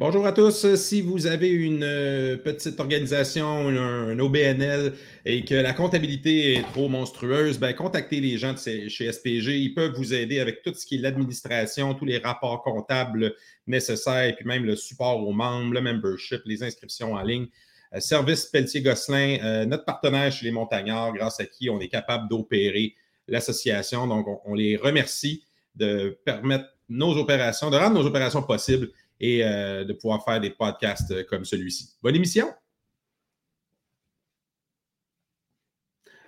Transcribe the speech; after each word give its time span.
Bonjour 0.00 0.28
à 0.28 0.32
tous. 0.32 0.76
Si 0.76 1.02
vous 1.02 1.26
avez 1.26 1.48
une 1.48 1.82
euh, 1.82 2.36
petite 2.36 2.78
organisation, 2.78 3.66
un, 3.66 4.16
OBNL 4.20 4.92
et 5.24 5.44
que 5.44 5.56
la 5.56 5.72
comptabilité 5.72 6.54
est 6.54 6.62
trop 6.62 6.88
monstrueuse, 6.88 7.58
ben, 7.58 7.72
contactez 7.72 8.20
les 8.20 8.38
gens 8.38 8.54
chez 8.56 9.12
SPG. 9.12 9.58
Ils 9.58 9.74
peuvent 9.74 9.94
vous 9.96 10.14
aider 10.14 10.38
avec 10.38 10.62
tout 10.62 10.72
ce 10.72 10.86
qui 10.86 10.94
est 10.94 10.98
l'administration, 10.98 11.94
tous 11.94 12.04
les 12.04 12.18
rapports 12.18 12.62
comptables 12.62 13.34
nécessaires, 13.66 14.36
puis 14.36 14.46
même 14.46 14.64
le 14.64 14.76
support 14.76 15.26
aux 15.26 15.32
membres, 15.32 15.74
le 15.74 15.80
membership, 15.80 16.42
les 16.44 16.62
inscriptions 16.62 17.14
en 17.14 17.22
ligne. 17.22 17.48
Euh, 17.92 17.98
Service 17.98 18.44
Pelletier-Gosselin, 18.44 19.38
euh, 19.42 19.64
notre 19.64 19.84
partenaire 19.84 20.30
chez 20.30 20.44
les 20.46 20.52
Montagnards, 20.52 21.14
grâce 21.14 21.40
à 21.40 21.44
qui 21.44 21.70
on 21.70 21.80
est 21.80 21.88
capable 21.88 22.28
d'opérer 22.28 22.94
l'association. 23.26 24.06
Donc, 24.06 24.28
on 24.44 24.54
les 24.54 24.76
remercie 24.76 25.42
de 25.74 26.16
permettre 26.24 26.66
nos 26.88 27.16
opérations, 27.16 27.68
de 27.68 27.76
rendre 27.76 28.00
nos 28.00 28.06
opérations 28.06 28.42
possibles 28.44 28.92
et 29.20 29.44
euh, 29.44 29.84
de 29.84 29.92
pouvoir 29.92 30.24
faire 30.24 30.40
des 30.40 30.50
podcasts 30.50 31.10
euh, 31.10 31.24
comme 31.24 31.44
celui-ci. 31.44 31.90
Bonne 32.02 32.16
émission! 32.16 32.52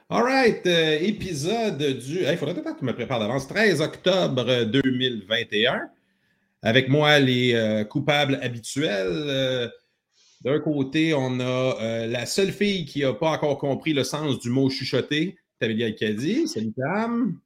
All 0.08 0.24
right, 0.24 0.66
euh, 0.66 0.98
épisode 1.00 1.78
du. 1.78 2.20
Il 2.22 2.36
faudrait 2.36 2.54
peut-être 2.54 2.74
que 2.74 2.80
je 2.80 2.86
me 2.86 2.94
prépare 2.94 3.20
d'avance. 3.20 3.46
13 3.46 3.80
octobre 3.80 4.64
2021. 4.64 5.88
Avec 6.62 6.88
moi, 6.88 7.18
les 7.20 7.86
coupables 7.88 8.38
habituels. 8.42 9.70
D'un 10.42 10.58
côté, 10.58 11.14
on 11.14 11.40
a 11.40 12.06
la 12.06 12.26
seule 12.26 12.52
fille 12.52 12.84
qui 12.84 13.00
n'a 13.00 13.14
pas 13.14 13.30
encore 13.30 13.56
compris 13.56 13.94
le 13.94 14.04
sens 14.04 14.38
du 14.40 14.50
mot 14.50 14.68
chuchoter, 14.68 15.38
Tabelia 15.58 15.92
Kadi. 15.92 16.48
Salut, 16.48 16.72
Tam. 16.72 17.40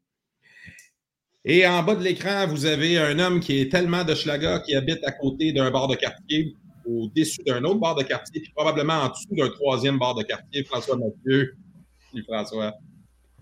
Et 1.46 1.66
en 1.66 1.82
bas 1.82 1.94
de 1.94 2.02
l'écran, 2.02 2.46
vous 2.46 2.64
avez 2.64 2.98
un 2.98 3.18
homme 3.18 3.38
qui 3.38 3.60
est 3.60 3.70
tellement 3.70 4.02
de 4.02 4.14
Schlaga 4.14 4.60
qui 4.60 4.74
habite 4.74 5.04
à 5.04 5.12
côté 5.12 5.52
d'un 5.52 5.70
bar 5.70 5.88
de 5.88 5.94
quartier, 5.94 6.54
au-dessus 6.86 7.42
d'un 7.46 7.62
autre 7.64 7.80
bar 7.80 7.94
de 7.94 8.02
quartier, 8.02 8.40
puis 8.40 8.50
probablement 8.56 8.94
en 8.94 9.08
dessous 9.10 9.28
d'un 9.32 9.50
troisième 9.50 9.98
bar 9.98 10.14
de 10.14 10.22
quartier, 10.22 10.64
François 10.64 10.96
Mathieu. 10.96 11.54
Salut 12.10 12.24
François. 12.24 12.72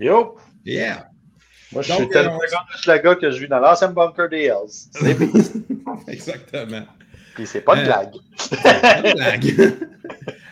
Yo! 0.00 0.36
Yeah! 0.64 1.06
Moi, 1.70 1.83
je 1.83 1.92
suis 1.92 2.09
tellement 2.09 2.39
de 2.39 2.78
Schlaga 2.81 3.14
que 3.14 3.31
je 3.31 3.41
vis 3.41 3.48
dans 3.48 3.61
l'ancien 3.61 3.89
bunker 3.89 4.28
des 4.28 4.47
Hells. 4.47 4.91
Exactement. 6.09 6.84
Puis 7.37 7.47
c'est 7.47 7.61
pas 7.61 7.77
une 7.77 7.83
euh, 7.83 7.84
blague. 7.84 8.14
pas 8.62 8.98
une 8.98 9.14
blague. 9.14 9.78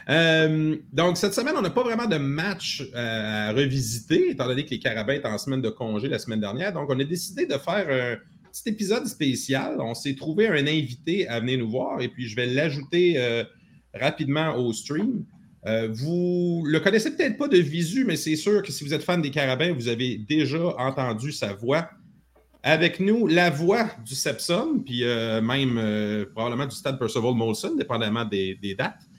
Euh, 0.08 0.76
donc, 0.92 1.16
cette 1.16 1.34
semaine, 1.34 1.54
on 1.56 1.62
n'a 1.62 1.70
pas 1.70 1.82
vraiment 1.82 2.06
de 2.06 2.16
match 2.16 2.82
euh, 2.94 3.50
à 3.50 3.52
revisiter, 3.52 4.30
étant 4.30 4.46
donné 4.46 4.64
que 4.64 4.70
les 4.70 4.78
Carabins 4.78 5.14
étaient 5.14 5.28
en 5.28 5.38
semaine 5.38 5.62
de 5.62 5.68
congé 5.68 6.08
la 6.08 6.18
semaine 6.18 6.40
dernière. 6.40 6.72
Donc, 6.72 6.88
on 6.90 6.98
a 6.98 7.04
décidé 7.04 7.46
de 7.46 7.54
faire 7.54 7.86
un 7.88 8.16
petit 8.50 8.68
épisode 8.68 9.06
spécial. 9.06 9.76
On 9.80 9.94
s'est 9.94 10.14
trouvé 10.14 10.48
un 10.48 10.66
invité 10.66 11.28
à 11.28 11.40
venir 11.40 11.58
nous 11.58 11.70
voir 11.70 12.00
et 12.00 12.08
puis 12.08 12.28
je 12.28 12.36
vais 12.36 12.46
l'ajouter 12.46 13.14
euh, 13.16 13.44
rapidement 13.94 14.56
au 14.56 14.72
stream. 14.72 15.24
vous 15.90 16.64
le 16.66 16.80
connaissez 16.80 17.14
peut-être 17.14 17.36
pas 17.36 17.48
de 17.48 17.58
visu, 17.58 18.04
mais 18.04 18.16
c'est 18.16 18.36
sûr 18.36 18.62
que 18.62 18.72
si 18.72 18.82
vous 18.84 18.94
êtes 18.94 19.02
fan 19.02 19.20
des 19.20 19.30
Carabins, 19.30 19.72
vous 19.72 19.88
avez 19.88 20.16
déjà 20.16 20.74
entendu 20.78 21.32
sa 21.32 21.52
voix. 21.52 21.90
Avec 22.62 23.00
nous, 23.00 23.26
la 23.26 23.48
voix 23.48 23.88
du 24.04 24.14
Sepson, 24.14 24.82
puis 24.84 25.02
même 25.42 26.26
probablement 26.34 26.66
du 26.66 26.76
stade 26.76 26.98
Percival 26.98 27.34
Molson, 27.34 27.74
dépendamment 27.76 28.24
des 28.24 28.74
dates. 28.76 29.09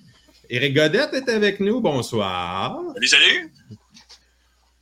Éric 0.52 0.73
Godette 0.73 1.13
est 1.13 1.30
avec 1.30 1.61
nous. 1.61 1.80
Bonsoir. 1.80 2.77
Salut, 2.94 3.07
salut. 3.07 3.53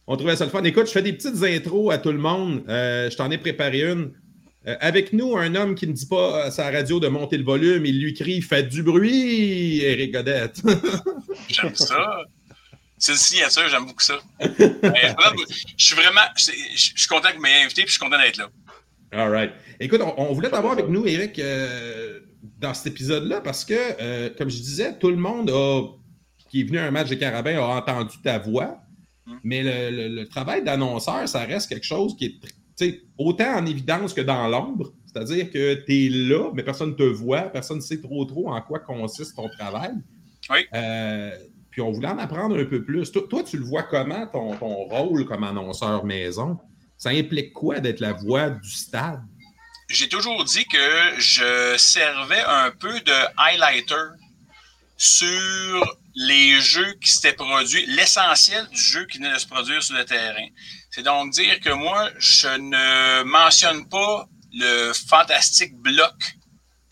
On 0.08 0.18
trouvait 0.18 0.36
ça 0.36 0.46
le 0.46 0.50
fun. 0.50 0.64
Écoute, 0.64 0.88
je 0.88 0.92
fais 0.92 1.04
des 1.04 1.14
petites 1.14 1.44
intros 1.44 1.94
à 1.94 2.00
tout 2.00 2.12
le 2.12 2.18
monde. 2.18 2.64
Euh, 2.68 3.08
je 3.08 3.16
t'en 3.16 3.30
ai 3.30 3.38
préparé 3.38 3.84
une. 3.84 4.14
Euh, 4.66 4.76
avec 4.80 5.14
nous, 5.14 5.38
un 5.38 5.54
homme 5.54 5.76
qui 5.76 5.86
ne 5.86 5.94
dit 5.94 6.08
pas 6.08 6.46
à 6.46 6.50
sa 6.50 6.72
radio 6.72 7.00
de 7.00 7.08
monter 7.08 7.38
le 7.38 7.44
volume, 7.44 7.86
il 7.86 8.02
lui 8.02 8.16
crie 8.16 8.42
Faites 8.42 8.68
du 8.68 8.82
bruit, 8.82 9.82
Éric 9.82 10.12
Godette. 10.12 10.60
j'aime 11.50 11.76
ça. 11.76 12.24
C'est 12.98 13.12
une 13.12 13.18
signature, 13.20 13.70
j'aime 13.70 13.86
beaucoup 13.86 14.02
ça. 14.02 14.18
je 14.42 15.86
suis 15.86 15.96
vraiment. 15.96 16.22
Je 16.36 16.52
suis 16.76 17.08
content 17.08 17.30
que 17.30 17.36
vous 17.36 17.44
m'ayez 17.44 17.64
invité 17.64 17.84
et 17.84 17.86
je 17.86 17.92
suis 17.92 18.00
content 18.00 18.18
d'être 18.18 18.38
là. 18.38 18.50
All 19.12 19.30
right. 19.30 19.52
Écoute, 19.80 20.02
on, 20.18 20.34
voulait 20.34 20.50
t'avoir 20.50 20.74
avec 20.74 20.88
nous, 20.88 21.06
Éric. 21.06 21.38
Euh, 21.38 22.22
dans 22.60 22.74
cet 22.74 22.94
épisode-là 22.94 23.42
parce 23.42 23.66
que, 23.66 23.74
euh, 23.74 24.30
comme 24.38 24.50
je 24.50 24.58
disais, 24.58 24.98
tout 24.98 25.10
le 25.10 25.18
monde 25.18 25.52
qui 26.50 26.62
est 26.62 26.64
venu 26.64 26.78
à 26.78 26.86
un 26.86 26.92
match 26.92 27.10
de 27.10 27.16
carabin 27.16 27.58
a 27.58 27.78
entendu 27.78 28.16
ta 28.24 28.40
voix, 28.40 28.80
mm. 29.26 29.34
mais 29.44 29.62
le, 29.64 30.26
travail 30.26 30.64
d'annonceur, 30.64 31.28
ça 31.28 31.40
reste 31.40 31.70
quelque 31.70 31.86
chose 31.86 32.16
qui 32.18 32.40
est 32.82 33.02
autant 33.18 33.58
en 33.58 33.66
évidence 33.66 34.14
que 34.14 34.22
dans 34.22 34.48
l'ombre. 34.48 34.94
C'est-à-dire 35.06 35.52
que 35.52 35.74
tu 35.86 36.06
es 36.06 36.10
là, 36.10 36.52
mais 36.54 36.64
personne 36.64 36.92
ne 36.92 36.96
te 36.96 37.04
voit, 37.04 37.44
personne 37.44 37.78
ne 37.78 37.82
sait 37.82 38.00
trop 38.00 38.26
trop 38.26 38.50
en 38.50 38.62
quoi 38.62 38.80
consiste 38.80 39.36
ton 39.36 39.50
travail. 39.50 39.94
Oui. 40.50 40.60
Euh, 40.74 41.32
puis 41.72 41.82
on 41.82 41.92
voulait 41.92 42.08
en 42.08 42.18
apprendre 42.18 42.58
un 42.58 42.66
peu 42.66 42.84
plus. 42.84 43.12
Toi, 43.12 43.44
tu 43.44 43.58
le 43.58 43.64
vois 43.64 43.84
comment, 43.84 44.28
ton, 44.28 44.56
ton 44.56 44.86
rôle 44.86 45.26
comme 45.26 45.44
annonceur 45.44 46.06
maison? 46.06 46.58
Ça 46.98 47.10
implique 47.10 47.54
quoi 47.54 47.80
d'être 47.80 48.00
la 48.00 48.14
voix 48.14 48.50
du 48.50 48.70
stade? 48.70 49.22
J'ai 49.90 50.08
toujours 50.08 50.44
dit 50.46 50.66
que 50.66 51.20
je 51.20 51.76
servais 51.78 52.44
un 52.44 52.72
peu 52.72 53.00
de 53.02 53.14
highlighter 53.38 53.96
sur 54.98 55.98
les 56.16 56.60
jeux 56.62 56.94
qui 57.02 57.10
s'étaient 57.10 57.34
produits, 57.34 57.86
l'essentiel 57.88 58.68
du 58.68 58.80
jeu 58.80 59.06
qui 59.06 59.18
venait 59.18 59.34
de 59.34 59.40
se 59.40 59.48
produire 59.48 59.82
sur 59.82 59.96
le 59.96 60.06
terrain. 60.06 60.48
C'est 60.92 61.04
donc 61.04 61.32
dire 61.32 61.60
que 61.60 61.70
moi, 61.70 62.10
je 62.18 62.48
ne 62.50 63.24
mentionne 63.24 63.88
pas 63.90 64.28
le 64.54 64.92
fantastique 64.94 65.76
bloc 65.76 66.14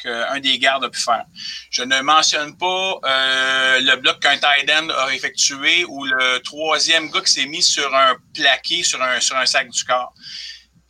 qu'un 0.02 0.40
des 0.40 0.58
gardes 0.60 0.86
a 0.86 0.90
pu 0.90 1.00
faire. 1.00 1.26
Je 1.70 1.84
ne 1.84 2.02
mentionne 2.02 2.58
pas 2.58 3.00
euh, 3.04 3.80
le 3.82 3.96
bloc 3.98 4.20
qu'un 4.22 4.38
tight 4.38 4.70
end 4.72 4.90
a 4.90 5.14
effectué 5.14 5.86
ou 5.86 6.06
le 6.06 6.40
troisième 6.40 7.10
gars 7.10 7.22
qui 7.22 7.32
s'est 7.34 7.46
mis 7.48 7.64
sur 7.64 7.94
un 7.94 8.16
plaqué, 8.34 8.84
sur 8.84 9.02
un, 9.02 9.20
sur 9.20 9.36
un 9.36 9.46
sac 9.46 9.70
du 9.70 9.84
corps. 9.84 10.14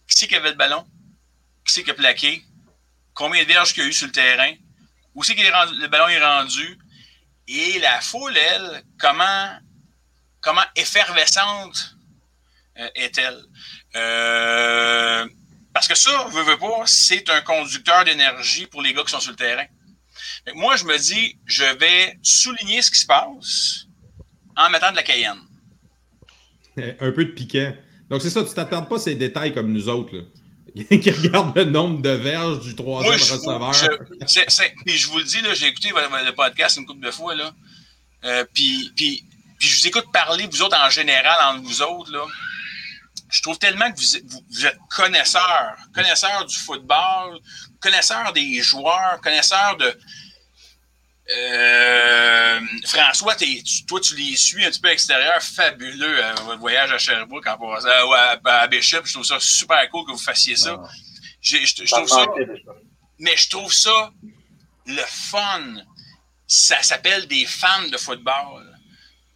Qui 0.08 0.18
c'est 0.18 0.28
qui 0.28 0.36
avait 0.36 0.52
le 0.52 0.56
ballon? 0.56 0.86
Qui 1.68 1.74
c'est 1.74 1.84
qui 1.84 1.92
a 1.92 1.94
plaqué, 1.94 2.44
combien 3.14 3.44
de 3.44 3.48
verges 3.48 3.74
qu'il 3.74 3.84
y 3.84 3.86
a 3.86 3.90
eu 3.90 3.94
sur 3.94 4.08
le 4.08 4.14
terrain, 4.14 4.52
où 5.14 5.24
c'est 5.24 5.36
que 5.36 5.42
le 5.42 5.88
ballon 5.88 6.08
est 6.08 6.24
rendu, 6.24 6.78
et 7.48 7.80
la 7.80 8.02
foule, 8.02 8.36
elle, 8.36 8.84
comment, 9.00 9.60
comment 10.42 10.64
effervescente 10.76 11.96
euh, 12.80 12.90
est-elle? 12.96 13.42
Euh, 13.96 15.28
parce 15.74 15.88
que 15.88 15.96
ça, 15.96 16.28
veux, 16.32 16.44
veux 16.44 16.58
pas, 16.58 16.84
c'est 16.86 17.30
un 17.30 17.42
conducteur 17.42 18.04
d'énergie 18.04 18.66
pour 18.66 18.82
les 18.82 18.94
gars 18.94 19.04
qui 19.04 19.12
sont 19.12 19.20
sur 19.20 19.32
le 19.32 19.38
terrain. 19.38 19.66
moi, 20.56 20.76
je 20.76 20.86
me 20.86 20.98
dis, 20.98 21.38
je 21.46 21.64
vais 21.64 22.18
souligner 22.22 22.82
ce 22.82 22.92
qui 22.92 23.00
se 23.00 23.06
passe 23.06 23.86
en 24.56 24.70
mettant 24.70 24.92
de 24.92 24.96
la 24.98 25.04
cayenne. 25.04 25.40
Un 26.78 27.12
peu 27.12 27.26
de 27.26 27.32
piquant. 27.32 27.74
Donc, 28.10 28.22
c'est 28.22 28.30
ça, 28.30 28.44
tu 28.44 28.54
t'attardes 28.54 28.90
pas 28.90 29.00
ces 29.00 29.16
détails 29.16 29.54
comme 29.54 29.72
nous 29.72 29.90
autres. 29.90 30.26
qui 31.02 31.12
regarde 31.12 31.56
le 31.56 31.66
nombre 31.66 32.02
de 32.02 32.10
verges 32.10 32.60
du 32.62 32.76
troisième 32.76 33.14
receveur. 33.14 33.72
puis 34.86 34.98
je 34.98 35.08
vous 35.08 35.18
le 35.18 35.24
dis, 35.24 35.40
j'ai 35.54 35.68
écouté 35.68 35.90
le 35.90 36.32
podcast 36.32 36.78
une 36.78 36.86
couple 36.86 37.06
de 37.06 37.12
fois. 37.12 37.36
Là. 37.36 37.52
Euh, 38.26 38.46
puis, 38.54 38.92
puis, 38.96 39.24
puis, 39.60 39.68
je 39.68 39.82
vous 39.82 39.88
écoute 39.88 40.06
parler, 40.12 40.48
vous 40.48 40.62
autres 40.62 40.78
en 40.78 40.90
général, 40.90 41.56
entre 41.56 41.64
vous 41.64 41.82
autres. 41.82 42.12
Là. 42.12 42.26
Je 43.30 43.42
trouve 43.42 43.58
tellement 43.58 43.92
que 43.92 44.00
vous, 44.00 44.42
vous, 44.50 44.66
êtes 44.66 44.78
connaisseurs, 44.90 45.76
connaisseurs 45.94 46.46
du 46.46 46.56
football, 46.56 47.40
connaisseurs 47.80 48.34
des 48.34 48.62
joueurs, 48.62 49.20
connaisseurs 49.22 49.78
de, 49.78 49.98
euh, 51.30 52.60
François, 52.86 53.36
toi, 53.88 54.00
tu 54.00 54.16
les 54.16 54.38
suis 54.38 54.64
un 54.64 54.70
petit 54.70 54.80
peu 54.80 54.90
extérieur, 54.90 55.42
fabuleux, 55.42 56.24
euh, 56.24 56.34
votre 56.46 56.60
voyage 56.60 56.92
à 56.92 56.98
Sherbrooke 56.98 57.48
en 57.48 57.58
passant, 57.58 57.90
à, 58.14 58.40
à, 58.46 58.68
Bishop. 58.68 59.02
Je 59.04 59.14
trouve 59.14 59.26
ça 59.26 59.40
super 59.40 59.90
cool 59.90 60.06
que 60.06 60.12
vous 60.12 60.18
fassiez 60.18 60.56
ça. 60.56 60.82
Je, 61.42 61.86
trouve 61.86 62.08
ça. 62.08 62.26
Mais 63.20 63.36
je 63.36 63.50
trouve 63.50 63.74
ça 63.74 64.12
le 64.86 65.04
fun. 65.06 65.76
Ça 66.48 66.82
s'appelle 66.82 67.28
des 67.28 67.46
fans 67.46 67.90
de 67.92 67.98
football. 67.98 68.74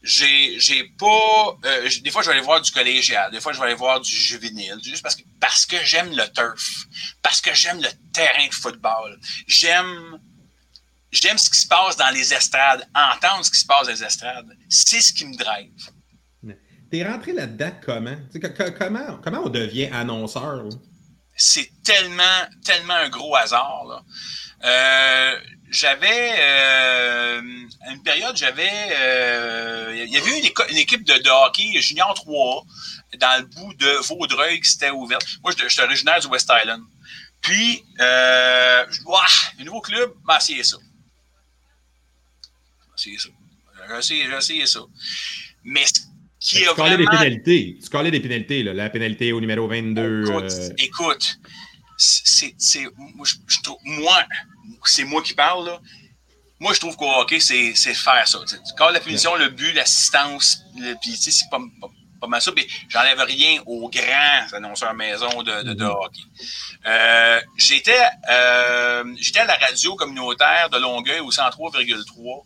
J'ai, 0.02 0.60
j'ai 0.60 0.86
pas. 0.98 1.58
Euh, 1.66 1.90
des 2.02 2.10
fois, 2.10 2.22
je 2.22 2.28
vais 2.28 2.34
aller 2.36 2.46
voir 2.46 2.62
du 2.62 2.72
collégial. 2.72 3.32
Des 3.32 3.42
fois, 3.42 3.52
je 3.52 3.60
vais 3.60 3.66
aller 3.66 3.76
voir 3.76 4.00
du 4.00 4.12
juvénile. 4.12 4.80
Juste 4.82 5.04
parce 5.04 5.16
que, 5.16 5.24
parce 5.42 5.66
que 5.66 5.76
j'aime 5.84 6.16
le 6.16 6.26
turf. 6.32 6.86
Parce 7.22 7.42
que 7.42 7.54
j'aime 7.54 7.82
le 7.82 7.90
terrain 8.14 8.48
de 8.48 8.54
football. 8.54 9.20
J'aime 9.46 10.20
J'aime 11.12 11.38
ce 11.38 11.50
qui 11.50 11.60
se 11.60 11.68
passe 11.68 11.98
dans 11.98 12.10
les 12.10 12.34
estrades, 12.34 12.88
entendre 12.96 13.44
ce 13.44 13.52
qui 13.52 13.60
se 13.60 13.66
passe 13.66 13.88
dans 13.88 13.94
les 13.94 14.04
estrades. 14.04 14.58
C'est 14.70 15.02
ce 15.02 15.14
qui 15.14 15.26
me 15.26 15.36
drive. 15.36 15.72
T'es 16.90 17.04
rentré 17.04 17.32
là-dedans 17.32 17.72
comment? 17.86 18.18
comment? 18.78 19.18
Comment 19.24 19.42
on 19.46 19.50
devient 19.50 19.90
annonceur? 19.94 20.66
C'est 21.36 21.70
tellement, 21.84 22.24
tellement 22.66 22.96
un 22.96 23.10
gros 23.10 23.36
hasard. 23.36 24.04
Euh, 24.64 25.40
j'avais 25.70 26.34
euh, 26.38 27.42
une 27.90 28.04
période, 28.04 28.36
j'avais 28.36 28.70
euh, 29.00 30.04
il 30.06 30.12
y 30.12 30.18
avait 30.18 30.40
une, 30.40 30.52
une, 30.70 30.78
équipe 30.78 31.06
de, 31.06 31.48
hockey 31.48 31.80
junior 31.82 32.14
3 32.14 32.66
dans 33.20 33.40
le 33.40 33.46
bout 33.46 33.74
de 33.76 33.90
Vaudreuil 34.08 34.60
qui 34.60 34.70
s'était 34.70 34.92
ouverte. 34.92 35.26
Moi, 35.44 35.54
je, 35.58 35.68
suis 35.68 35.82
originaire 35.82 36.20
du 36.20 36.28
West 36.28 36.52
Island. 36.52 36.84
Puis, 37.42 37.84
euh, 38.00 38.86
un 39.60 39.64
nouveau 39.64 39.82
club, 39.82 40.14
ben, 40.28 40.40
c'est 40.40 40.62
ça. 40.64 40.78
Essayé 43.02 43.18
ça. 43.18 43.30
J'ai 44.02 44.38
essayé, 44.38 44.66
ça. 44.66 44.80
Mais 45.64 45.86
ce 45.86 46.56
qui 46.56 46.66
a 46.66 46.74
vraiment... 46.74 46.98
des 46.98 47.06
pénalités. 47.06 47.78
Tu 47.82 47.90
collais 47.90 48.12
des 48.12 48.20
pénalités, 48.20 48.64
là. 48.64 48.74
La 48.74 48.90
pénalité 48.90 49.32
au 49.34 49.42
numéro 49.42 49.68
22. 49.68 50.26
Écoute, 50.78 51.38
euh, 51.44 52.48
c'est, 52.58 52.88
moi, 52.98 54.20
c'est 54.86 55.04
moi 55.04 55.22
qui 55.22 55.34
parle, 55.34 55.66
là. 55.66 55.82
Moi, 56.60 56.74
je 56.74 56.80
trouve 56.80 56.96
qu'au 56.96 57.12
hockey, 57.12 57.40
c'est, 57.40 57.74
faire 57.74 58.28
ça. 58.28 58.40
Quand 58.78 58.90
la 58.92 59.00
punition, 59.00 59.36
le 59.36 59.50
but, 59.50 59.74
l'assistance, 59.74 60.64
puis 61.02 61.16
c'est 61.16 61.50
pas, 61.50 61.60
pas, 62.20 62.28
mal 62.28 62.40
ça. 62.40 62.52
Puis 62.52 62.68
j'enlève 62.88 63.20
rien 63.20 63.64
aux 63.66 63.90
grands 63.90 64.54
annonceurs 64.54 64.94
maison 64.94 65.42
de, 65.42 65.64
de, 65.64 65.74
de 65.74 65.84
mm-hmm. 65.84 65.88
hockey. 65.88 66.22
Euh, 66.86 67.42
j'étais, 67.58 68.04
euh, 68.30 69.04
j'étais 69.18 69.40
à 69.40 69.46
la 69.46 69.56
radio 69.56 69.96
communautaire 69.96 70.70
de 70.70 70.78
Longueuil 70.78 71.20
au 71.22 71.32
103,3 71.32 72.44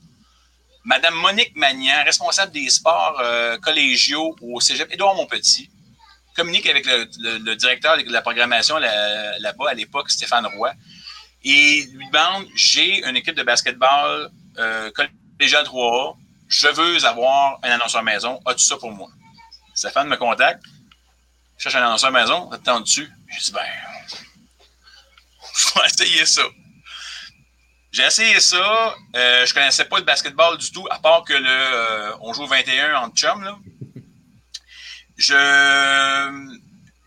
Madame 0.85 1.15
Monique 1.15 1.55
Magnan, 1.55 2.03
responsable 2.03 2.51
des 2.51 2.69
sports 2.69 3.19
euh, 3.19 3.57
collégiaux 3.57 4.35
au 4.39 4.61
Cégep 4.61 4.93
Édouard 4.93 5.15
Montpetit, 5.15 5.71
communique 6.35 6.67
avec 6.67 6.85
le, 6.85 7.55
directeur 7.55 7.97
de 7.97 8.11
la 8.11 8.21
programmation 8.21 8.77
là-bas 8.77 9.69
à 9.69 9.73
l'époque, 9.73 10.11
Stéphane 10.11 10.45
Roy, 10.45 10.71
et 11.43 11.87
lui 11.91 12.07
demande 12.07 12.45
J'ai 12.55 13.03
une 13.03 13.15
équipe 13.15 13.33
de 13.33 13.41
basketball 13.41 14.29
euh, 14.59 14.91
collégial 14.91 15.65
3A, 15.65 16.15
je 16.47 16.67
veux 16.67 17.03
avoir 17.03 17.59
un 17.63 17.71
annonceur 17.71 18.03
maison, 18.03 18.39
as-tu 18.45 18.63
ça 18.65 18.77
pour 18.77 18.91
moi? 18.91 19.09
Stéphane 19.73 20.07
me 20.07 20.17
contacte, 20.17 20.63
je 21.57 21.63
cherche 21.63 21.75
un 21.75 21.87
annonceur 21.87 22.11
maison, 22.11 22.51
attends-tu 22.51 23.09
Je 23.27 23.43
dis 23.43 23.51
Ben, 23.51 23.61
je 25.57 25.79
vais 25.79 25.85
essayer 25.87 26.25
ça. 26.27 26.43
J'ai 27.95 28.03
essayé 28.03 28.41
ça. 28.41 28.93
Euh, 29.15 29.45
je 29.45 29.53
connaissais 29.53 29.85
pas 29.85 29.99
le 29.99 30.03
basketball 30.03 30.57
du 30.57 30.69
tout, 30.69 30.85
à 30.91 30.99
part 30.99 31.23
que 31.23 31.31
le, 31.31 31.47
euh, 31.47 32.11
on 32.19 32.33
joue 32.33 32.45
21 32.45 32.93
en 32.93 33.09
chum. 33.11 33.41
Là. 33.41 33.57
Je, 35.15 36.51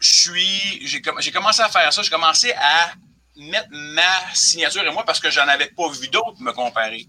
suis, 0.00 0.87
j'ai, 0.87 1.02
commencé 1.31 1.61
à 1.61 1.69
faire 1.69 1.93
ça. 1.93 2.00
J'ai 2.00 2.08
commencé 2.08 2.52
à 2.52 2.93
mettre 3.37 3.69
ma 3.70 4.32
signature 4.32 4.82
et 4.82 4.90
moi 4.90 5.02
parce 5.05 5.20
que 5.20 5.31
j'en 5.31 5.46
avais 5.46 5.67
pas 5.67 5.90
vu 5.90 6.08
d'autres 6.08 6.40
me 6.40 6.52
comparer. 6.52 7.06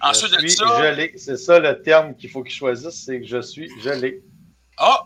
Ensuite 0.00 0.32
je 0.32 0.38
suis 0.38 0.50
ça, 0.52 0.94
C'est 1.18 1.36
ça 1.36 1.58
le 1.58 1.82
terme 1.82 2.16
qu'il 2.16 2.30
faut 2.30 2.42
qu'il 2.42 2.54
choisisse, 2.54 3.04
c'est 3.04 3.20
que 3.20 3.26
je 3.26 3.42
suis 3.42 3.68
gelé. 3.82 4.22
Ah! 4.78 5.02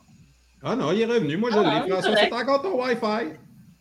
Ah 0.62 0.76
non, 0.76 0.92
il 0.92 1.00
est 1.00 1.06
revenu. 1.06 1.36
Moi, 1.38 1.50
je 1.50 1.58
l'ai. 1.58 1.90
François, 1.90 2.16
c'est 2.16 2.32
encore 2.32 2.62
ton 2.62 2.80
Wi-Fi. 2.80 3.36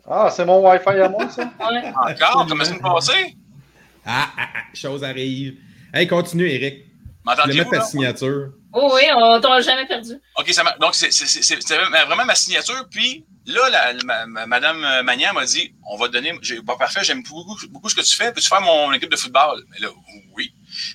Ah, 0.10 0.32
c'est 0.36 0.46
mon 0.46 0.68
Wi-Fi 0.68 1.00
à 1.00 1.10
moi, 1.10 1.30
ça? 1.30 1.44
Encore? 1.60 2.48
Comment 2.50 2.66
ça 2.66 2.74
me 2.74 2.82
passé? 2.82 3.38
Ah, 4.06 4.32
ah, 4.38 4.50
ah, 4.56 4.64
chose 4.74 5.04
arrive. 5.04 5.58
Hey, 5.94 6.08
continue, 6.08 6.50
Eric. 6.50 6.86
M'entendez-vous? 7.24 7.58
mettre 7.58 7.72
ta 7.72 7.82
signature. 7.82 8.54
Oh 8.74 8.92
oui, 8.96 9.04
on 9.16 9.40
t'a 9.40 9.62
jamais 9.62 9.86
perdu. 9.86 10.14
OK, 10.38 10.50
ça 10.52 10.64
donc 10.80 10.96
c'est 10.96 11.76
vraiment 12.08 12.26
ma 12.26 12.36
signature. 12.36 12.88
Puis 12.90 13.26
là, 13.46 13.70
la, 13.70 14.26
Madame 14.48 15.04
Magnan 15.04 15.34
m'a 15.34 15.46
dit 15.46 15.74
on 15.88 15.98
va 15.98 16.08
te 16.08 16.14
donner. 16.14 16.34
Bon, 16.64 16.78
parfait, 16.78 17.04
j'aime 17.04 17.22
beaucoup, 17.22 17.58
beaucoup 17.70 17.90
ce 17.90 17.96
que 17.96 18.02
tu 18.02 18.16
fais. 18.16 18.32
Peux-tu 18.32 18.48
faire 18.48 18.62
mon 18.62 18.92
équipe 18.94 19.12
de 19.12 19.16
football? 19.16 19.64
Mais 19.72 19.80
là, 19.80 19.90
oui. 20.36 20.54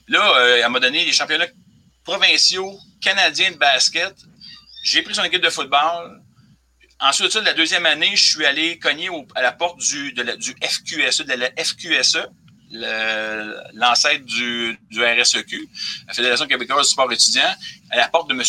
Là, 0.09 0.39
euh, 0.39 0.63
elle 0.65 0.71
m'a 0.71 0.81
donné 0.81 1.05
les 1.05 1.13
championnats 1.13 1.47
provinciaux 2.03 2.77
canadiens 3.01 3.53
de 3.53 3.57
basket. 3.57 4.15
J'ai 4.83 5.03
pris 5.03 5.15
son 5.15 5.25
équipe 5.25 5.43
de 5.43 5.51
football. 5.51 6.23
Ensuite, 6.99 7.31
ça, 7.31 7.43
la 7.43 7.53
deuxième 7.53 7.85
année, 7.85 8.17
je 8.17 8.31
suis 8.37 8.47
allé 8.47 8.79
cogner 8.79 9.11
à 9.35 9.43
la 9.43 9.53
porte 9.53 9.79
du, 9.79 10.13
de 10.13 10.23
du 10.37 10.57
FQSE, 10.63 11.27
de 11.27 11.35
la 11.35 11.51
FQSE 11.63 12.27
l'ancêtre 12.71 14.25
du, 14.25 14.79
du, 14.91 15.05
RSEQ, 15.05 15.69
la 16.09 16.15
Fédération 16.15 16.47
québécoise 16.47 16.87
du 16.87 16.93
sport 16.93 17.13
étudiant, 17.13 17.55
à 17.91 17.97
la 17.97 18.09
porte 18.09 18.29
de 18.29 18.35
M. 18.35 18.43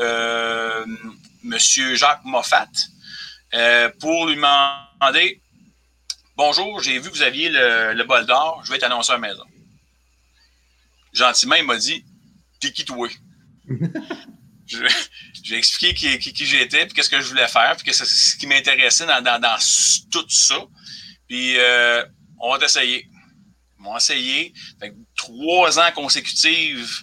Euh, 0.00 0.86
monsieur 1.42 1.94
Jacques 1.94 2.24
Moffat 2.24 2.68
euh, 3.54 3.90
pour 4.00 4.26
lui 4.26 4.36
demander 4.36 5.40
Bonjour, 6.36 6.80
j'ai 6.80 6.98
vu 6.98 7.10
que 7.10 7.14
vous 7.14 7.22
aviez 7.22 7.50
le, 7.50 7.92
le 7.92 8.04
bol 8.04 8.24
d'or, 8.24 8.62
je 8.64 8.70
vais 8.70 8.76
être 8.76 8.84
annonceur 8.84 9.16
à 9.16 9.18
la 9.18 9.28
maison. 9.28 9.44
Gentiment, 11.12 11.56
il 11.56 11.64
m'a 11.64 11.76
dit 11.76 12.04
T'es 12.60 12.72
qui 12.72 12.84
toi 12.84 13.08
J'ai 15.44 15.56
expliqué 15.56 16.18
qui, 16.18 16.32
qui, 16.32 16.46
j'étais, 16.46 16.86
puis 16.86 16.94
qu'est-ce 16.94 17.10
que 17.10 17.20
je 17.20 17.28
voulais 17.28 17.48
faire, 17.48 17.76
puis 17.76 17.84
qu'est-ce 17.84 18.04
ce 18.04 18.36
qui 18.36 18.46
m'intéressait 18.46 19.06
dans, 19.06 19.20
dans, 19.22 19.40
dans, 19.40 19.56
tout 20.10 20.24
ça. 20.28 20.56
Puis 21.28 21.58
euh, 21.58 22.04
on 22.38 22.52
va 22.52 22.58
t'essayer 22.58 23.06
m'ont 23.82 23.96
essayé. 23.96 24.52
trois 25.16 25.78
ans 25.78 25.90
consécutifs, 25.94 27.02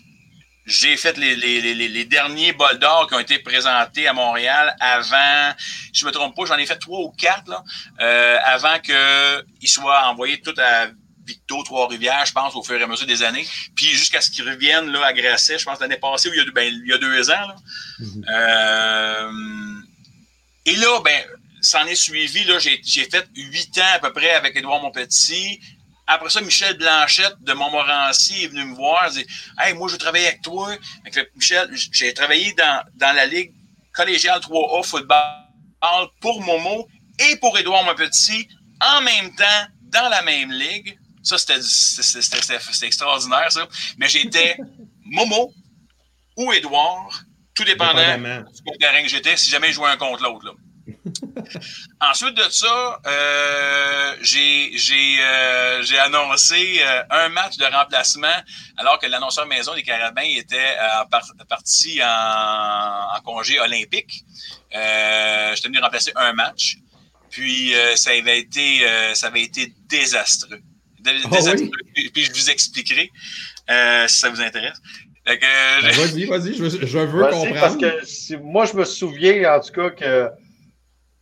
j'ai 0.65 0.97
fait 0.97 1.17
les, 1.17 1.35
les, 1.35 1.73
les, 1.73 2.05
derniers 2.05 2.53
bols 2.53 2.77
d'or 2.77 3.07
qui 3.07 3.15
ont 3.15 3.19
été 3.19 3.39
présentés 3.39 4.07
à 4.07 4.13
Montréal 4.13 4.75
avant, 4.79 5.55
je 5.93 6.05
me 6.05 6.11
trompe 6.11 6.35
pas, 6.35 6.45
j'en 6.45 6.57
ai 6.57 6.65
fait 6.65 6.77
trois 6.77 6.99
ou 6.99 7.09
quatre, 7.09 7.49
là, 7.49 7.63
euh, 8.01 8.37
avant 8.45 8.79
qu'ils 8.79 9.69
soient 9.69 10.07
envoyés 10.09 10.39
tout 10.41 10.53
à 10.57 10.87
Victo, 11.25 11.63
Trois-Rivières, 11.63 12.25
je 12.25 12.33
pense, 12.33 12.55
au 12.55 12.63
fur 12.63 12.79
et 12.79 12.83
à 12.83 12.87
mesure 12.87 13.07
des 13.07 13.23
années. 13.23 13.47
Puis 13.75 13.87
jusqu'à 13.87 14.21
ce 14.21 14.31
qu'ils 14.31 14.47
reviennent 14.47 14.91
là, 14.91 15.05
à 15.05 15.13
Grasset, 15.13 15.59
je 15.59 15.65
pense 15.65 15.79
l'année 15.79 15.97
passée, 15.97 16.29
ou 16.29 16.33
il 16.33 16.37
y 16.37 16.41
a, 16.41 16.51
ben, 16.51 16.73
il 16.73 16.87
y 16.87 16.93
a 16.93 16.97
deux 16.97 17.29
ans. 17.29 17.47
Là. 17.47 17.55
Mm-hmm. 17.99 18.23
euh, 18.29 19.81
et 20.65 20.75
là, 20.75 21.01
ben, 21.03 21.23
ça 21.61 21.83
en 21.83 21.87
est 21.87 21.95
suivi. 21.95 22.43
Là, 22.45 22.57
j'ai, 22.59 22.81
j'ai 22.83 23.07
fait 23.09 23.27
huit 23.35 23.77
ans 23.77 23.93
à 23.93 23.99
peu 23.99 24.11
près 24.11 24.31
avec 24.31 24.55
Édouard 24.55 24.81
Montpetit. 24.81 25.59
Après 26.11 26.31
ça, 26.31 26.41
Michel 26.41 26.75
Blanchette 26.75 27.35
de 27.41 27.53
Montmorency 27.53 28.43
est 28.43 28.47
venu 28.47 28.65
me 28.65 28.75
voir. 28.75 29.09
Il 29.09 29.23
dit 29.23 29.27
Hey, 29.59 29.75
moi, 29.75 29.87
je 29.87 29.93
veux 29.93 29.99
travailler 29.99 30.27
avec 30.27 30.41
toi. 30.41 30.75
Michel, 31.35 31.69
j'ai 31.91 32.13
travaillé 32.15 32.51
dans, 32.53 32.83
dans 32.95 33.15
la 33.15 33.27
Ligue 33.27 33.53
collégiale 33.93 34.39
3A 34.39 34.83
football 34.83 36.09
pour 36.19 36.41
Momo 36.41 36.87
et 37.19 37.35
pour 37.35 37.55
Édouard 37.59 37.93
Petit 37.95 38.47
en 38.81 39.01
même 39.01 39.35
temps 39.35 39.67
dans 39.83 40.09
la 40.09 40.23
même 40.23 40.51
ligue. 40.51 40.97
Ça, 41.21 41.37
c'était 41.37 42.87
extraordinaire, 42.87 43.51
ça. 43.51 43.67
Mais 43.97 44.07
j'étais 44.09 44.57
Momo 45.05 45.53
ou 46.37 46.51
Édouard, 46.53 47.23
tout 47.53 47.65
dépendant 47.65 48.17
du 48.17 48.77
terrain 48.79 49.03
que 49.03 49.09
j'étais, 49.09 49.37
si 49.37 49.51
jamais 49.51 49.67
je 49.67 49.73
jouais 49.73 49.89
un 49.89 49.97
contre 49.97 50.23
l'autre. 50.23 50.55
Ensuite 52.01 52.35
de 52.35 52.43
ça, 52.49 53.01
euh, 53.05 54.15
euh, 54.15 55.83
j'ai 55.83 55.99
annoncé 55.99 56.81
euh, 56.81 57.03
un 57.09 57.29
match 57.29 57.57
de 57.57 57.65
remplacement 57.65 58.27
alors 58.77 58.99
que 58.99 59.07
l'annonceur 59.07 59.45
maison 59.47 59.73
des 59.75 59.83
Carabins 59.83 60.21
était 60.21 60.75
parti 61.47 61.99
en, 62.03 63.21
congé 63.23 63.59
olympique. 63.59 64.23
J'étais 64.71 65.67
venu 65.67 65.79
remplacer 65.79 66.11
un 66.15 66.33
match. 66.33 66.77
Puis 67.29 67.73
ça 67.95 68.11
avait 68.11 68.39
été 68.39 68.85
ça 69.13 69.27
avait 69.27 69.43
été 69.43 69.73
désastreux. 69.87 70.61
Ah 71.05 71.37
puis, 72.13 72.25
je 72.25 72.31
vous 72.31 72.49
expliquerai 72.49 73.11
si 74.07 74.19
ça 74.19 74.29
vous 74.29 74.41
intéresse. 74.41 74.81
Ben, 75.25 75.37
vas-y, 75.93 76.25
vas-y, 76.25 76.55
je, 76.55 76.97
veux 76.97 77.23
comprendre. 77.29 77.59
Parce 77.59 77.75
que 77.75 78.35
moi, 78.37 78.65
je 78.65 78.75
me 78.75 78.85
souviens 78.85 79.55
en 79.55 79.59
tout 79.59 79.71
cas 79.71 79.89
que 79.91 80.29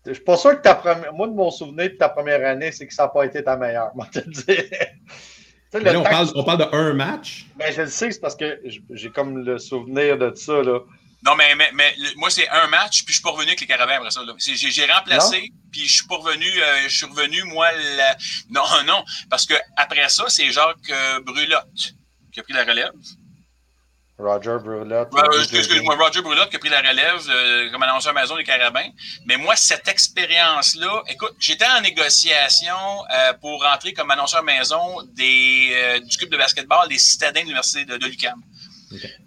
je 0.08 0.14
suis 0.14 0.24
pas 0.24 0.38
sûr 0.38 0.52
que 0.52 0.62
ta 0.62 0.76
première. 0.76 1.14
Moi, 1.14 1.28
de 1.28 1.34
mon 1.34 1.52
souvenir 1.52 1.90
de 1.90 1.96
ta 1.96 2.10
première 2.10 2.46
année, 2.48 2.72
c'est 2.72 2.88
que 2.88 2.94
ça 2.94 3.04
n'a 3.04 3.10
pas 3.10 3.26
été 3.26 3.44
ta 3.44 3.58
meilleure. 3.58 3.92
on, 5.74 6.04
parle, 6.04 6.30
on 6.36 6.44
parle 6.44 6.60
de 6.60 6.76
un 6.76 6.94
match? 6.94 7.46
Ben, 7.58 7.74
je 7.74 7.82
le 7.82 7.88
sais, 7.88 8.12
c'est 8.12 8.20
parce 8.20 8.36
que 8.36 8.62
j'ai 8.92 9.10
comme 9.10 9.44
le 9.44 9.58
souvenir 9.58 10.18
de 10.18 10.34
ça. 10.36 10.64
Là. 10.64 10.80
Non, 11.26 11.36
mais, 11.36 11.56
mais, 11.56 11.70
mais 11.74 11.94
moi, 12.16 12.30
c'est 12.30 12.48
un 12.50 12.68
match, 12.68 13.04
puis 13.04 13.14
je 13.14 13.14
suis 13.14 13.24
pas 13.24 13.32
revenu 13.32 13.48
avec 13.48 13.62
les 13.62 13.68
Carabins 13.68 13.96
après 13.96 14.12
ça. 14.12 14.22
J'ai 14.38 14.86
remplacé, 14.86 15.52
puis 15.72 15.82
je 15.82 15.94
suis 15.96 16.08
pas 16.08 16.18
revenu, 16.18 16.46
euh, 16.46 16.84
je 16.88 16.96
suis 16.96 17.06
revenu, 17.06 17.44
moi, 17.44 17.68
non, 18.50 18.62
non, 18.86 19.04
parce 19.30 19.46
que 19.46 19.56
après 19.76 20.08
ça, 20.10 20.26
c'est 20.28 20.52
Jacques 20.52 20.78
euh, 20.90 21.20
Brulotte 21.22 21.96
qui 22.32 22.40
a 22.40 22.44
pris 22.44 22.54
la 22.54 22.64
relève. 22.64 22.92
Roger 24.20 24.58
Brulotte. 24.64 25.10
Excuse-moi, 25.54 25.96
Roger 25.96 26.22
Brulotte 26.22 26.50
qui 26.50 26.56
a 26.56 26.60
pris 26.60 26.70
la 26.70 26.80
relève 26.80 27.22
euh, 27.30 27.70
comme 27.70 27.84
annonceur 27.84 28.14
maison 28.14 28.36
des 28.36 28.44
Carabins. 28.44 28.90
Mais 29.26 29.38
moi, 29.38 29.56
cette 29.56 29.88
expérience-là, 29.88 31.04
écoute, 31.08 31.36
j'étais 31.40 31.68
en 31.68 31.82
négociation 31.82 32.74
euh, 33.14 33.34
pour 33.34 33.64
rentrer 33.64 33.94
comme 33.94 34.10
annonceur 34.10 34.44
maison 34.44 35.04
des, 35.14 35.72
euh, 35.76 36.00
du 36.00 36.18
club 36.18 36.32
de 36.32 36.38
basketball 36.38 36.90
des 36.90 36.98
citadins 36.98 37.42
de 37.42 37.46
l'Université 37.46 37.86
de, 37.86 37.98
de 37.98 38.06
l'UQAM. 38.08 38.42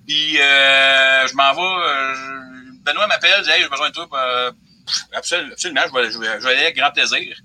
Puis, 0.06 0.36
je 0.36 1.34
m'en 1.34 1.54
vais. 1.54 2.80
Benoît 2.82 3.06
m'appelle, 3.06 3.42
dit 3.44 3.50
Hey, 3.50 3.62
j'ai 3.62 3.68
besoin 3.68 3.90
de 3.90 3.94
toi. 3.94 4.08
absolument, 5.12 5.54
je 5.56 5.68
vais, 5.68 6.10
je, 6.10 6.18
vais, 6.18 6.50
aller 6.50 6.62
avec 6.62 6.76
grand 6.76 6.90
plaisir. 6.90 7.36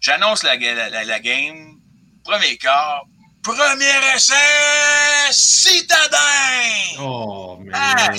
J'annonce 0.00 0.44
la, 0.44 0.56
la, 0.56 1.04
la 1.04 1.20
game. 1.20 1.78
Premier 2.24 2.56
quart, 2.56 3.04
Premier 3.42 4.14
essai, 4.14 5.32
citadin! 5.32 6.98
Oh, 7.00 7.58
man! 7.60 8.16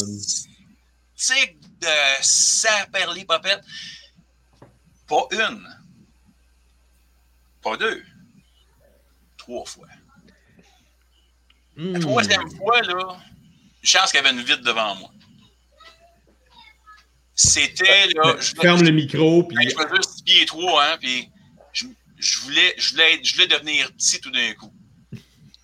C'est 1.15 1.55
de 1.79 1.87
Saperly 2.21 3.25
Popette. 3.25 3.61
Pas 5.07 5.27
une. 5.31 5.63
Pas 7.61 7.77
deux. 7.77 8.03
Trois 9.37 9.65
fois. 9.65 9.87
La 11.77 11.83
Hmm. 11.83 11.99
troisième 12.01 12.49
fois, 12.57 12.81
là, 12.81 13.17
chance 13.83 14.11
qu'il 14.11 14.21
y 14.21 14.25
avait 14.25 14.35
une 14.35 14.43
vide 14.43 14.61
devant 14.61 14.95
moi. 14.95 15.09
C'était, 17.35 18.07
là, 18.07 18.35
je, 18.39 18.53
Ferme 18.59 18.83
le 18.83 18.91
micro, 18.91 19.43
puis 19.43 19.69
je 19.69 19.75
faisais 19.75 20.01
6 20.15 20.23
pieds 20.23 20.45
3, 20.45 20.83
hein, 20.85 20.97
puis 20.99 21.29
je, 21.73 21.85
je 22.17 22.39
voulais, 22.39 22.75
je, 22.77 22.91
voulais, 22.91 23.13
être- 23.15 23.23
je 23.25 23.33
voulais 23.33 23.47
devenir 23.47 23.91
petit 23.93 24.19
tout 24.19 24.31
d'un 24.31 24.53
coup. 24.55 24.71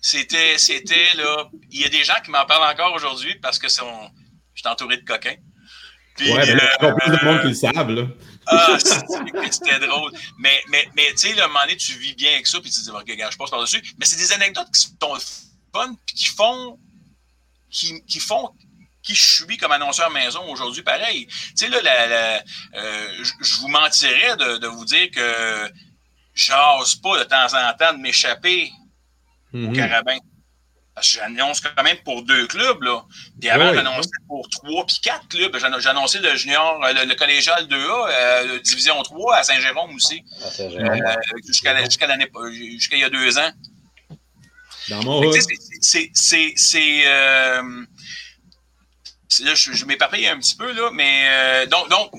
C'était, 0.00 0.58
c'était, 0.58 1.14
là, 1.14 1.48
il 1.70 1.80
y 1.80 1.84
a 1.84 1.88
des 1.88 2.04
gens 2.04 2.14
qui 2.24 2.30
m'en 2.30 2.46
parlent 2.46 2.70
encore 2.72 2.94
aujourd'hui 2.94 3.34
parce 3.36 3.58
que 3.58 3.68
sont, 3.68 4.10
je 4.54 4.60
suis 4.60 4.68
entouré 4.68 4.96
de 4.98 5.04
coquins. 5.04 5.34
Puis, 6.16 6.32
ouais, 6.32 6.50
a 6.50 6.84
euh, 6.84 6.92
plus 6.94 7.10
de 7.16 7.24
monde 7.24 7.40
qui 7.42 7.48
le 7.48 7.54
savent, 7.54 7.90
là. 7.90 8.02
ah, 8.46 8.76
c'était 9.50 9.78
drôle. 9.80 10.12
Mais, 10.38 10.62
mais, 10.68 10.88
mais 10.96 11.10
tu 11.12 11.28
sais, 11.28 11.40
à 11.40 11.44
un 11.44 11.48
moment 11.48 11.60
donné, 11.62 11.76
tu 11.76 11.92
vis 11.92 12.14
bien 12.14 12.32
avec 12.32 12.46
ça, 12.46 12.60
puis 12.60 12.70
tu 12.70 12.78
te 12.78 12.84
dis, 12.84 12.90
regarde, 12.90 13.32
je 13.32 13.38
passe 13.38 13.50
par-dessus. 13.50 13.82
Mais 13.98 14.06
c'est 14.06 14.16
des 14.16 14.32
anecdotes 14.32 14.68
qui 14.72 14.80
sont 14.80 15.16
fun, 15.72 15.94
puis 16.06 16.16
qui 16.16 16.24
font, 16.26 16.78
qui, 17.70 18.04
qui 18.06 18.20
font 18.20 18.50
qui 19.02 19.14
je 19.14 19.22
suis 19.22 19.56
comme 19.56 19.72
annonceur 19.72 20.10
maison 20.10 20.42
aujourd'hui, 20.50 20.82
pareil. 20.82 21.26
Tu 21.26 21.52
sais, 21.56 21.68
là, 21.68 21.80
la- 21.82 22.06
la- 22.08 22.42
euh, 22.74 23.22
je 23.22 23.32
je 23.40 23.54
vous 23.60 23.68
mentirais 23.68 24.36
de, 24.36 24.58
de 24.58 24.66
vous 24.66 24.84
dire 24.84 25.10
que 25.10 25.72
j'ose 26.34 26.96
pas 26.96 27.18
de 27.18 27.24
temps 27.24 27.46
en 27.54 27.72
temps 27.74 27.92
de 27.94 27.98
m'échapper 28.00 28.70
au 29.54 29.58
Mhm. 29.58 29.76
carabin. 29.76 30.16
Parce 30.94 31.10
que 31.12 31.16
j'annonce 31.20 31.60
quand 31.60 31.82
même 31.84 31.98
pour 32.04 32.22
deux 32.22 32.48
clubs, 32.48 32.82
là. 32.82 33.04
Puis 33.40 33.48
avant, 33.48 33.68
Oui. 33.70 33.76
j'annonçais 33.76 34.10
pour 34.26 34.48
trois 34.50 34.84
puis 34.84 34.98
quatre 35.00 35.28
clubs. 35.28 35.56
J'ann- 35.56 35.78
J'ai 35.80 35.88
annoncé 35.90 36.18
le 36.18 36.34
junior, 36.34 36.82
euh, 36.84 36.92
le, 36.92 37.04
le 37.04 37.14
collégial 37.14 37.68
2A, 37.68 38.08
euh, 38.10 38.58
division 38.60 39.00
3 39.04 39.36
à 39.36 39.42
Saint-Jérôme 39.44 39.94
aussi. 39.94 40.24
Euh, 40.60 41.14
jusqu'à 41.46 41.72
la- 41.72 41.84
jusqu'à 41.84 42.08
l'année, 42.08 42.28
jusqu'à 42.52 42.96
il 42.96 43.00
y 43.00 43.04
a 43.04 43.10
deux 43.10 43.38
ans. 43.38 43.50
Dans 44.88 45.02
mon 45.04 45.22
Fait 45.32 45.40
c'est- 45.80 46.10
c'est- 46.56 47.06
euh, 47.06 47.62
là, 49.40 49.54
je, 49.54 49.72
je 49.72 49.84
m'éparpille 49.84 50.26
un 50.26 50.38
petit 50.38 50.56
peu, 50.56 50.72
là, 50.72 50.90
mais 50.92 51.26
euh, 51.28 51.66
donc, 51.66 51.88
donc, 51.90 52.10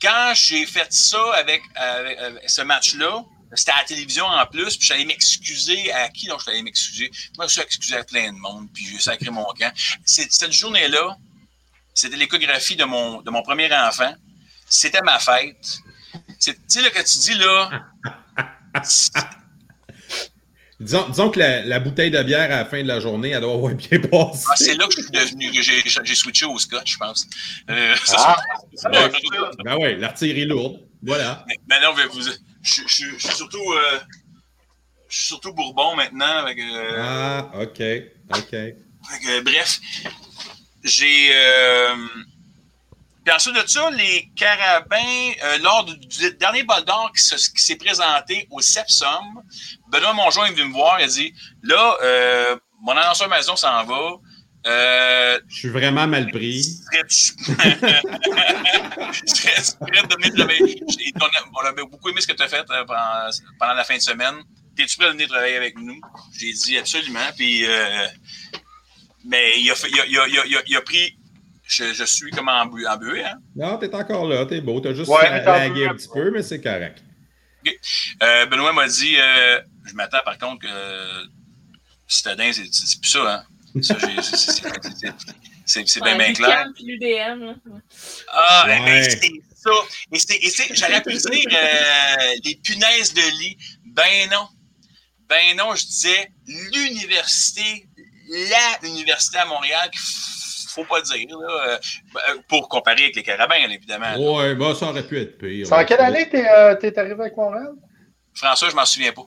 quand 0.00 0.32
j'ai 0.34 0.66
fait 0.66 0.92
ça 0.92 1.18
avec, 1.34 1.62
avec- 1.74 2.18
avec 2.18 2.48
ce 2.50 2.62
match-là, 2.62 3.24
c'était 3.54 3.72
à 3.72 3.78
la 3.78 3.84
télévision 3.84 4.24
en 4.26 4.46
plus, 4.46 4.76
puis 4.76 4.86
j'allais 4.86 5.04
m'excuser 5.04 5.92
à 5.92 6.08
qui 6.08 6.26
donc 6.26 6.40
je 6.44 6.50
allé 6.50 6.62
m'excuser? 6.62 7.10
Moi, 7.36 7.46
je 7.46 7.52
suis 7.52 7.60
excusé 7.62 7.96
à 7.96 8.04
plein 8.04 8.32
de 8.32 8.38
monde, 8.38 8.68
puis 8.72 8.84
j'ai 8.86 8.98
sacré 8.98 9.30
mon 9.30 9.44
camp. 9.58 9.72
Cette 10.04 10.52
journée-là, 10.52 11.16
c'était 11.94 12.16
l'échographie 12.16 12.76
de 12.76 12.84
mon, 12.84 13.22
de 13.22 13.30
mon 13.30 13.42
premier 13.42 13.72
enfant. 13.74 14.14
C'était 14.68 15.02
ma 15.02 15.18
fête. 15.18 15.78
C'est- 16.38 16.54
Tu 16.54 16.60
sais, 16.68 16.82
là, 16.82 16.88
quand 16.94 17.04
tu 17.04 17.18
dis, 17.18 17.34
là, 17.34 17.84
Disons, 20.80 21.08
disons 21.08 21.30
que 21.30 21.38
la, 21.38 21.62
la 21.64 21.78
bouteille 21.78 22.10
de 22.10 22.20
bière 22.24 22.44
à 22.52 22.56
la 22.56 22.64
fin 22.64 22.82
de 22.82 22.88
la 22.88 22.98
journée, 22.98 23.30
elle 23.30 23.40
doit 23.40 23.54
avoir 23.54 23.72
bien 23.74 24.00
passé. 24.00 24.44
Ah, 24.50 24.54
c'est 24.56 24.74
là 24.74 24.86
que 24.88 24.92
je 24.96 25.02
suis 25.02 25.10
devenu, 25.12 25.52
que 25.52 25.62
j'ai, 25.62 25.80
j'ai 25.86 26.14
switché 26.16 26.46
au 26.46 26.58
scotch, 26.58 26.94
je 26.94 26.98
pense. 26.98 27.26
Euh, 27.70 27.94
ça, 28.04 28.16
Ah, 28.18 28.36
ouais, 28.90 29.10
c'est- 29.14 29.62
Ben 29.64 29.76
ouais, 29.76 29.94
l'artillerie 29.94 30.46
lourde. 30.46 30.80
Voilà. 31.00 31.44
mais 31.68 31.78
vous, 32.12 32.22
je, 32.64 32.82
je- 32.86 33.10
je 33.18 33.18
suis 33.18 33.34
surtout, 33.36 33.72
euh, 33.72 34.00
je 35.08 35.16
suis 35.16 35.26
surtout 35.26 35.52
Bourbon 35.52 35.94
maintenant. 35.96 36.38
avec, 36.38 36.58
euh, 36.58 36.96
Ah, 36.98 37.50
OK. 37.60 37.80
OK. 38.36 38.50
Que, 38.50 39.40
bref, 39.42 39.80
j'ai. 40.82 41.30
euh, 41.34 41.96
puis 43.24 43.32
ensuite 43.34 43.54
de 43.54 43.66
ça, 43.66 43.90
les 43.90 44.30
carabins, 44.36 45.32
euh, 45.44 45.58
lors 45.58 45.84
du, 45.84 45.96
du 45.96 46.34
dernier 46.34 46.62
bol 46.62 46.84
d'or 46.84 47.10
qui, 47.14 47.22
se- 47.22 47.50
qui 47.50 47.62
s'est 47.62 47.76
présenté 47.76 48.46
au 48.50 48.60
Sepsum, 48.60 49.42
Benoît 49.88 50.12
Mongeon 50.12 50.44
est 50.44 50.52
venu 50.52 50.64
me 50.68 50.72
voir, 50.74 51.00
il 51.00 51.04
a 51.04 51.06
dit 51.06 51.34
Là, 51.62 51.96
euh, 52.02 52.56
mon 52.82 52.92
annonceur 52.96 53.28
maison 53.28 53.56
s'en 53.56 53.84
va. 53.84 54.16
Euh, 54.66 55.38
Je 55.48 55.54
suis 55.56 55.68
vraiment 55.68 56.06
mal 56.06 56.30
pris. 56.30 56.62
serais-tu 56.62 57.34
serais-tu 59.26 59.76
prêt 59.78 60.02
de 60.06 60.14
venir 60.14 60.34
travailler? 60.34 60.82
On 61.16 61.24
a, 61.24 61.64
on 61.64 61.66
a 61.68 61.72
beaucoup 61.84 62.08
aimé 62.08 62.20
ce 62.20 62.26
que 62.26 62.32
tu 62.32 62.42
as 62.42 62.48
fait 62.48 62.64
euh, 62.70 62.84
pendant, 62.84 63.28
pendant 63.58 63.74
la 63.74 63.84
fin 63.84 63.96
de 63.96 64.02
semaine. 64.02 64.36
Es-tu 64.78 64.96
prêt 64.96 65.08
à 65.08 65.10
venir 65.12 65.28
travailler 65.28 65.56
avec 65.56 65.78
nous? 65.78 66.00
J'ai 66.38 66.52
dit 66.52 66.78
absolument. 66.78 67.20
Puis, 67.36 67.64
euh, 67.66 68.06
mais 69.26 69.52
il 69.58 69.70
a, 69.70 69.74
fait- 69.74 69.88
il 69.90 70.00
a, 70.00 70.06
il 70.06 70.18
a- 70.18 70.26
il 70.28 70.38
a- 70.38 70.46
il 70.46 70.56
a- 70.56 70.62
il 70.66 70.76
a 70.76 70.80
pris. 70.80 71.16
Je, 71.66 71.94
je 71.94 72.04
suis 72.04 72.30
comme 72.30 72.48
en, 72.48 72.66
bu, 72.66 72.86
en 72.86 72.96
buée, 72.98 73.24
hein? 73.24 73.38
Non, 73.56 73.78
t'es 73.78 73.94
encore 73.94 74.28
là, 74.28 74.44
t'es 74.44 74.60
beau. 74.60 74.80
T'as 74.80 74.92
juste 74.92 75.08
Ouais, 75.08 75.30
lagué 75.44 75.84
peu, 75.84 75.90
un 75.90 75.94
petit 75.94 76.08
peu, 76.12 76.30
mais 76.30 76.42
c'est 76.42 76.60
correct. 76.60 77.02
Euh, 78.22 78.44
Benoît 78.46 78.72
m'a 78.74 78.86
dit 78.86 79.16
euh, 79.18 79.60
Je 79.86 79.94
m'attends 79.94 80.18
par 80.24 80.36
contre 80.36 80.60
que 80.66 81.24
Citadin, 82.06 82.52
c'est 82.52 82.66
c'est 82.70 83.00
plus 83.00 83.08
ça, 83.10 83.34
hein? 83.34 83.44
C'est- 85.66 86.00
bien, 86.02 86.16
bien 86.18 86.32
clair. 86.34 86.66
L'UDM. 86.80 87.44
là. 87.44 87.54
Ah, 88.32 88.64
Ouais. 88.66 88.78
eh 88.80 88.84
ben, 88.84 89.02
c'est 89.10 89.32
ça. 89.56 89.70
Et 90.12 90.18
c'est, 90.18 90.36
et 90.36 90.50
c'est, 90.50 90.74
j'aurais 90.74 91.02
pu 91.02 91.14
dire 91.14 91.48
euh, 91.52 92.34
les 92.44 92.54
punaises 92.56 93.14
de 93.14 93.22
lit. 93.40 93.56
Ben 93.86 94.28
non. 94.30 94.46
Ben 95.28 95.56
non, 95.56 95.74
je 95.74 95.86
disais 95.86 96.30
l'université, 96.46 97.86
la 98.28 98.88
université 98.88 99.38
à 99.38 99.46
Montréal, 99.46 99.90
qu'il 99.90 100.00
f- 100.00 100.68
faut 100.68 100.84
pas 100.84 101.00
dire, 101.00 101.26
là, 101.30 101.48
euh, 101.68 101.78
euh, 102.28 102.36
pour 102.48 102.68
comparer 102.68 103.04
avec 103.04 103.16
les 103.16 103.22
carabins, 103.22 103.54
évidemment. 103.70 104.16
Ouais, 104.36 104.54
bah 104.54 104.74
ça 104.78 104.86
aurait 104.90 105.06
pu 105.06 105.18
être 105.18 105.38
pire. 105.38 105.66
C'est 105.66 105.72
en 105.74 105.84
quelle 105.84 106.00
année 106.00 106.28
t'es 106.28 106.46
euh, 106.46 106.74
t'es 106.76 106.96
arrivé 106.98 107.14
avec 107.20 107.36
Montréal? 107.36 107.72
François, 108.34 108.68
je 108.68 108.74
m'en 108.76 108.84
souviens 108.84 109.12
pas. 109.12 109.26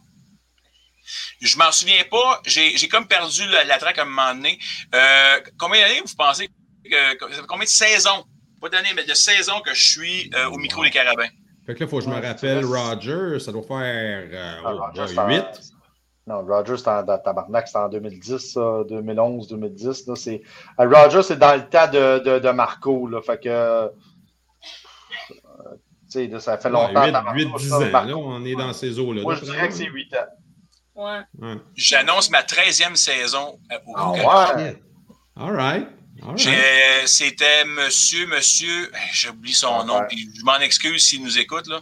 Je 1.42 1.58
m'en 1.58 1.72
souviens 1.72 2.04
pas. 2.10 2.42
J'ai, 2.46 2.76
comme 2.88 3.08
perdu 3.08 3.46
la, 3.48 3.64
la 3.64 3.78
traque 3.78 3.98
à 4.00 4.04
un 4.04 4.06
moment 4.06 4.34
donné. 4.36 4.60
Euh, 4.96 5.40
combien 5.58 5.82
d'années 5.82 6.02
vous 6.06 6.16
pensez 6.18 6.48
que, 6.48 6.92
ça 7.20 7.42
fait 7.42 7.48
combien 7.48 7.66
de 7.66 7.70
saisons? 7.70 8.26
Pas 8.62 8.70
d'années, 8.70 8.94
mais 8.96 9.04
de 9.04 9.14
saisons 9.14 9.60
que 9.62 9.74
je 9.74 9.90
suis 9.92 10.32
euh, 10.36 10.48
au 10.50 10.58
micro 10.58 10.84
des 10.84 10.90
carabins. 10.90 11.28
Fait 11.66 11.76
que 11.76 11.84
là, 11.84 11.88
faut 11.90 11.98
que 12.00 12.06
je 12.06 12.10
me 12.10 12.16
Ouais, 12.16 12.28
rappelle, 12.28 12.66
Roger, 12.66 13.40
ça 13.40 13.52
doit 13.52 13.62
faire 13.64 14.30
euh, 14.32 14.62
Ah, 14.66 14.74
oh, 14.96 15.02
c'est 15.08 15.18
en- 15.20 15.28
8. 15.28 15.44
Non, 16.26 16.46
Rogers, 16.46 16.76
c'était 16.78 16.90
en 16.90 17.04
dans 17.04 17.18
tabarnak, 17.20 17.68
c'était 17.68 17.80
en 17.80 17.88
2010, 17.88 18.38
ça, 18.52 18.84
2011, 18.90 19.48
2010. 19.48 20.08
Là, 20.08 20.16
c'est... 20.18 20.42
Rogers, 20.78 21.22
c'est 21.24 21.40
dans 21.40 21.56
le 21.56 21.70
temps 21.70 21.88
de, 21.88 22.20
de, 22.20 22.40
de 22.40 22.50
Marco. 22.50 23.08
Là, 23.08 23.22
fait 23.22 23.42
que. 23.42 23.90
tu 25.30 25.36
sais, 26.10 26.28
là, 26.28 26.40
ça 26.40 26.58
fait 26.58 26.70
longtemps. 26.70 27.06
8, 27.06 27.12
tabarnak, 27.14 27.36
8, 27.36 27.48
10 27.58 27.70
ça, 27.70 27.78
ans, 27.78 27.90
Marco. 27.92 28.08
là, 28.10 28.18
on 28.18 28.44
est 28.46 28.56
dans 28.56 28.74
ces 28.74 29.00
eaux-là. 29.00 29.22
Moi, 29.22 29.36
je 29.36 29.44
dirais 29.46 29.68
que 29.70 29.74
c'est 29.74 29.86
8 29.86 30.14
ans. 30.16 30.26
Ouais. 30.98 31.20
J'annonce 31.76 32.30
ma 32.32 32.42
13e 32.42 32.96
saison 32.96 33.60
euh, 33.72 33.78
au 33.86 33.96
Ah 33.96 34.14
Carabins. 34.20 34.64
ouais? 34.64 34.82
All 35.40 35.56
right. 35.56 35.88
All 36.24 36.36
right. 36.36 37.08
C'était 37.08 37.64
monsieur, 37.66 38.26
monsieur, 38.28 38.92
eh, 38.94 38.98
j'oublie 39.14 39.54
son 39.54 39.82
Ah, 39.82 39.84
nom, 39.84 40.02
puis 40.10 40.28
je 40.36 40.44
m'en 40.44 40.58
excuse 40.58 41.06
s'il 41.06 41.24
nous 41.24 41.38
écoute. 41.38 41.68
là. 41.68 41.80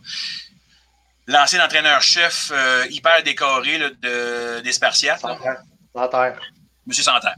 L'ancien 1.27 1.63
entraîneur-chef 1.65 2.51
euh, 2.53 2.85
hyper 2.89 3.23
décoré 3.23 3.77
là, 3.77 3.89
de, 3.89 4.59
des 4.59 4.71
Spartiates, 4.73 5.21
Santerre. 5.21 5.57
Santerre. 5.95 6.39
monsieur 6.85 7.03
Santerre. 7.03 7.35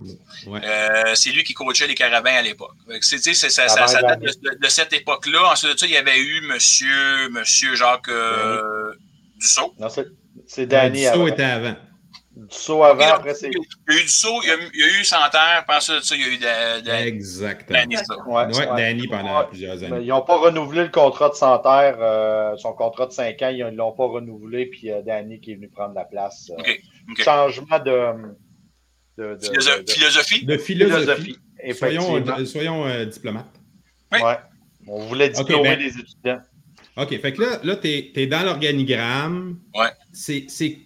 Ouais. 0.48 0.60
Euh, 0.66 1.16
c'est 1.16 1.30
lui 1.30 1.44
qui 1.46 1.54
coachait 1.54 1.88
les 1.88 1.96
Carabins 1.96 2.34
à 2.36 2.42
l'époque. 2.42 2.74
C'est- 3.02 3.20
ça, 3.34 3.64
Ah, 3.64 3.70
ça- 3.70 3.88
ça 3.88 4.02
date 4.02 4.20
de, 4.20 4.26
de- 4.28 4.58
de 4.60 4.68
cette 4.68 4.92
époque-là. 4.92 5.52
Ensuite 5.52 5.72
de 5.74 5.78
ça, 5.78 5.86
il 5.86 5.92
y 5.94 5.98
avait 5.98 6.20
eu 6.20 6.42
monsieur, 6.42 7.30
monsieur 7.30 7.76
Jacques 7.76 8.10
euh, 8.10 8.92
Dussault? 9.40 9.74
Non, 9.80 9.90
c'est, 9.90 10.08
c'est 10.46 10.66
Danny 10.66 11.04
Ça 11.04 11.14
avant. 11.14 11.28
était 11.28 11.44
avant. 11.44 11.76
Dussault 12.36 12.84
avant, 12.84 13.00
Il 13.00 13.02
y 13.02 13.06
a- 13.06 13.16
après 13.16 13.34
c'est. 13.34 13.48
il 13.50 13.54
y 13.54 13.98
a 13.98 14.00
eu 14.00 14.04
Dussault, 14.04 14.40
il 14.44 14.48
y 14.48 14.52
a, 14.52 14.56
il 14.74 14.80
y 14.80 14.84
a 14.84 15.00
eu 15.02 15.04
Santerre, 15.04 15.66
de 15.68 15.80
ça, 15.80 16.16
il 16.16 16.22
y 16.22 16.24
a 16.24 16.28
eu 16.28 16.38
de, 16.38 16.86
de, 16.86 16.92
Exactement. 17.08 17.80
Danny, 17.80 17.96
ça. 17.98 18.04
Ouais, 18.28 18.46
Ouais, 18.46 18.58
ouais. 18.70 18.78
Danny 18.78 19.08
pendant 19.08 19.40
Ouais. 19.40 19.48
plusieurs 19.50 19.76
Mais 19.78 19.86
années. 19.88 20.02
ils 20.06 20.08
n'ont 20.10 20.22
pas 20.22 20.38
renouvelé 20.38 20.84
le 20.84 20.90
contrat 20.90 21.30
de 21.30 21.34
Santerre, 21.36 21.98
euh, 22.00 22.56
son 22.58 22.74
contrat 22.74 23.08
de 23.08 23.12
5 23.12 23.42
ans, 23.42 23.50
ils 23.50 23.66
ne 23.66 23.72
l'ont 23.72 23.92
pas 23.94 24.06
renouvelé, 24.06 24.68
puis 24.68 24.92
euh, 24.92 25.02
Danny 25.02 25.40
qui 25.40 25.52
est 25.54 25.56
venu 25.56 25.70
prendre 25.70 25.96
la 25.96 26.06
place. 26.06 26.52
euh. 26.60 26.74
Changement 27.18 27.80
de, 27.80 28.12
de, 29.18 29.34
de- 29.36 29.40
Philosophe- 29.40 29.80
de- 29.80 29.84
de 29.86 29.92
philosophie? 29.92 30.46
De 30.46 30.58
philosophie. 30.58 31.38
philosophie. 31.64 32.46
Soyons, 32.46 32.86
euh, 32.86 32.90
euh, 32.90 33.06
diplomates. 33.06 33.46
Oui. 34.12 34.20
Ouais. 34.22 34.38
On 34.88 35.06
voulait 35.08 35.30
diplômer 35.30 35.76
ben- 35.76 35.80
les 35.80 35.98
étudiants. 35.98 36.40
OK, 36.98 37.10
fait 37.22 37.34
que 37.34 37.42
là, 37.42 37.60
là 37.64 37.76
tu 37.76 37.88
es, 37.88 38.28
dans 38.28 38.44
l'organigramme. 38.44 39.60
Ouais. 39.76 39.92
C'est 40.12 40.46
c'est 40.50 40.80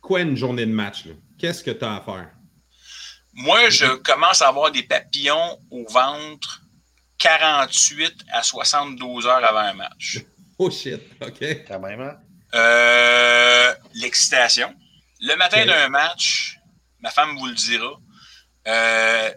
quoi 0.00 0.22
une 0.22 0.36
journée 0.36 0.64
de 0.66 0.72
match? 0.72 1.04
là? 1.04 1.12
Qu'est-ce 1.38 1.62
que 1.62 1.70
tu 1.70 1.84
as 1.84 1.96
à 1.96 2.00
faire? 2.00 2.30
Moi, 3.32 3.70
je 3.70 3.86
commence 3.96 4.42
à 4.42 4.48
avoir 4.48 4.70
des 4.72 4.82
papillons 4.82 5.58
au 5.70 5.84
ventre 5.88 6.62
48 7.18 8.24
à 8.32 8.42
72 8.42 9.26
heures 9.26 9.44
avant 9.44 9.58
un 9.60 9.74
match. 9.74 10.18
Oh 10.62 10.70
shit, 10.70 11.00
OK. 11.22 11.42
Quand 11.66 11.80
même, 11.80 12.02
hein? 12.02 12.18
Euh, 12.54 13.74
L'excitation. 13.94 14.74
Le 15.22 15.34
matin 15.36 15.64
d'un 15.64 15.88
match, 15.88 16.58
ma 16.98 17.08
femme 17.08 17.34
vous 17.38 17.46
le 17.46 17.54
dira, 17.54 17.98
euh, 18.68 19.30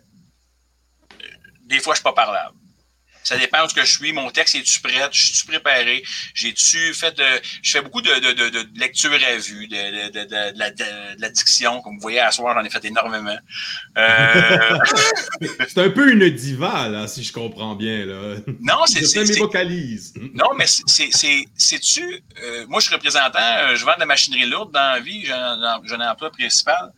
des 1.62 1.80
fois, 1.80 1.94
je 1.94 2.00
ne 2.02 2.02
suis 2.02 2.04
pas 2.04 2.12
parlable. 2.12 2.58
Ça 3.24 3.38
dépend 3.38 3.66
où 3.66 3.70
ce 3.70 3.74
que 3.74 3.86
je 3.86 3.92
suis. 3.92 4.14
Mon 4.14 4.30
texte 4.32 4.56
est-tu 4.56 4.82
prêt? 4.82 5.10
Je 5.12 5.26
suis-tu 5.26 5.48
préparé? 5.48 6.04
J'ai-tu 6.34 6.94
fait 6.94 7.16
de. 7.18 7.24
Je 7.62 7.72
fais 7.72 7.82
beaucoup 7.82 8.02
de, 8.02 8.14
de, 8.20 8.34
de, 8.34 8.50
de 8.50 8.80
lecture 8.80 9.12
à 9.14 9.38
vue, 9.38 9.68
de, 9.68 9.76
de, 9.76 10.20
de, 10.20 10.26
de, 10.26 10.58
la, 10.60 10.72
de, 10.72 11.22
la 11.22 11.30
diction. 11.30 11.82
Comme 11.82 11.96
vous 11.96 12.02
voyez, 12.02 12.20
à 12.20 12.32
soir, 12.32 12.56
j'en 12.58 12.66
ai 12.66 12.70
fait 12.70 12.84
énormément. 12.86 13.38
Euh... 13.98 14.78
c'est 15.68 15.78
un 15.80 15.90
peu 15.90 16.12
une 16.12 16.30
diva, 16.30 16.90
là, 16.90 17.08
si 17.08 17.24
je 17.24 17.32
comprends 17.32 17.76
bien. 17.76 18.06
Là. 18.06 18.36
Non, 18.62 18.86
c'est. 18.86 19.04
Je 19.04 19.32
mes 19.32 19.40
vocalises. 19.40 20.14
Non, 20.34 20.54
mais 20.56 20.66
c'est-tu. 20.68 22.24
Euh, 22.42 22.66
moi, 22.68 22.80
je 22.80 22.86
suis 22.88 22.96
représentant, 22.96 23.40
euh, 23.40 23.76
je 23.76 23.86
vends 23.86 23.96
de 23.96 24.00
la 24.00 24.06
machinerie 24.06 24.46
lourde 24.46 24.72
dans 24.72 24.94
la 24.94 25.00
vie, 25.00 25.26
j'ai 25.26 25.34
un, 25.34 25.62
un 25.62 26.12
emploi 26.12 26.32
principal. 26.32 26.92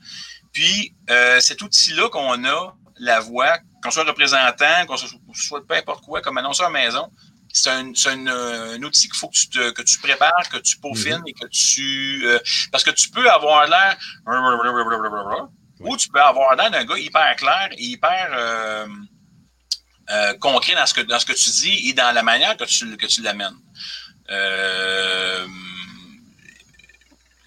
Puis, 0.51 0.93
euh, 1.09 1.39
cet 1.39 1.61
outil-là 1.61 2.09
qu'on 2.09 2.43
a, 2.45 2.75
la 2.97 3.19
voix, 3.19 3.57
qu'on 3.85 3.91
soit 3.91 4.03
représentant, 4.03 4.85
qu'on 4.87 4.97
soit 4.97 5.65
peu 5.65 5.75
importe 5.75 6.03
quoi, 6.03 6.21
comme 6.21 6.37
annonceur 6.37 6.69
maison, 6.69 7.09
c'est 7.53 7.69
un, 7.69 7.91
un, 8.07 8.27
un, 8.27 8.83
outil 8.83 9.07
qu'il 9.07 9.15
faut 9.15 9.29
que 9.29 9.37
tu, 9.37 9.47
te, 9.47 9.71
que 9.71 9.81
tu 9.81 9.99
prépares, 9.99 10.49
que 10.51 10.57
tu 10.57 10.77
peaufines 10.77 11.21
et 11.25 11.33
que 11.33 11.47
tu. 11.47 12.23
Euh, 12.25 12.39
parce 12.71 12.83
que 12.83 12.91
tu 12.91 13.09
peux 13.09 13.29
avoir 13.29 13.65
l'air. 13.67 13.97
Ou 15.79 15.95
tu 15.95 16.09
peux 16.09 16.21
avoir 16.21 16.55
l'air 16.55 16.71
d'un 16.71 16.83
gars 16.83 16.97
hyper 16.97 17.35
clair 17.37 17.69
et 17.71 17.83
hyper 17.83 18.29
euh, 18.33 18.87
euh, 20.09 20.33
concret 20.39 20.75
dans 20.75 20.85
ce, 20.85 20.93
que, 20.93 21.01
dans 21.01 21.19
ce 21.19 21.25
que 21.25 21.33
tu 21.33 21.49
dis 21.49 21.89
et 21.89 21.93
dans 21.93 22.13
la 22.13 22.23
manière 22.23 22.57
que 22.57 22.65
tu, 22.65 22.97
que 22.97 23.05
tu 23.05 23.21
l'amènes. 23.21 23.55
Euh, 24.31 25.47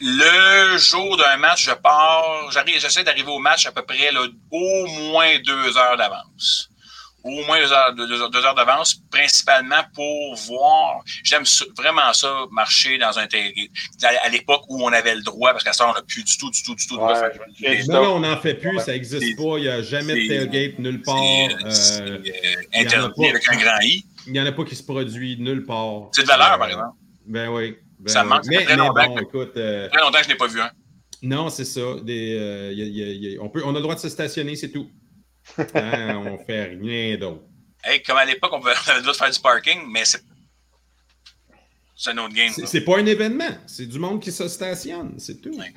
le 0.00 0.78
jour 0.78 1.16
d'un 1.16 1.36
match, 1.38 1.64
je 1.64 1.72
pars, 1.72 2.50
j'arrive, 2.52 2.80
j'essaie 2.80 3.04
d'arriver 3.04 3.30
au 3.30 3.38
match 3.38 3.66
à 3.66 3.72
peu 3.72 3.82
près 3.82 4.12
là, 4.12 4.20
au 4.50 4.86
moins 5.10 5.38
deux 5.44 5.76
heures 5.76 5.96
d'avance. 5.96 6.70
Au 7.24 7.44
moins 7.44 7.58
deux 7.60 7.72
heures, 7.72 7.94
deux, 7.94 8.44
heures 8.44 8.54
d'avance, 8.54 9.02
principalement 9.10 9.82
pour 9.92 10.36
voir. 10.36 11.02
J'aime 11.24 11.42
vraiment 11.76 12.12
ça, 12.12 12.46
marcher 12.52 12.96
dans 12.96 13.18
un 13.18 13.26
à 14.22 14.28
l'époque 14.28 14.62
où 14.68 14.84
on 14.84 14.92
avait 14.92 15.16
le 15.16 15.22
droit, 15.22 15.50
parce 15.50 15.64
qu'à 15.64 15.72
ça, 15.72 15.90
on 15.90 15.92
n'a 15.92 16.02
plus 16.02 16.22
du 16.22 16.38
tout, 16.38 16.50
du 16.50 16.62
tout, 16.62 16.76
du 16.76 16.86
tout 16.86 16.96
droit. 16.96 17.20
Ouais, 17.20 17.82
non, 17.88 18.14
on 18.14 18.20
n'en 18.20 18.36
fait 18.36 18.54
plus, 18.54 18.76
ouais. 18.76 18.82
ça 18.82 18.92
n'existe 18.92 19.36
pas. 19.36 19.58
Il 19.58 19.62
n'y 19.62 19.68
a 19.68 19.82
jamais 19.82 20.14
de 20.14 20.28
tailgate 20.28 20.78
nulle 20.78 21.02
part. 21.02 21.20
Euh, 21.20 22.18
interdit 22.72 23.26
avec 23.26 23.48
un 23.50 23.56
grand 23.56 23.80
I. 23.82 24.04
Il 24.26 24.32
n'y 24.32 24.40
en 24.40 24.46
a 24.46 24.52
pas 24.52 24.64
qui 24.64 24.76
se 24.76 24.84
produit 24.84 25.36
nulle 25.38 25.66
part. 25.66 26.10
C'est 26.12 26.22
de 26.22 26.28
valeur, 26.28 26.56
par 26.56 26.68
exemple. 26.68 26.96
Ben 27.26 27.48
oui. 27.48 27.76
Ben, 27.98 28.12
ça 28.12 28.24
manque 28.24 28.46
mais, 28.46 28.64
très, 28.64 28.76
mais 28.76 28.76
longtemps, 28.76 29.08
bon, 29.08 29.18
écoute, 29.18 29.56
euh, 29.56 29.88
très 29.88 30.00
longtemps 30.00 30.18
que 30.18 30.24
je 30.24 30.28
n'ai 30.28 30.36
pas 30.36 30.46
vu 30.46 30.60
un. 30.60 30.70
Non, 31.22 31.50
c'est 31.50 31.64
ça. 31.64 31.80
Des, 32.02 32.36
euh, 32.38 32.72
y 32.72 32.82
a, 33.02 33.06
y 33.06 33.36
a, 33.36 33.42
on, 33.42 33.48
peut, 33.48 33.62
on 33.64 33.70
a 33.70 33.78
le 33.78 33.80
droit 33.80 33.94
de 33.94 34.00
se 34.00 34.08
stationner, 34.08 34.56
c'est 34.56 34.70
tout. 34.70 34.90
Hein, 35.74 36.16
on 36.26 36.44
fait 36.44 36.76
rien 36.80 37.16
d'autre. 37.16 37.42
Hey, 37.82 38.02
comme 38.02 38.18
à 38.18 38.24
l'époque, 38.24 38.52
on 38.54 38.64
avait 38.64 38.74
le 38.96 39.00
droit 39.00 39.12
de 39.12 39.16
faire 39.16 39.30
du 39.30 39.40
parking, 39.40 39.80
mais 39.90 40.04
c'est. 40.04 40.22
C'est 41.96 42.10
un 42.10 42.18
autre 42.18 42.34
game. 42.34 42.52
C'est 42.52 42.82
pas 42.82 42.98
un 42.98 43.06
événement. 43.06 43.58
C'est 43.66 43.86
du 43.86 43.98
monde 43.98 44.22
qui 44.22 44.30
se 44.30 44.46
stationne, 44.46 45.14
c'est 45.18 45.40
tout. 45.40 45.50
Ouais. 45.50 45.72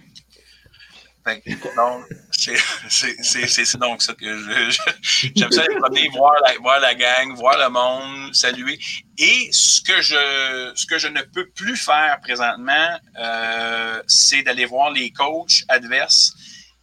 C'est 2.37 3.77
donc 3.77 4.01
ça 4.01 4.13
que 4.13 4.37
je, 4.37 4.79
j'aime 5.35 5.51
ça 5.51 5.63
promener, 5.79 6.09
voir 6.09 6.33
la, 6.45 6.57
voir 6.57 6.79
la 6.79 6.95
gang, 6.95 7.33
voir 7.35 7.57
le 7.57 7.69
monde, 7.69 8.33
saluer. 8.33 8.79
Et 9.17 9.49
ce 9.51 9.81
que 9.81 10.01
je, 10.01 10.71
ce 10.75 10.85
que 10.85 10.97
je 10.97 11.07
ne 11.07 11.21
peux 11.21 11.47
plus 11.49 11.77
faire 11.77 12.19
présentement, 12.21 12.99
euh, 13.19 14.01
c'est 14.07 14.41
d'aller 14.43 14.65
voir 14.65 14.91
les 14.91 15.11
coachs 15.11 15.63
adverses. 15.67 16.33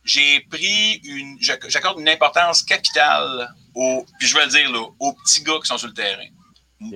J'ai 0.04 0.40
pris 0.50 1.00
une, 1.04 1.36
j'accorde 1.40 2.00
une 2.00 2.08
importance 2.08 2.62
capitale 2.62 3.52
aux, 3.74 4.06
puis 4.18 4.28
je 4.28 4.34
vais 4.36 4.44
le 4.44 4.50
dire 4.50 4.70
là, 4.70 4.86
aux 4.98 5.12
petits 5.12 5.42
gars 5.42 5.58
qui 5.60 5.66
sont 5.66 5.78
sur 5.78 5.88
le 5.88 5.94
terrain. 5.94 6.28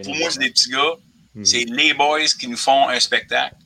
Pour 0.05 0.15
moi, 0.15 0.31
c'est 0.31 0.39
des 0.39 0.51
petits 0.51 0.71
gars. 0.71 0.95
Mmh. 1.35 1.45
C'est 1.45 1.65
les 1.65 1.93
boys 1.95 2.25
qui 2.39 2.47
nous 2.47 2.57
font 2.57 2.89
un 2.89 3.01
spectacle. 3.01 3.57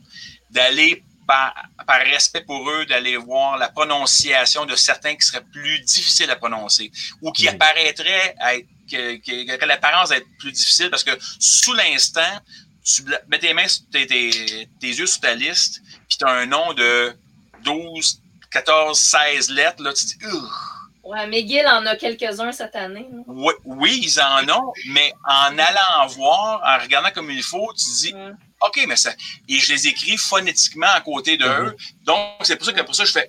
D'aller 0.50 1.04
par, 1.26 1.54
par, 1.86 2.00
respect 2.00 2.42
pour 2.42 2.70
eux, 2.70 2.86
d'aller 2.86 3.16
voir 3.16 3.58
la 3.58 3.68
prononciation 3.68 4.66
de 4.66 4.76
certains 4.76 5.16
qui 5.16 5.26
seraient 5.26 5.44
plus 5.52 5.80
difficiles 5.80 6.30
à 6.30 6.36
prononcer 6.36 6.90
ou 7.22 7.32
qui 7.32 7.44
mmh. 7.44 7.48
apparaîtraient 7.48 8.34
à 8.38 8.54
être, 8.56 8.68
que, 8.90 9.16
que, 9.16 9.56
que 9.56 9.64
l'apparence 9.64 10.10
d'être 10.10 10.26
plus 10.38 10.52
difficile 10.52 10.90
parce 10.90 11.04
que 11.04 11.10
sous 11.40 11.72
l'instant, 11.72 12.40
tu 12.84 13.02
mets 13.28 13.38
tes 13.38 13.52
mains, 13.52 13.66
tes, 13.90 14.06
tes, 14.06 14.68
tes 14.80 14.88
yeux 14.88 15.06
sur 15.06 15.20
ta 15.20 15.34
liste, 15.34 15.82
puis 16.08 16.18
tu 16.18 16.24
as 16.24 16.30
un 16.30 16.46
nom 16.46 16.72
de 16.72 17.16
12, 17.64 18.22
14, 18.50 18.98
16 18.98 19.50
lettres, 19.50 19.82
là, 19.82 19.92
tu 19.92 20.04
dis, 20.04 20.18
Ugh. 20.24 20.75
Ouais, 21.06 21.26
McGill 21.26 21.66
en 21.68 21.86
a 21.86 21.94
quelques-uns 21.96 22.52
cette 22.52 22.74
année. 22.76 23.06
Oui, 23.26 23.54
oui, 23.64 24.00
ils 24.02 24.20
en 24.20 24.42
ont, 24.58 24.72
mais 24.94 25.12
en 25.24 25.56
allant 25.56 26.06
voir, 26.08 26.60
en 26.64 26.82
regardant 26.82 27.10
comme 27.14 27.30
il 27.30 27.42
faut, 27.42 27.68
tu 27.78 27.84
dis, 28.00 28.12
ouais. 28.14 28.32
OK, 28.66 28.76
mais 28.88 28.96
ça. 28.96 29.12
Et 29.48 29.58
je 29.58 29.72
les 29.72 29.86
écris 29.86 30.16
phonétiquement 30.16 30.92
à 30.94 31.00
côté 31.00 31.36
d'eux. 31.36 31.46
Mm 31.46 31.68
-hmm. 31.68 32.04
Donc, 32.08 32.18
c'est 32.42 32.56
pour 32.56 32.66
ça 32.66 32.72
que 32.72 32.82
pour 32.82 32.94
ça, 33.00 33.04
je 33.04 33.12
fais. 33.12 33.28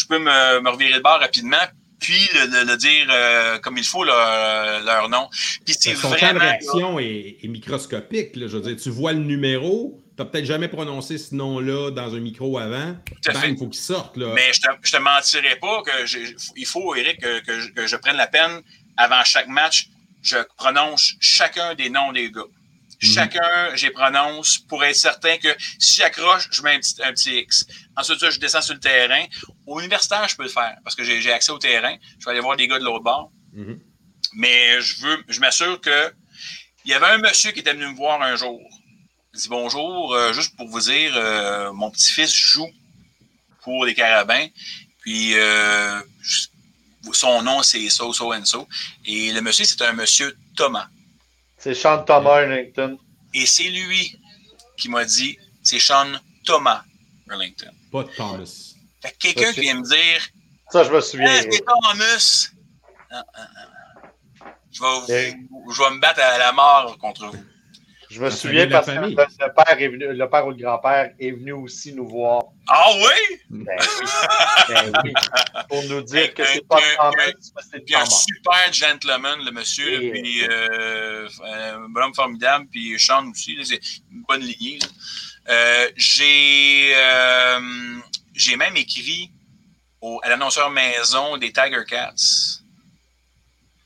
Je 0.00 0.04
peux 0.10 0.18
me, 0.28 0.60
me 0.64 0.70
revirer 0.70 0.92
le 0.92 1.00
bord 1.00 1.18
rapidement, 1.26 1.66
puis 2.04 2.22
le, 2.34 2.42
le, 2.54 2.60
le 2.70 2.76
dire 2.76 3.06
euh, 3.10 3.58
comme 3.62 3.76
il 3.78 3.88
faut 3.92 4.04
leur, 4.04 4.80
leur 4.90 5.08
nom. 5.08 5.24
Puis 5.64 5.74
c'est 5.80 5.96
Son 5.96 6.08
vraiment. 6.08 6.28
temps 6.28 6.34
de 6.34 6.40
réaction 6.48 6.98
est, 7.00 7.38
est 7.42 7.48
microscopique. 7.58 8.30
Là, 8.36 8.46
je 8.50 8.54
veux 8.56 8.64
dire, 8.68 8.76
tu 8.84 8.90
vois 8.90 9.12
le 9.12 9.24
numéro, 9.34 10.00
tu 10.18 10.24
n'as 10.24 10.30
peut-être 10.30 10.46
jamais 10.46 10.66
prononcé 10.66 11.16
ce 11.16 11.32
nom-là 11.32 11.92
dans 11.92 12.12
un 12.12 12.18
micro 12.18 12.58
avant. 12.58 12.96
Il 13.24 13.56
faut 13.56 13.68
qu'il 13.68 13.80
sorte. 13.80 14.16
Là. 14.16 14.32
Mais 14.34 14.52
je 14.52 14.60
te, 14.60 14.66
je 14.82 14.90
te 14.90 14.96
mentirais 14.96 15.56
pas 15.60 15.80
que 15.82 15.92
il 16.56 16.66
faut, 16.66 16.96
Eric, 16.96 17.20
que, 17.20 17.38
que, 17.38 17.60
je, 17.60 17.68
que 17.68 17.86
je 17.86 17.94
prenne 17.94 18.16
la 18.16 18.26
peine 18.26 18.60
avant 18.96 19.22
chaque 19.22 19.46
match, 19.46 19.86
je 20.22 20.38
prononce 20.56 21.14
chacun 21.20 21.76
des 21.76 21.88
noms 21.88 22.10
des 22.10 22.32
gars. 22.32 22.50
Chacun, 23.00 23.76
j'ai 23.76 23.90
prononce 23.90 24.58
pour 24.58 24.82
être 24.82 24.96
certain 24.96 25.36
que 25.36 25.54
si 25.78 26.00
j'accroche, 26.00 26.48
je 26.50 26.62
mets 26.62 26.74
un 26.74 26.80
petit, 26.80 26.96
un 27.04 27.12
petit 27.12 27.38
X. 27.38 27.64
Ensuite, 27.96 28.18
ça, 28.18 28.30
je 28.30 28.40
descends 28.40 28.60
sur 28.60 28.74
le 28.74 28.80
terrain. 28.80 29.24
Au 29.66 29.78
universitaire, 29.78 30.26
je 30.28 30.34
peux 30.34 30.42
le 30.42 30.48
faire 30.48 30.78
parce 30.82 30.96
que 30.96 31.04
j'ai 31.04 31.32
accès 31.32 31.52
au 31.52 31.58
terrain. 31.58 31.96
Je 32.18 32.24
vais 32.24 32.32
aller 32.32 32.40
voir 32.40 32.56
des 32.56 32.66
gars 32.66 32.80
de 32.80 32.84
l'autre 32.84 33.04
bord. 33.04 33.30
Mm 33.52 33.62
-hmm. 33.62 33.78
Mais 34.32 34.80
je 34.80 35.00
veux, 35.02 35.24
je 35.28 35.38
m'assure 35.38 35.80
que 35.80 36.12
il 36.84 36.90
y 36.90 36.94
avait 36.94 37.06
un 37.06 37.18
monsieur 37.18 37.52
qui 37.52 37.60
était 37.60 37.72
venu 37.72 37.86
me 37.86 37.94
voir 37.94 38.20
un 38.20 38.34
jour. 38.34 38.60
Il 39.38 39.42
dit 39.42 39.48
bonjour, 39.50 40.14
euh, 40.14 40.32
juste 40.32 40.56
pour 40.56 40.66
vous 40.66 40.80
dire, 40.80 41.12
euh, 41.14 41.72
mon 41.72 41.92
petit-fils 41.92 42.34
joue 42.34 42.68
pour 43.62 43.84
les 43.84 43.94
Carabins. 43.94 44.48
Puis 45.02 45.38
euh, 45.38 46.00
son 47.12 47.42
nom, 47.42 47.62
c'est 47.62 47.88
so, 47.88 48.12
so 48.12 48.34
and 48.34 48.44
so. 48.44 48.66
Et 49.06 49.30
le 49.30 49.40
monsieur, 49.40 49.64
c'est 49.64 49.80
un 49.82 49.92
monsieur 49.92 50.36
Thomas. 50.56 50.88
C'est 51.56 51.74
Sean 51.74 52.02
Thomas 52.02 52.42
Erlington. 52.42 52.98
Et 53.32 53.46
c'est 53.46 53.68
lui 53.68 54.18
qui 54.76 54.88
m'a 54.88 55.04
dit, 55.04 55.38
c'est 55.62 55.78
Sean 55.78 56.18
Thomas 56.44 56.82
Erlington. 57.30 57.70
Pas 57.92 58.02
Thomas. 58.16 58.74
Fait 59.00 59.12
que 59.12 59.18
quelqu'un 59.18 59.52
qui 59.52 59.60
vient 59.60 59.74
me 59.74 59.88
dire, 59.88 60.20
ça 60.72 60.82
je 60.82 60.90
me 60.90 61.00
souviens. 61.00 61.30
Ah, 61.30 61.42
c'est 61.48 61.64
Thomas. 61.64 62.48
Ah, 63.12 63.24
ah, 63.34 63.46
je, 64.72 65.12
vais, 65.12 65.36
vous, 65.48 65.70
je 65.70 65.80
vais 65.80 65.90
me 65.90 66.00
battre 66.00 66.22
à 66.22 66.38
la 66.38 66.50
mort 66.50 66.98
contre 66.98 67.28
vous. 67.28 67.44
Je 68.10 68.22
me 68.22 68.30
souviens 68.30 68.66
parce 68.68 68.86
que 68.86 68.92
le 68.92 69.14
père, 69.14 69.80
est 69.82 69.88
venu, 69.88 70.06
le 70.14 70.30
père 70.30 70.46
ou 70.46 70.50
le 70.50 70.56
grand-père 70.56 71.12
est 71.18 71.30
venu 71.30 71.52
aussi 71.52 71.92
nous 71.92 72.08
voir. 72.08 72.44
Ah 72.66 72.84
oui? 72.94 73.38
Ben 73.50 73.76
oui. 73.78 74.06
ben 74.68 74.92
oui. 75.04 75.12
Pour 75.68 75.82
nous 75.84 76.00
dire 76.00 76.32
que 76.32 76.42
c'est 76.46 76.66
pas 76.66 76.80
Thomas, 76.96 77.32
c'est 77.70 77.84
Puis 77.84 77.94
un 77.94 78.06
super 78.06 78.72
gentleman, 78.72 79.44
le 79.44 79.50
monsieur, 79.50 80.02
Et 80.02 80.10
puis 80.10 80.42
euh, 80.48 81.28
un 81.44 81.88
bonhomme 81.90 82.14
formidable, 82.14 82.66
puis 82.70 82.98
Sean 82.98 83.30
aussi, 83.30 83.58
c'est 83.62 83.80
une 84.10 84.22
bonne 84.26 84.40
lignée. 84.40 84.78
Euh, 85.50 85.88
j'ai 85.96 86.94
euh, 86.96 87.98
j'ai 88.34 88.56
même 88.56 88.76
écrit 88.76 89.30
au, 90.00 90.18
à 90.22 90.30
l'annonceur 90.30 90.70
maison 90.70 91.36
des 91.36 91.52
Tiger 91.52 91.84
Cats 91.86 92.62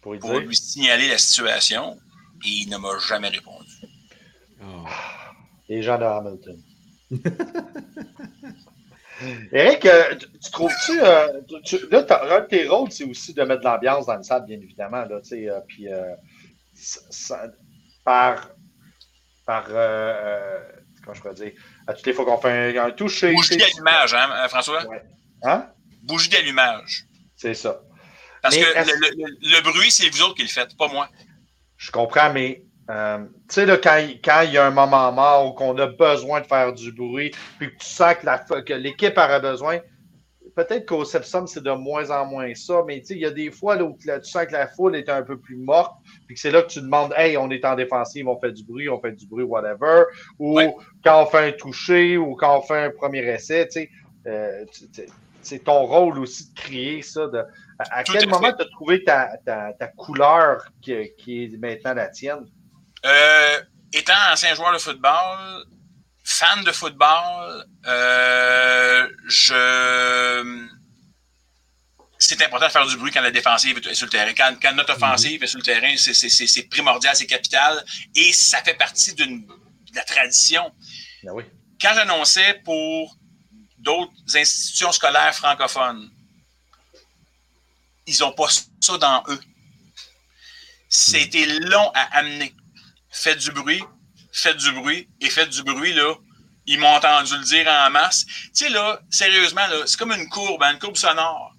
pour, 0.01 0.17
pour 0.19 0.39
lui 0.39 0.57
signaler 0.57 1.09
la 1.09 1.19
situation 1.19 1.99
et 2.45 2.49
il 2.49 2.69
ne 2.69 2.77
m'a 2.77 2.99
jamais 2.99 3.29
répondu. 3.29 3.62
Oh. 4.65 4.85
Les 5.69 5.83
gens 5.83 5.99
de 5.99 6.05
Hamilton. 6.05 6.63
Eric, 9.53 9.87
euh, 9.87 10.17
tu, 10.17 10.27
tu 10.39 10.51
trouves-tu. 10.51 11.01
Euh, 11.01 11.41
tu, 11.65 11.79
là, 11.91 12.05
un 12.31 12.41
de 12.41 12.47
tes 12.47 12.67
rôles, 12.67 12.91
c'est 12.91 13.05
aussi 13.05 13.35
de 13.35 13.43
mettre 13.43 13.61
de 13.61 13.67
l'ambiance 13.67 14.07
dans 14.07 14.17
le 14.17 14.23
salle, 14.23 14.45
bien 14.47 14.59
évidemment. 14.61 15.05
Là, 15.05 15.21
euh, 15.33 15.61
puis, 15.67 15.87
ça, 16.75 17.51
par. 18.05 18.51
par 19.47 19.67
comment 19.67 21.15
je 21.15 21.21
pourrais 21.21 21.35
dire 21.35 21.53
À 21.87 21.95
toutes 21.95 22.07
les 22.07 22.13
fois 22.13 22.25
qu'on 22.25 22.39
fait 22.39 22.77
un, 22.79 22.85
un 22.87 22.91
toucher. 22.91 23.33
Bougie 23.33 23.57
d'allumage, 23.57 24.15
hein, 24.15 24.49
François? 24.49 24.85
Ouais. 24.87 25.03
Hein? 25.43 25.69
Bougie 26.03 26.29
d'allumage. 26.29 27.07
C'est 27.37 27.55
ça. 27.55 27.81
Parce 28.41 28.57
mais 28.57 28.63
que 28.63 28.69
le, 28.69 29.25
le, 29.25 29.57
le, 29.57 29.63
bruit, 29.63 29.91
c'est 29.91 30.09
vous 30.09 30.23
autres 30.23 30.35
qui 30.35 30.43
le 30.43 30.49
faites, 30.49 30.77
pas 30.77 30.89
moi. 30.89 31.09
Je 31.77 31.93
comprends, 31.93 32.33
mais 32.33 32.65
euh, 32.93 33.19
tu 33.49 33.55
sais, 33.55 33.67
là, 33.67 33.79
quand, 33.79 33.99
quand, 34.23 34.43
il 34.43 34.53
y 34.53 34.59
a 34.59 34.67
un 34.67 34.71
moment 34.71 35.11
mort 35.13 35.49
ou 35.49 35.53
qu'on 35.53 35.77
a 35.79 35.87
besoin 35.87 36.41
de 36.41 36.47
faire 36.47 36.73
du 36.73 36.93
bruit, 36.93 37.31
puis 37.59 37.69
que 37.73 37.79
tu 37.79 37.87
sens 37.87 38.15
que 38.15 38.75
l'équipe 38.75 39.17
aurait 39.17 39.41
besoin, 39.41 39.79
peut-être 40.55 40.87
qu'au 40.87 41.05
Sepsum, 41.05 41.47
c'est 41.47 41.63
de 41.63 41.71
moins 41.71 42.11
en 42.11 42.27
moins 42.27 42.55
ça, 42.55 42.83
mais 42.87 42.99
il 42.99 43.19
y 43.19 43.25
a 43.25 43.31
des 43.31 43.51
fois 43.51 43.77
là, 43.77 43.85
où 43.85 43.97
tu 43.99 44.09
sens 44.23 44.47
que 44.47 44.53
la 44.53 44.67
foule 44.67 44.97
est 44.97 45.09
un 45.09 45.23
peu 45.23 45.39
plus 45.39 45.57
morte, 45.57 45.95
puis 46.27 46.35
que 46.35 46.41
c'est 46.41 46.51
là 46.51 46.63
que 46.63 46.69
tu 46.69 46.81
demandes 46.81 47.15
Hey, 47.17 47.37
on 47.39 47.51
est 47.51 47.65
en 47.65 47.77
défensive, 47.77 48.29
on 48.29 48.39
fait 48.39 48.53
du 48.53 48.65
bruit, 48.65 48.89
on 48.89 49.01
fait 49.01 49.13
du 49.13 49.27
bruit, 49.27 49.45
whatever. 49.45 50.05
Ou 50.39 50.61
quand 51.03 51.23
on 51.23 51.27
fait 51.27 51.49
un 51.49 51.53
toucher 51.53 52.19
ou 52.19 52.35
quand 52.37 52.59
on 52.59 52.63
fait 52.63 52.85
un 52.85 52.91
premier 52.91 53.21
essai, 53.21 53.67
tu 53.69 53.81
sais. 53.81 53.91
Euh, 54.27 54.65
c'est 55.43 55.65
ton 55.65 55.87
rôle 55.87 56.21
aussi 56.21 56.53
de 56.53 56.55
crier 56.55 57.03
ça. 57.03 57.27
De, 57.27 57.43
à, 57.79 58.05
quel 58.05 58.29
moment 58.29 58.53
tu 58.53 58.63
as 58.63 58.69
trouvé 58.71 59.03
ta, 59.03 59.37
ta, 59.45 59.73
ta 59.73 59.89
couleur 59.89 60.65
qui, 60.81 61.13
qui, 61.19 61.45
est 61.45 61.57
maintenant 61.59 61.95
la 61.95 62.09
tienne? 62.09 62.47
Euh, 63.05 63.63
étant 63.93 64.15
ancien 64.31 64.55
joueur 64.55 64.73
de 64.73 64.79
football, 64.79 65.67
fan 66.25 66.63
de 66.65 66.73
football, 66.73 67.67
euh, 67.87 69.09
je. 69.27 70.69
C'est 72.19 72.41
important 72.41 72.67
de 72.67 72.73
faire 72.73 72.87
du 72.87 72.97
bruit 72.97 73.11
quand 73.11 73.21
la 73.21 73.33
défensive 73.33 73.79
est 73.79 73.95
sur 73.95 74.07
le 74.07 74.11
terrain. 74.11 74.33
Quand, 74.33 74.55
quand 74.63 74.73
notre 74.75 74.97
mhm. 74.97 75.03
offensive 75.03 75.43
est 75.43 75.49
sur 75.49 75.59
le 75.59 75.65
terrain, 75.65 75.95
c'est 75.97 76.69
primordial, 76.71 77.17
c'est 77.17 77.27
capital 77.27 77.85
et 78.15 78.33
ça 78.33 78.63
fait 78.63 78.75
partie 78.75 79.15
de 79.15 79.27
la 79.95 80.05
tradition. 80.05 80.73
Ben 81.25 81.33
oui. 81.33 81.45
Quand 81.81 81.95
j'annonçais 81.95 82.61
pour 82.65 83.17
d'autres 83.79 84.13
institutions 84.37 84.93
scolaires 84.93 85.35
francophones, 85.35 86.09
ils 88.07 88.19
n'ont 88.21 88.33
pas 88.33 88.49
ça 88.81 88.99
dans 88.99 89.25
eux. 89.29 89.41
C'était 90.89 91.47
long 91.47 91.91
à 91.95 92.19
amener. 92.19 92.55
Faites 93.13 93.39
du 93.39 93.53
bruit, 93.53 93.83
faites 94.33 94.57
du 94.57 94.73
bruit 94.73 95.09
et 95.21 95.29
faites 95.29 95.51
du 95.51 95.63
bruit, 95.63 95.93
là. 95.93 96.15
Ils 96.67 96.79
m'ont 96.79 96.89
entendu 96.89 97.37
le 97.37 97.45
dire 97.45 97.69
en 97.69 97.91
masse. 97.91 98.25
Tu 98.25 98.51
sais, 98.55 98.69
là, 98.71 99.01
sérieusement, 99.11 99.67
là, 99.69 99.83
c'est 99.87 99.99
comme 99.99 100.13
une 100.13 100.29
courbe, 100.29 100.63
hein, 100.63 100.73
une 100.73 100.79
courbe 100.79 100.97
sonore. 100.97 101.55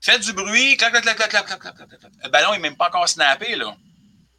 Faites 0.00 0.22
du 0.22 0.32
bruit, 0.32 0.76
clac, 0.76 0.90
clac, 0.90 1.02
clac, 1.02 1.16
clac, 1.16 1.30
clac, 1.30 1.46
clac, 1.46 1.60
clac, 1.60 1.88
clac. 1.88 2.12
Le 2.22 2.28
ballon 2.28 2.52
n'est 2.52 2.58
même 2.58 2.76
pas 2.76 2.88
encore 2.88 3.08
snappé, 3.08 3.56
là. 3.56 3.76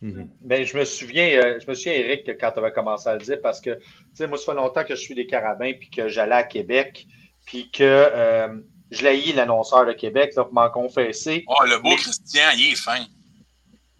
Mm-hmm. 0.03 0.27
Ben, 0.41 0.63
je 0.63 0.77
me 0.77 0.85
souviens, 0.85 1.27
euh, 1.39 1.59
je 1.59 1.67
me 1.67 1.73
souviens, 1.73 1.93
Eric, 1.93 2.29
quand 2.39 2.51
tu 2.51 2.59
avais 2.59 2.71
commencé 2.71 3.09
à 3.09 3.15
le 3.15 3.21
dire, 3.21 3.37
parce 3.41 3.59
que, 3.59 3.71
tu 3.71 3.81
sais, 4.13 4.27
moi, 4.27 4.37
ça 4.37 4.45
fait 4.45 4.55
longtemps 4.55 4.83
que 4.83 4.95
je 4.95 5.01
suis 5.01 5.15
des 5.15 5.25
carabins, 5.25 5.73
puis 5.73 5.89
que 5.89 6.07
j'allais 6.07 6.35
à 6.35 6.43
Québec, 6.43 7.07
puis 7.45 7.71
que 7.71 7.83
euh, 7.83 8.59
je 8.91 9.03
l'ai 9.03 9.33
l'annonceur 9.33 9.85
de 9.85 9.93
Québec, 9.93 10.33
là, 10.35 10.43
pour 10.43 10.53
m'en 10.53 10.69
confesser. 10.69 11.43
Oh, 11.47 11.63
le 11.65 11.79
beau 11.79 11.95
Christian, 11.95 12.49
il 12.55 12.73
est 12.73 12.75
fin. 12.75 13.05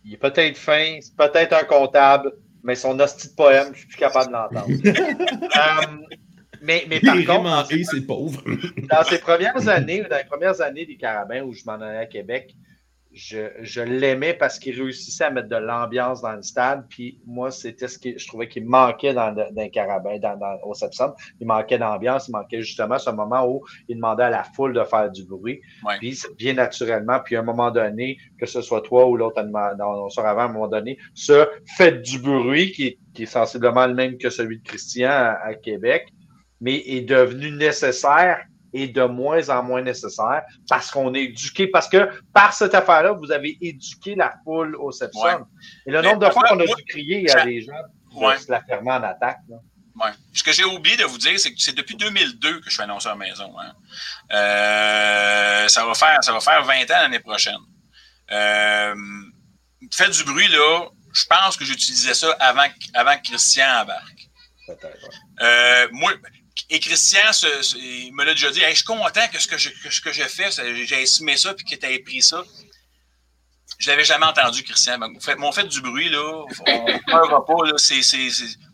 Il 0.08 0.14
est 0.14 0.18
peut-être 0.18 0.58
fin, 0.58 1.00
c'est 1.02 1.16
peut-être 1.18 1.52
un 1.52 1.66
comptable, 1.66 2.32
mais 2.64 2.76
son 2.76 2.98
hostie 2.98 3.28
de 3.28 3.34
poème, 3.34 3.72
je 3.74 3.80
suis 3.80 3.88
plus 3.88 3.98
capable 3.98 4.28
de 4.28 4.34
l'entendre. 4.34 4.68
euh, 4.88 6.16
mais, 6.62 6.86
mais 6.90 7.02
par 7.02 7.18
contre, 7.26 7.68
c'est 7.68 8.08
pauvre. 8.08 8.42
dans 8.90 9.04
ces 9.04 9.20
premières 9.20 9.68
années, 9.68 10.06
dans 10.10 10.16
les 10.16 10.24
premières 10.24 10.62
années 10.62 10.86
des 10.86 10.96
carabins 10.96 11.42
où 11.42 11.52
je 11.52 11.64
m'en 11.66 11.74
allais 11.74 11.98
à 11.98 12.06
Québec, 12.06 12.56
je, 13.18 13.82
l'aimais 13.82 14.34
parce 14.34 14.60
qu'il 14.60 14.80
réussissait 14.80 15.26
à 15.26 15.30
mettre 15.32 15.50
de 15.50 15.56
l'ambiance 15.56 16.22
dans 16.22 16.34
le 16.34 16.42
stade. 16.42 16.86
Puis 16.90 17.20
moi, 17.26 17.52
c'était 17.52 17.88
ce 17.88 17.98
que 17.98 18.18
je 18.18 18.28
trouvais 18.28 18.48
qu'il 18.48 18.66
manquait 18.66 19.14
dans, 19.14 19.34
un 19.36 19.70
carabin, 19.70 20.20
dans, 20.20 20.38
au 20.64 20.74
Sepsum. 20.74 21.14
Il 21.40 21.48
manquait 21.48 21.80
d'ambiance, 21.80 22.28
il 22.28 22.32
manquait 22.32 22.62
justement 22.62 23.00
ce 23.00 23.10
moment 23.10 23.48
où 23.48 23.64
il 23.88 23.96
demandait 23.96 24.24
à 24.24 24.30
la 24.30 24.44
foule 24.44 24.74
de 24.74 24.84
faire 24.84 25.10
du 25.10 25.26
bruit. 25.26 25.62
Puis 26.00 26.22
bien 26.38 26.54
naturellement, 26.54 27.20
puis 27.24 27.36
à 27.36 27.40
un 27.40 27.44
moment 27.44 27.72
donné, 27.72 28.18
que 28.40 28.46
ce 28.46 28.62
soit 28.62 28.82
toi 28.82 29.08
ou 29.08 29.18
l'autre 29.18 29.40
annonceur 29.40 30.26
avant, 30.26 30.42
à 30.42 30.46
un 30.46 30.54
moment 30.54 30.68
donné, 30.68 30.98
ce 31.14 31.48
fait 31.76 32.02
du 32.02 32.20
bruit 32.20 32.72
qui 32.72 32.88
est, 32.88 33.26
sensiblement 33.26 33.88
le 33.88 33.96
même 33.96 34.18
que 34.20 34.30
celui 34.30 34.60
de 34.60 34.64
Christian 34.64 35.10
à 35.10 35.56
Québec, 35.56 36.08
mais 36.62 36.84
est 36.86 37.02
devenu 37.02 37.52
nécessaire 37.52 38.46
est 38.74 38.88
de 38.88 39.04
moins 39.04 39.50
en 39.50 39.64
moins 39.64 39.82
nécessaire 39.82 40.44
parce 40.70 40.92
qu'on 40.92 41.14
est 41.14 41.24
éduqué, 41.24 41.68
parce 41.68 41.88
que 41.88 42.10
par 42.34 42.54
cette 42.54 42.76
affaire-là, 42.76 43.12
vous 43.12 43.32
avez 43.32 43.58
éduqué 43.62 44.16
la 44.16 44.34
foule 44.44 44.76
au 44.76 44.92
Sepsum. 44.92 45.46
Et 45.86 45.92
le 45.92 46.02
nombre 46.02 46.20
de 46.20 46.30
fois 46.30 46.44
qu'on 46.44 46.60
a 46.60 46.66
dû 46.66 46.84
crier 46.88 47.30
à 47.32 47.46
des 47.46 47.62
gens 47.62 47.74
de 48.12 48.38
se 48.38 48.52
la 48.52 48.62
fermer 48.64 48.92
en 48.92 49.04
attaque. 49.04 49.40
Ouais. 49.96 50.12
Ce 50.34 50.44
que 50.44 50.52
j'ai 50.52 50.64
oublié 50.64 50.96
de 50.96 51.06
vous 51.06 51.18
dire, 51.18 51.40
c'est 51.40 51.52
que 51.52 51.60
c'est 51.60 51.76
depuis 51.76 51.96
2002 51.96 52.60
que 52.60 52.66
je 52.70 52.74
suis 52.74 52.84
annonceur 52.84 53.16
maison. 53.16 53.52
Hein. 53.60 53.74
Euh, 54.32 55.68
ça, 55.68 55.86
va 55.86 55.94
faire, 55.96 56.24
ça 56.24 56.32
va 56.32 56.40
faire 56.40 56.64
20 56.64 56.84
ans 56.84 57.02
l'année 57.02 57.20
prochaine. 57.20 57.58
Euh, 58.32 58.96
faites 59.92 60.12
du 60.12 60.24
bruit, 60.24 60.48
là. 60.50 60.90
Je 61.14 61.26
pense 61.28 61.58
que 61.58 61.66
j'utilisais 61.66 62.14
ça 62.14 62.32
avant, 62.40 62.68
avant 62.94 63.18
que 63.18 63.24
Christian 63.24 63.66
embarque. 63.82 64.30
Peut-être. 64.68 65.10
Euh, 65.42 65.88
moi, 65.94 66.14
et 66.70 66.80
Christian 66.80 67.32
il 67.76 68.14
me 68.14 68.24
l'a 68.24 68.34
déjà 68.34 68.52
dit 68.52 68.62
je 68.62 68.76
suis 68.76 68.84
content 68.84 69.28
que 69.32 69.40
ce 69.40 69.48
que, 69.48 69.58
je, 69.58 69.70
que, 70.02 70.12
j'ai 70.12 70.28
fait, 70.28 70.52
j'ai 70.86 71.02
estimé 71.02 71.38
ça 71.38 71.54
puis 71.54 71.66
que 71.66 71.76
tu 71.76 71.86
aies 71.86 72.00
pris 72.00 72.22
ça. 72.22 72.44
Je 73.80 73.90
l'avais 73.90 74.06
jamais 74.06 74.26
entendu, 74.26 74.64
Christian. 74.64 74.98
Mon 75.38 75.52
fait 75.52 75.66
du 75.66 75.82
bruit, 75.82 76.10
là, 76.10 76.46
on 76.68 76.86
ne 76.86 76.98
pas, 77.12 77.66
là, 77.66 77.76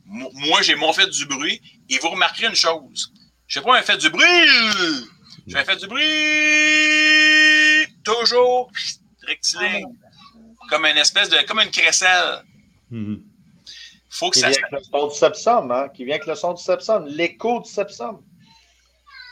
moi, 0.05 0.61
j'ai 0.61 0.75
mon 0.75 0.93
fait 0.93 1.07
du 1.07 1.25
bruit. 1.25 1.61
Et 1.89 1.97
vous 1.99 2.09
remarquerez 2.09 2.47
une 2.47 2.55
chose. 2.55 3.11
Je 3.47 3.59
fais 3.59 3.65
pas 3.65 3.77
un 3.77 3.81
fait 3.81 3.97
du 3.97 4.09
bruit, 4.09 4.25
j'ai 5.45 5.57
un 5.57 5.65
fait 5.65 5.75
du 5.75 5.87
bruit. 5.87 6.03
Toujours. 8.03 8.71
Rectiligne, 9.27 9.85
comme 10.69 10.85
une 10.85 10.97
espèce 10.97 11.29
de, 11.29 11.37
comme 11.45 11.59
une 11.59 11.71
crécelle. 11.71 12.43
Mm-hmm 12.91 13.32
faut 14.13 14.29
que 14.29 14.35
qui 14.35 14.39
ça. 14.41 14.49
Vient 14.49 14.59
avec 14.71 14.71
le 14.71 14.83
son 14.83 15.07
du 15.07 15.15
sepsum, 15.15 15.71
hein? 15.71 15.89
Qui 15.89 16.05
vient 16.05 16.15
avec 16.15 16.27
le 16.27 16.35
son 16.35 16.53
du 16.53 16.61
sepsum, 16.61 17.05
l'écho 17.07 17.61
du 17.61 17.69
sepsum. 17.69 18.21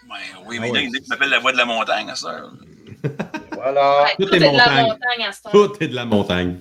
Ouais, 0.09 0.17
oui, 0.47 0.59
mais 0.59 0.69
ah 0.69 0.73
oui. 0.73 0.89
il 0.91 1.07
m'appelle 1.07 1.29
la 1.29 1.39
voix 1.39 1.51
de 1.51 1.57
la 1.57 1.65
montagne, 1.65 2.11
ça. 2.15 2.43
Voilà. 3.53 4.07
tout, 4.17 4.33
est, 4.33 4.39
de 4.39 4.57
la 4.57 4.83
montagne 4.83 5.25
à 5.27 5.31
ça. 5.31 5.49
Tout 5.51 5.71
est 5.79 5.87
de 5.87 5.95
la 5.95 6.05
montagne. 6.05 6.59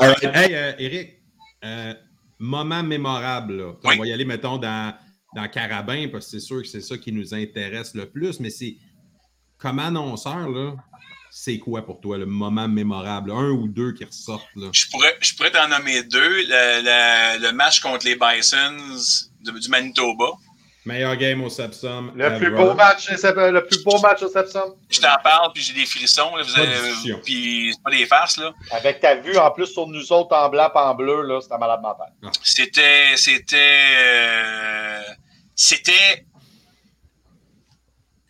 Hey, 0.00 0.54
euh, 0.54 0.72
Eric, 0.78 1.22
euh, 1.64 1.94
moment 2.38 2.82
mémorable. 2.82 3.56
Là. 3.56 3.72
On 3.84 3.96
va 3.96 4.06
y 4.06 4.12
aller, 4.12 4.24
mettons, 4.24 4.58
dans, 4.58 4.94
dans 5.34 5.48
Carabin, 5.48 6.08
parce 6.10 6.26
que 6.26 6.32
c'est 6.32 6.40
sûr 6.40 6.62
que 6.62 6.68
c'est 6.68 6.80
ça 6.80 6.98
qui 6.98 7.12
nous 7.12 7.34
intéresse 7.34 7.94
le 7.94 8.10
plus, 8.10 8.40
mais 8.40 8.50
c'est 8.50 8.76
comme 9.56 9.78
annonceur, 9.78 10.48
là, 10.48 10.74
c'est 11.36 11.58
quoi 11.58 11.84
pour 11.84 12.00
toi 12.00 12.16
le 12.16 12.26
moment 12.26 12.68
mémorable? 12.68 13.32
Un 13.32 13.50
ou 13.50 13.66
deux 13.66 13.90
qui 13.90 14.04
ressortent? 14.04 14.46
Là? 14.54 14.68
Je 14.70 14.88
pourrais, 14.88 15.16
je 15.20 15.34
pourrais 15.34 15.50
t'en 15.50 15.66
nommer 15.66 16.04
deux. 16.04 16.20
Le, 16.20 17.40
le, 17.42 17.52
match 17.52 17.80
contre 17.80 18.06
les 18.06 18.14
Bisons 18.14 19.18
du 19.40 19.68
Manitoba. 19.68 20.26
Meilleur 20.86 21.16
game 21.16 21.42
au 21.42 21.50
Sepsum. 21.50 22.12
Le 22.14 22.38
plus, 22.38 22.52
beau 22.52 22.74
match, 22.74 23.10
le 23.10 23.66
plus 23.66 23.82
beau 23.82 23.98
match 23.98 24.22
au 24.22 24.28
Sepsum. 24.28 24.76
Je 24.88 25.00
t'en 25.00 25.16
parle, 25.24 25.52
puis 25.52 25.60
j'ai 25.60 25.74
des 25.74 25.86
frissons. 25.86 26.36
Là, 26.36 26.44
vous 26.44 26.56
avez, 26.56 27.14
puis 27.24 27.72
c'est 27.72 27.82
pas 27.82 27.90
des 27.90 28.06
farces. 28.06 28.36
Là. 28.36 28.52
Avec 28.70 29.00
ta 29.00 29.16
vue 29.16 29.36
en 29.36 29.50
plus 29.50 29.66
sur 29.66 29.88
nous 29.88 30.12
autres 30.12 30.36
en 30.36 30.48
blanc 30.48 30.70
en 30.72 30.94
bleu, 30.94 31.22
là, 31.22 31.40
c'était 31.40 31.58
malade 31.58 31.80
mental. 31.82 32.12
Ah. 32.22 32.30
C'était. 32.44 33.16
C'était. 33.16 33.56
Euh, 33.98 35.02
c'était 35.56 36.26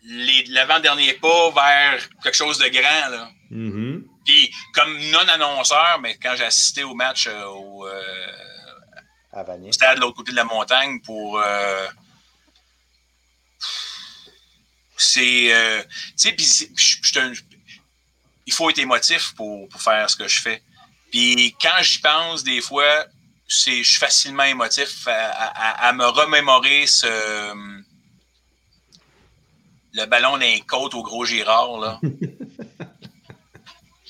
l'avant-dernier 0.05 1.13
pas 1.13 1.51
vers 1.51 2.09
quelque 2.23 2.35
chose 2.35 2.57
de 2.57 2.67
grand. 2.67 3.09
Là. 3.09 3.29
Mm-hmm. 3.51 4.03
Puis, 4.25 4.53
comme 4.73 4.97
non-annonceur, 5.11 5.99
mais 6.01 6.17
quand 6.17 6.35
j'ai 6.35 6.45
assisté 6.45 6.83
au 6.83 6.95
match 6.95 7.27
euh, 7.27 7.45
au, 7.45 7.87
euh, 7.87 9.71
stade 9.71 9.97
de 9.97 10.01
l'autre 10.01 10.17
côté 10.17 10.31
de 10.31 10.35
la 10.35 10.43
montagne 10.43 10.99
pour. 11.01 11.39
Euh, 11.39 11.87
c'est. 14.97 15.53
Euh, 15.53 15.83
tu 16.17 16.35
sais, 16.35 16.35
il 18.47 18.53
faut 18.53 18.69
être 18.69 18.79
émotif 18.79 19.33
pour, 19.35 19.67
pour, 19.69 19.81
faire 19.81 20.09
ce 20.09 20.15
que 20.15 20.27
je 20.27 20.39
fais. 20.39 20.61
Puis, 21.11 21.55
quand 21.59 21.81
j'y 21.81 21.99
pense, 21.99 22.43
des 22.43 22.61
fois, 22.61 23.05
je 23.47 23.55
suis 23.55 23.83
facilement 23.83 24.43
émotif 24.43 25.07
à, 25.07 25.87
à 25.87 25.93
me 25.93 26.05
remémorer 26.05 26.85
ce 26.87 27.84
le 29.95 30.05
ballon 30.05 30.37
d'un 30.37 30.59
côte 30.67 30.93
au 30.93 31.01
gros 31.03 31.25
Girard, 31.25 31.79
là. 31.79 31.99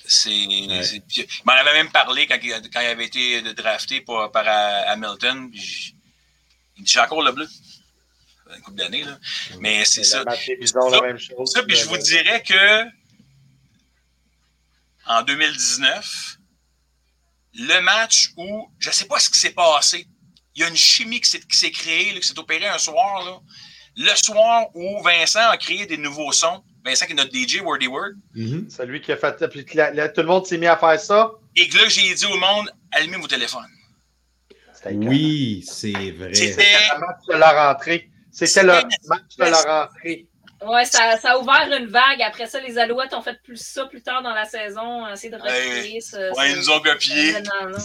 C'est. 0.08 0.32
Il 0.32 0.70
m'en 1.46 1.54
avait 1.54 1.74
même 1.74 1.92
parlé 1.92 2.28
quand, 2.28 2.38
quand 2.40 2.82
il 2.82 2.86
avait 2.86 3.06
été 3.06 3.42
drafté 3.54 4.02
par, 4.02 4.32
par 4.32 4.48
Hamilton. 4.48 5.50
il 5.52 6.84
dit 6.84 6.92
J'ai 6.92 7.00
encore 7.00 7.24
le 7.24 7.32
bleu. 7.32 7.48
Une 8.56 8.62
couple 8.62 8.78
d'années, 8.78 9.04
là. 9.04 9.18
Mais 9.60 9.84
c'est 9.84 10.04
ça. 10.04 10.24
Ça, 10.24 11.02
même 11.02 11.18
chose, 11.18 11.52
ça 11.52 11.64
puis 11.64 11.76
je 11.76 11.86
vous 11.86 11.98
dirais 11.98 12.44
que 12.44 12.84
en 15.08 15.24
2019, 15.24 16.38
le 17.56 17.80
match 17.82 18.30
où 18.38 18.70
je 18.78 18.90
ne 18.90 18.94
sais 18.94 19.06
pas 19.06 19.20
ce 19.20 19.30
qui 19.30 19.40
s'est 19.40 19.54
passé. 19.54 20.08
Il 20.54 20.62
y 20.62 20.64
a 20.64 20.70
une 20.70 20.76
chimie 20.76 21.20
qui 21.20 21.30
s'est 21.50 21.72
créée, 21.72 22.18
qui 22.20 22.28
s'est 22.28 22.40
opérée 22.40 22.68
un 22.68 22.78
soir. 22.78 23.26
Là 23.26 23.40
le 23.98 24.16
soir 24.16 24.68
où 24.74 25.02
Vincent 25.04 25.50
a 25.50 25.58
créé 25.58 25.86
des 25.86 25.98
nouveaux 25.98 26.32
sons, 26.32 26.64
Vincent 26.84 27.06
qui 27.06 27.14
est 27.14 27.16
notre 27.16 27.34
DJ, 27.34 27.62
Wordy 27.62 27.88
Word. 27.88 28.14
Mm-hmm. 28.36 28.70
Celui 28.70 29.02
qui 29.02 29.12
a 29.12 29.18
fait. 29.18 29.48
Puis 29.50 29.66
tout 29.66 29.76
le 29.76 30.24
monde 30.24 30.46
s'est 30.46 30.58
mis 30.58 30.68
à 30.68 30.78
faire 30.78 31.00
ça. 31.00 31.32
Et 31.56 31.68
que 31.68 31.78
là, 31.78 31.88
j'ai 31.88 32.14
dit 32.14 32.26
au 32.26 32.38
monde 32.38 32.72
allumez 32.92 33.18
vos 33.18 33.28
téléphones. 33.28 33.64
Oui, 34.92 35.64
c'est 35.68 36.12
vrai. 36.12 36.34
C'était. 36.34 36.78
la 37.30 37.72
rentrée. 37.72 38.10
C'était 38.32 38.64
le 38.64 38.74
match 39.08 39.38
de 39.38 39.44
la 39.46 39.62
rentrée. 39.62 40.28
Ouais, 40.68 40.86
ça, 40.86 41.18
ça, 41.18 41.34
a 41.34 41.38
ouvert 41.38 41.68
une 41.78 41.88
vague. 41.88 42.22
Après 42.26 42.46
ça, 42.48 42.60
les 42.60 42.78
Alouettes 42.78 43.14
ont 43.14 43.22
fait 43.22 43.40
plus 43.44 43.62
ça 43.62 43.86
plus 43.86 44.02
tard 44.02 44.22
dans 44.24 44.34
la 44.34 44.46
saison, 44.46 45.08
essayer 45.08 45.30
de 45.30 45.38
recréer 45.38 46.02
ce, 46.02 46.36
ouais, 46.38 46.52
ils 46.52 46.58
nous 46.58 46.70
ont 46.70 46.80
copié. 46.80 47.34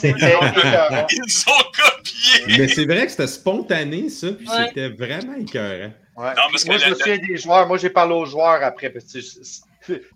Ils 0.03 1.21
nous 1.21 1.43
ont 1.47 1.71
copié. 1.73 2.59
Mais 2.59 2.69
c'est 2.69 2.85
vrai 2.87 3.05
que 3.05 3.11
c'était 3.11 3.27
spontané, 3.27 4.09
ça, 4.09 4.29
puis 4.33 4.49
ouais. 4.49 4.69
c'était 4.69 4.89
vraiment 4.89 5.35
écœurant. 5.37 5.93
Ouais. 6.17 6.35
Non, 6.35 6.43
parce 6.51 6.67
moi, 6.67 6.77
je 6.79 6.95
souviens 6.95 7.19
des 7.19 7.37
joueurs. 7.37 7.67
Moi, 7.67 7.79
j'ai 7.79 7.91
parlé 7.91 8.15
aux 8.15 8.27
joueurs 8.27 8.63
après. 8.63 8.93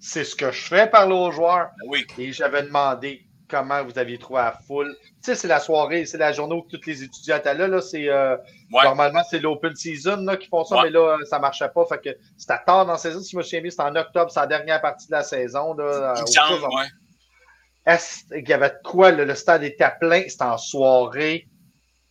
C'est 0.01 0.25
ce 0.25 0.35
que 0.35 0.53
je 0.53 0.61
fais, 0.61 0.87
parler 0.87 1.15
aux 1.15 1.31
joueurs. 1.33 1.71
Oui. 1.87 2.07
Et 2.19 2.33
j'avais 2.33 2.63
demandé 2.63 3.24
comment 3.49 3.85
vous 3.85 3.99
aviez 3.99 4.19
trouvé 4.19 4.41
la 4.41 4.59
foule. 4.67 4.97
Tu 5.01 5.17
sais, 5.23 5.35
c'est 5.35 5.49
la 5.49 5.61
soirée, 5.61 6.07
c'est 6.07 6.19
la 6.19 6.33
journée 6.33 6.55
où 6.55 6.63
tous 6.63 6.87
les 6.87 7.03
étudiants 7.03 7.37
étaient 7.37 7.55
là. 7.55 7.69
là 7.69 7.81
c'est, 7.81 8.09
euh, 8.09 8.37
ouais. 8.73 8.85
Normalement, 8.85 9.23
c'est 9.29 9.39
l'open 9.39 9.75
season 9.75 10.17
là, 10.25 10.37
qui 10.37 10.49
font 10.49 10.65
ça, 10.65 10.77
ouais. 10.77 10.83
mais 10.85 10.91
là, 10.91 11.19
ça 11.29 11.37
ne 11.37 11.43
marchait 11.43 11.69
pas. 11.69 11.85
Fait 11.87 11.99
que 11.99 12.19
c'était 12.37 12.59
tard 12.67 12.87
dans 12.87 12.93
la 12.93 12.99
saison. 12.99 13.21
Si 13.21 13.33
je 13.33 13.37
me 13.37 13.43
souviens 13.43 13.61
bien, 13.61 13.71
c'était 13.71 13.83
en 13.83 13.97
octobre, 13.97 14.31
c'est 14.31 14.41
la 14.41 14.47
dernière 14.47 14.81
partie 14.81 15.07
de 15.07 15.13
la 15.13 15.23
saison. 15.23 15.75
Là, 15.75 16.15
Il 16.27 16.33
semble, 16.33 16.65
ouais. 16.65 16.87
Est-ce 17.87 18.25
qu'il 18.27 18.49
y 18.49 18.53
avait 18.53 18.71
de 18.71 18.79
quoi? 18.83 19.11
Là, 19.11 19.25
le 19.25 19.35
stade 19.35 19.63
était 19.63 19.93
plein, 20.01 20.23
c'était 20.27 20.45
en 20.45 20.57
soirée. 20.57 21.47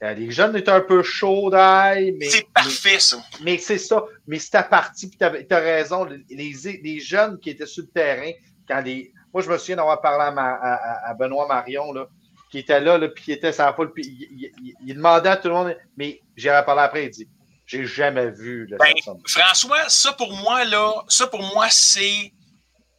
Euh, 0.03 0.13
les 0.13 0.31
jeunes 0.31 0.55
étaient 0.57 0.69
un 0.69 0.81
peu 0.81 1.01
chauds 1.01 1.49
d'ail. 1.49 2.15
Mais, 2.19 2.29
c'est 2.29 2.47
parfait, 2.53 2.99
ça. 2.99 3.17
Mais, 3.39 3.53
mais 3.53 3.57
c'est 3.57 3.77
ça. 3.77 4.03
Mais 4.27 4.37
c'était 4.37 4.63
parti, 4.63 5.07
puis 5.07 5.17
tu 5.17 5.23
as 5.53 5.59
raison. 5.59 6.03
Les, 6.03 6.53
les, 6.83 6.99
jeunes 6.99 7.39
qui 7.39 7.51
étaient 7.51 7.65
sur 7.65 7.83
le 7.83 7.89
terrain, 7.89 8.31
quand 8.67 8.81
les. 8.81 9.12
Moi, 9.33 9.41
je 9.41 9.49
me 9.49 9.57
souviens 9.57 9.77
d'avoir 9.77 9.99
parlé 9.99 10.25
à, 10.25 10.31
ma, 10.31 10.53
à, 10.53 11.09
à, 11.09 11.13
Benoît 11.15 11.47
Marion, 11.47 11.91
là, 11.91 12.07
qui 12.51 12.59
était 12.59 12.79
là, 12.79 12.97
là 12.97 13.07
puis 13.07 13.23
qui 13.23 13.31
était 13.31 13.51
sa 13.51 13.73
foule, 13.73 13.91
puis 13.91 14.05
il, 14.05 14.51
il, 14.61 14.73
il, 14.85 14.95
demandait 14.95 15.29
à 15.29 15.37
tout 15.37 15.47
le 15.47 15.55
monde, 15.55 15.75
mais 15.97 16.21
j'avais 16.35 16.63
parlé 16.63 16.81
après, 16.81 17.05
il 17.05 17.09
dit 17.09 17.27
J'ai 17.65 17.85
jamais 17.85 18.29
vu. 18.29 18.67
Là, 18.67 18.77
ben, 18.79 18.93
François, 19.25 19.89
ça 19.89 20.13
pour 20.13 20.31
moi, 20.37 20.63
là, 20.65 21.03
ça 21.07 21.25
pour 21.27 21.41
moi, 21.41 21.67
c'est, 21.71 22.31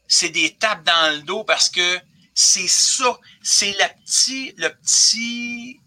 c'est 0.08 0.30
des 0.30 0.56
tapes 0.56 0.82
dans 0.82 1.16
le 1.16 1.22
dos 1.22 1.44
parce 1.44 1.68
que 1.68 1.98
c'est 2.34 2.68
ça. 2.68 3.16
C'est 3.42 3.70
le 3.70 4.04
petit, 4.04 4.54
le 4.56 4.68
petit, 4.70 5.80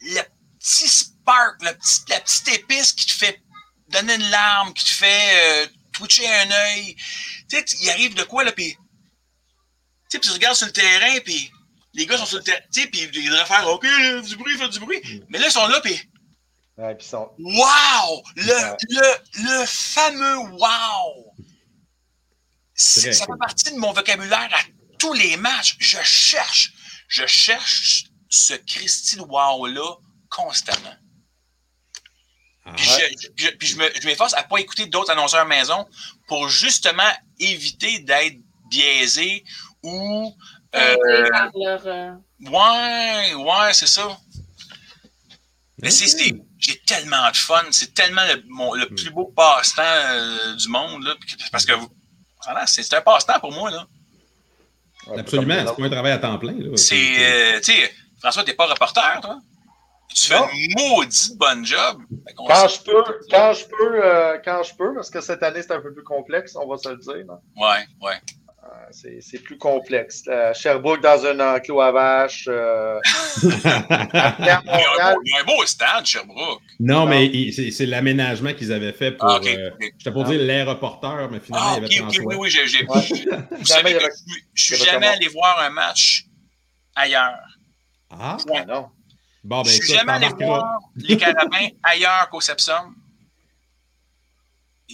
le 0.00 0.22
petit 0.58 0.88
spark, 0.88 1.62
le 1.62 1.72
petit, 1.74 2.00
la 2.08 2.20
petite 2.20 2.48
épice 2.48 2.92
qui 2.92 3.06
te 3.06 3.12
fait 3.12 3.42
donner 3.88 4.14
une 4.14 4.30
larme, 4.30 4.72
qui 4.72 4.84
te 4.84 4.90
fait 4.90 5.64
euh, 5.64 5.66
twitcher 5.92 6.26
un 6.26 6.50
œil. 6.50 6.96
Tu 7.50 7.58
sais, 7.58 7.64
il 7.82 7.90
arrive 7.90 8.14
de 8.14 8.22
quoi, 8.22 8.42
là, 8.42 8.52
puis 8.52 8.74
sais, 10.12 10.18
puis 10.18 10.28
tu 10.28 10.34
regardes 10.34 10.56
sur 10.56 10.66
le 10.66 10.72
terrain, 10.72 11.18
puis 11.24 11.50
les 11.94 12.06
gars 12.06 12.16
sont 12.16 12.26
sur 12.26 12.38
le 12.38 12.44
terrain, 12.44 12.60
tu 12.72 12.82
sais, 12.82 12.86
puis 12.88 13.08
ils 13.12 13.30
devraient 13.30 13.46
faire 13.46 13.68
OK, 13.68 13.86
du 14.26 14.36
bruit, 14.36 14.56
faites 14.56 14.70
du 14.70 14.80
bruit. 14.80 15.00
Mm. 15.04 15.24
Mais 15.28 15.38
là, 15.38 15.46
ils 15.46 15.52
sont 15.52 15.66
là, 15.66 15.80
puis. 15.80 16.00
Ouais, 16.78 16.94
puis 16.94 17.06
sont... 17.06 17.30
Wow! 17.38 18.22
Le, 18.36 18.46
ouais. 18.46 18.76
le, 18.88 19.60
le 19.60 19.66
fameux 19.66 20.38
wow! 20.38 21.32
ça 22.74 23.26
cool. 23.26 23.34
fait 23.34 23.38
partie 23.38 23.72
de 23.72 23.78
mon 23.78 23.92
vocabulaire 23.92 24.48
à 24.52 24.62
tous 24.98 25.12
les 25.12 25.36
matchs. 25.36 25.76
Je 25.78 25.98
cherche, 26.02 26.72
je 27.08 27.26
cherche 27.26 28.04
ce 28.28 28.54
Christy 28.54 29.16
de 29.16 29.22
wow-là 29.22 29.96
constamment. 30.30 30.96
Ah, 32.64 32.72
puis, 32.76 32.88
ouais. 32.88 33.16
je, 33.36 33.44
je, 33.44 33.50
puis 33.50 33.68
je, 33.68 33.76
me, 33.76 33.90
je 34.00 34.06
m'efforce 34.06 34.34
à 34.34 34.42
ne 34.42 34.48
pas 34.48 34.58
écouter 34.58 34.86
d'autres 34.86 35.10
annonceurs 35.10 35.46
maison 35.46 35.86
pour 36.28 36.48
justement 36.48 37.10
éviter 37.38 37.98
d'être 38.00 38.38
biaisé 38.70 39.44
ou. 39.82 40.34
Euh, 40.74 40.96
leur, 41.54 41.82
euh... 41.86 42.12
Ouais, 42.40 43.34
ouais, 43.34 43.72
c'est 43.72 43.86
ça. 43.86 44.16
Mais 45.82 45.90
c'est, 45.90 46.06
c'est, 46.06 46.32
j'ai 46.58 46.80
tellement 46.86 47.30
de 47.30 47.36
fun. 47.36 47.62
C'est 47.70 47.92
tellement 47.92 48.22
le, 48.26 48.42
mon, 48.48 48.74
le 48.74 48.86
plus 48.86 49.10
beau 49.10 49.32
passe-temps 49.36 49.82
euh, 49.82 50.54
du 50.54 50.68
monde. 50.68 51.04
Là, 51.04 51.14
parce 51.50 51.66
que 51.66 51.72
voilà, 52.44 52.66
c'est, 52.66 52.82
c'est 52.82 52.96
un 52.96 53.00
passe-temps 53.00 53.40
pour 53.40 53.52
moi. 53.52 53.70
Là. 53.70 53.86
Absolument, 55.18 55.54
c'est 55.66 55.76
pas 55.76 55.86
un 55.86 55.90
travail 55.90 56.12
à 56.12 56.18
temps 56.18 56.38
plein. 56.38 56.54
Là. 56.56 56.76
C'est, 56.76 56.94
euh, 56.96 57.60
tu 57.60 57.72
sais, 57.72 57.92
François, 58.20 58.44
t'es 58.44 58.54
pas 58.54 58.66
reporter, 58.66 59.20
toi? 59.20 59.40
Tu 60.14 60.26
fais 60.26 60.38
non. 60.38 60.44
un 60.44 60.96
maudit 60.96 61.36
bon 61.36 61.64
job. 61.64 62.02
Quand 62.36 62.68
je, 62.68 62.82
peux, 62.82 63.02
quand 63.30 63.52
je 63.54 63.64
peux, 63.64 64.04
euh, 64.04 64.38
quand 64.44 64.62
je 64.62 64.74
peux, 64.74 64.94
parce 64.94 65.08
que 65.10 65.22
cette 65.22 65.42
année 65.42 65.62
c'est 65.62 65.72
un 65.72 65.80
peu 65.80 65.92
plus 65.92 66.04
complexe, 66.04 66.54
on 66.54 66.68
va 66.68 66.76
se 66.76 66.90
le 66.90 66.98
dire. 66.98 67.24
Non? 67.26 67.40
Ouais, 67.56 67.86
ouais. 68.02 68.20
C'est, 68.90 69.20
c'est 69.20 69.38
plus 69.38 69.56
complexe. 69.56 70.24
Euh, 70.28 70.52
Sherbrooke 70.54 71.00
dans 71.00 71.24
un 71.24 71.54
enclos 71.54 71.80
à 71.80 71.92
vaches. 71.92 72.46
Euh... 72.48 73.00
il, 73.42 73.48
y 73.48 74.48
a 74.48 74.58
un 74.58 74.62
beau, 74.62 75.18
il 75.24 75.32
y 75.32 75.36
a 75.36 75.40
un 75.40 75.44
beau 75.44 75.64
stade, 75.66 76.04
Sherbrooke. 76.04 76.60
Non, 76.80 77.00
non. 77.00 77.06
mais 77.06 77.26
il, 77.26 77.52
c'est, 77.52 77.70
c'est, 77.70 77.86
l'aménagement 77.86 78.52
qu'ils 78.54 78.72
avaient 78.72 78.92
fait 78.92 79.12
pour. 79.12 79.30
Ah, 79.30 79.36
okay, 79.36 79.56
euh, 79.56 80.10
pour 80.12 80.24
ah. 80.24 80.28
dire 80.28 80.40
l'aéroporteur, 80.40 81.30
mais 81.30 81.40
finalement, 81.40 81.68
ah, 81.70 81.78
il 81.78 81.92
y 81.92 81.98
avait 81.98 82.08
okay, 82.08 82.20
oui, 82.24 82.36
oui, 82.38 82.50
j'ai. 82.50 82.66
j'ai 82.66 82.84
ouais. 82.84 83.46
Vous 83.58 83.64
savez 83.64 83.94
que 83.94 84.04
je 84.54 84.64
suis 84.64 84.76
jamais 84.76 85.06
allé 85.08 85.28
voir 85.28 85.60
un 85.60 85.70
match 85.70 86.26
ailleurs. 86.94 87.38
Ah, 88.10 88.36
ouais. 88.48 88.64
non. 88.66 88.88
Bon, 89.44 89.62
ben, 89.62 89.70
je 89.70 89.82
suis 89.82 89.94
jamais 89.94 90.12
allé 90.12 90.28
voir 90.38 90.80
les 90.96 91.16
Carabins 91.16 91.68
ailleurs 91.82 92.28
qu'au 92.30 92.40
Sepsum, 92.40 92.94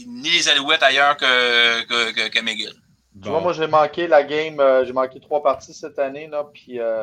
ni 0.07 0.31
les 0.31 0.49
Alouettes 0.49 0.83
ailleurs 0.83 1.17
que, 1.17 1.83
que, 1.85 2.13
que, 2.13 2.29
que 2.29 2.41
McGill. 2.41 2.75
Bon. 3.19 3.25
Tu 3.25 3.31
vois, 3.31 3.41
moi, 3.41 3.53
j'ai 3.53 3.67
manqué 3.67 4.07
la 4.07 4.23
game, 4.23 4.61
euh, 4.61 4.85
j'ai 4.85 4.93
manqué 4.93 5.19
trois 5.19 5.43
parties 5.43 5.75
cette 5.75 5.99
année, 5.99 6.29
là, 6.29 6.45
puis 6.55 6.79
euh, 6.79 7.03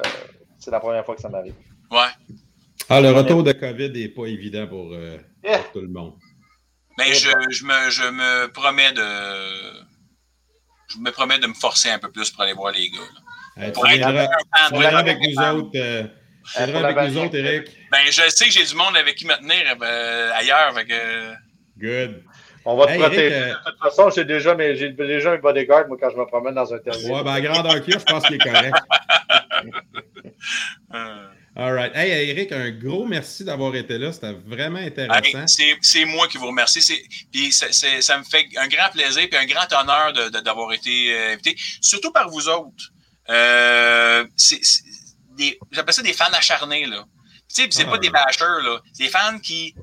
c'est 0.58 0.72
la 0.72 0.80
première 0.80 1.04
fois 1.04 1.14
que 1.16 1.22
ça 1.22 1.28
m'arrive. 1.28 1.56
Ouais. 1.92 2.34
Ah, 2.88 3.02
le 3.02 3.12
retour 3.12 3.44
de 3.44 3.52
COVID 3.52 3.92
n'est 3.92 4.08
pas 4.08 4.28
évident 4.28 4.66
pour, 4.66 4.94
euh, 4.94 5.18
yeah. 5.44 5.60
pour, 5.60 5.72
tout 5.74 5.82
le 5.82 5.90
monde. 5.90 6.14
Mais 6.98 7.14
je, 7.14 7.30
je, 7.50 7.66
me, 7.66 7.90
je 7.90 8.10
me 8.10 8.48
promets 8.54 8.94
de. 8.94 9.04
Je 10.88 11.00
me 11.00 11.12
promets 11.12 11.40
de 11.40 11.48
me 11.48 11.54
forcer 11.54 11.90
un 11.90 12.00
peu 12.00 12.10
plus 12.10 12.32
pour 12.32 12.44
aller 12.44 12.54
voir 12.54 12.72
les 12.72 12.90
gars. 12.90 13.00
Là. 13.58 13.72
pour 13.72 13.84
tu 13.84 13.98
viendras 13.98 15.00
avec 15.00 15.18
nous 15.20 15.44
autres. 15.44 16.10
Avec 16.56 17.10
nous 17.10 17.18
autres, 17.18 17.36
Eric. 17.36 17.68
Ben, 17.92 18.00
je 18.06 18.30
sais 18.30 18.46
que 18.46 18.52
j'ai 18.52 18.64
du 18.64 18.76
monde 18.76 18.96
avec 18.96 19.16
qui 19.16 19.26
me 19.26 19.36
tenir 19.36 19.76
euh, 19.82 20.32
ailleurs. 20.34 20.70
Avec. 20.70 20.94
Good. 21.78 22.24
On 22.66 22.76
va 22.76 22.88
te 22.88 22.92
hey, 22.92 23.00
protéger. 23.00 23.26
Eric, 23.26 23.54
de 23.66 23.72
toute 23.72 23.80
façon, 23.80 24.10
j'ai 24.10 24.26
déjà, 24.26 24.56
mais 24.56 24.76
j'ai 24.76 24.90
déjà 24.90 25.34
un 25.34 25.38
bodyguard, 25.38 25.88
moi, 25.88 25.98
quand 26.00 26.10
je 26.10 26.18
me 26.18 26.26
promène 26.26 26.56
dans 26.56 26.74
un 26.74 26.80
terrain. 26.80 26.98
Ouais, 26.98 27.24
ben, 27.24 27.34
à 27.34 27.42
grandeur 27.42 27.76
je 27.76 28.04
pense 28.04 28.26
qu'il 28.26 28.36
est 28.36 28.40
correct. 28.40 28.76
All 31.58 31.72
right. 31.74 31.96
Hey, 31.96 32.30
Eric, 32.30 32.52
un 32.52 32.70
gros 32.72 33.06
merci 33.06 33.46
d'avoir 33.46 33.74
été 33.76 33.98
là. 33.98 34.12
C'était 34.12 34.34
vraiment 34.46 34.80
intéressant. 34.80 35.40
Hey, 35.40 35.48
c'est, 35.48 35.78
c'est 35.82 36.04
moi 36.04 36.28
qui 36.28 36.38
vous 36.38 36.48
remercie. 36.48 36.82
C'est, 36.82 37.02
puis 37.32 37.54
c'est, 37.54 37.74
c'est, 37.74 38.02
ça 38.02 38.18
me 38.18 38.24
fait 38.24 38.46
un 38.58 38.68
grand 38.68 38.90
plaisir 38.92 39.26
et 39.32 39.38
un 39.38 39.46
grand 39.46 39.72
honneur 39.72 40.12
de, 40.12 40.30
de, 40.32 40.40
d'avoir 40.42 40.74
été 40.74 41.14
euh, 41.14 41.34
invité, 41.34 41.56
surtout 41.80 42.12
par 42.12 42.30
vous 42.30 42.50
autres. 42.50 42.92
Euh, 43.30 44.26
des, 45.38 45.58
j'appelle 45.72 45.94
ça 45.94 46.02
des 46.02 46.14
fans 46.14 46.26
acharnés, 46.34 46.88
là. 46.88 47.06
Tu 47.48 47.62
sais, 47.62 47.68
c'est 47.72 47.86
ah, 47.88 47.92
pas 47.92 48.00
des 48.00 48.10
bashers, 48.10 48.62
là. 48.64 48.82
C'est 48.92 49.04
des 49.04 49.10
fans 49.10 49.40
qui, 49.40 49.76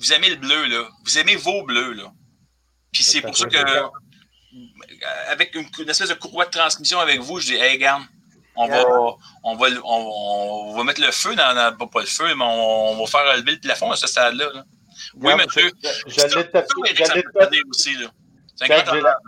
vous 0.00 0.12
aimez 0.12 0.30
le 0.30 0.36
bleu, 0.36 0.66
là. 0.66 0.88
Vous 1.04 1.18
aimez 1.18 1.36
vos 1.36 1.62
bleus, 1.62 1.92
là. 1.92 2.12
Puis 2.90 3.04
c'est 3.04 3.20
pour 3.20 3.36
ça 3.36 3.46
que, 3.46 3.58
avec 5.28 5.54
une, 5.54 5.66
une, 5.78 5.88
espèce 5.88 6.08
de 6.08 6.14
courroie 6.14 6.46
de 6.46 6.50
transmission 6.50 6.98
avec 6.98 7.20
vous, 7.20 7.38
je 7.38 7.46
dis, 7.46 7.54
hey, 7.54 7.78
garde, 7.78 8.02
on 8.56 8.66
va, 8.66 8.84
on 9.44 9.56
va, 9.56 9.66
on, 9.84 10.70
on, 10.72 10.76
va 10.76 10.84
mettre 10.84 11.00
le 11.00 11.12
feu 11.12 11.36
dans, 11.36 11.54
dans, 11.54 11.86
pas 11.86 12.00
le 12.00 12.06
feu, 12.06 12.34
mais 12.34 12.44
on, 12.44 12.92
on 12.92 13.04
va 13.04 13.06
faire 13.06 13.36
lever 13.36 13.52
le 13.52 13.60
plafond 13.60 13.90
à 13.92 13.96
ce 13.96 14.06
stade-là. 14.06 14.50
Là. 14.52 14.64
Oui, 15.14 15.32
monsieur. 15.34 15.70
J'allais 16.06 16.44
te 16.44 17.68
aussi, 17.68 17.94
là. 17.96 19.18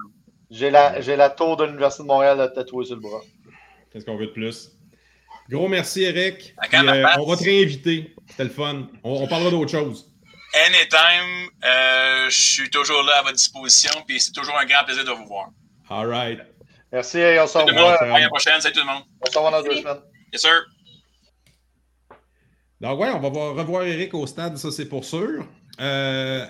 J'ai 0.51 0.71
la, 0.71 1.01
j'ai 1.01 1.17
la 1.17 1.31
tour 1.31 1.57
de 1.57 1.65
l'Université 1.65 2.03
de 2.03 2.09
Montréal 2.09 2.41
à 2.41 2.49
tatouer 2.49 2.85
sur 2.85 2.97
le 2.97 3.01
bras. 3.01 3.23
Qu'est-ce 3.91 4.05
qu'on 4.05 4.17
veut 4.17 4.27
de 4.27 4.33
plus? 4.33 4.71
Gros 5.49 5.69
merci, 5.69 6.03
Eric. 6.03 6.55
Puis, 6.63 6.77
euh, 6.77 7.07
on 7.19 7.27
va 7.27 7.37
te 7.37 7.45
réinviter. 7.45 8.15
C'était 8.29 8.45
le 8.45 8.51
fun. 8.51 8.89
On, 9.03 9.23
on 9.23 9.29
parlera 9.29 9.51
d'autre 9.51 9.71
chose. 9.71 10.12
Anytime, 10.55 11.49
euh, 11.65 12.29
je 12.29 12.41
suis 12.41 12.71
toujours 12.71 13.03
là 13.05 13.19
à 13.19 13.23
votre 13.23 13.37
disposition. 13.37 13.91
Puis 14.07 14.21
c'est 14.21 14.33
toujours 14.33 14.57
un 14.59 14.67
grand 14.67 14.85
plaisir 14.85 15.05
de 15.05 15.11
vous 15.11 15.27
voir. 15.27 15.49
All 15.89 16.07
right. 16.09 16.41
Merci 16.93 17.19
et 17.19 17.41
on 17.41 17.47
se 17.47 17.59
revoit. 17.59 18.03
À 18.03 18.21
la 18.21 18.29
prochaine. 18.29 18.61
Salut 18.61 18.75
tout 18.75 18.81
le 18.81 18.87
monde. 18.87 19.05
On 19.27 19.31
se 19.31 19.39
revoit 19.39 19.51
dans 19.51 19.63
deux 19.63 19.77
semaines. 19.77 20.01
Yes, 20.33 20.43
sir. 20.43 20.65
Donc, 22.81 23.01
ouais, 23.01 23.11
on 23.11 23.21
va 23.21 23.29
voir, 23.29 23.55
revoir 23.55 23.85
Eric 23.85 24.13
au 24.13 24.27
stade, 24.27 24.57
ça 24.59 24.73
c'est 24.73 24.87
pour 24.87 25.05
sûr. 25.05 25.47
Euh, 25.81 26.45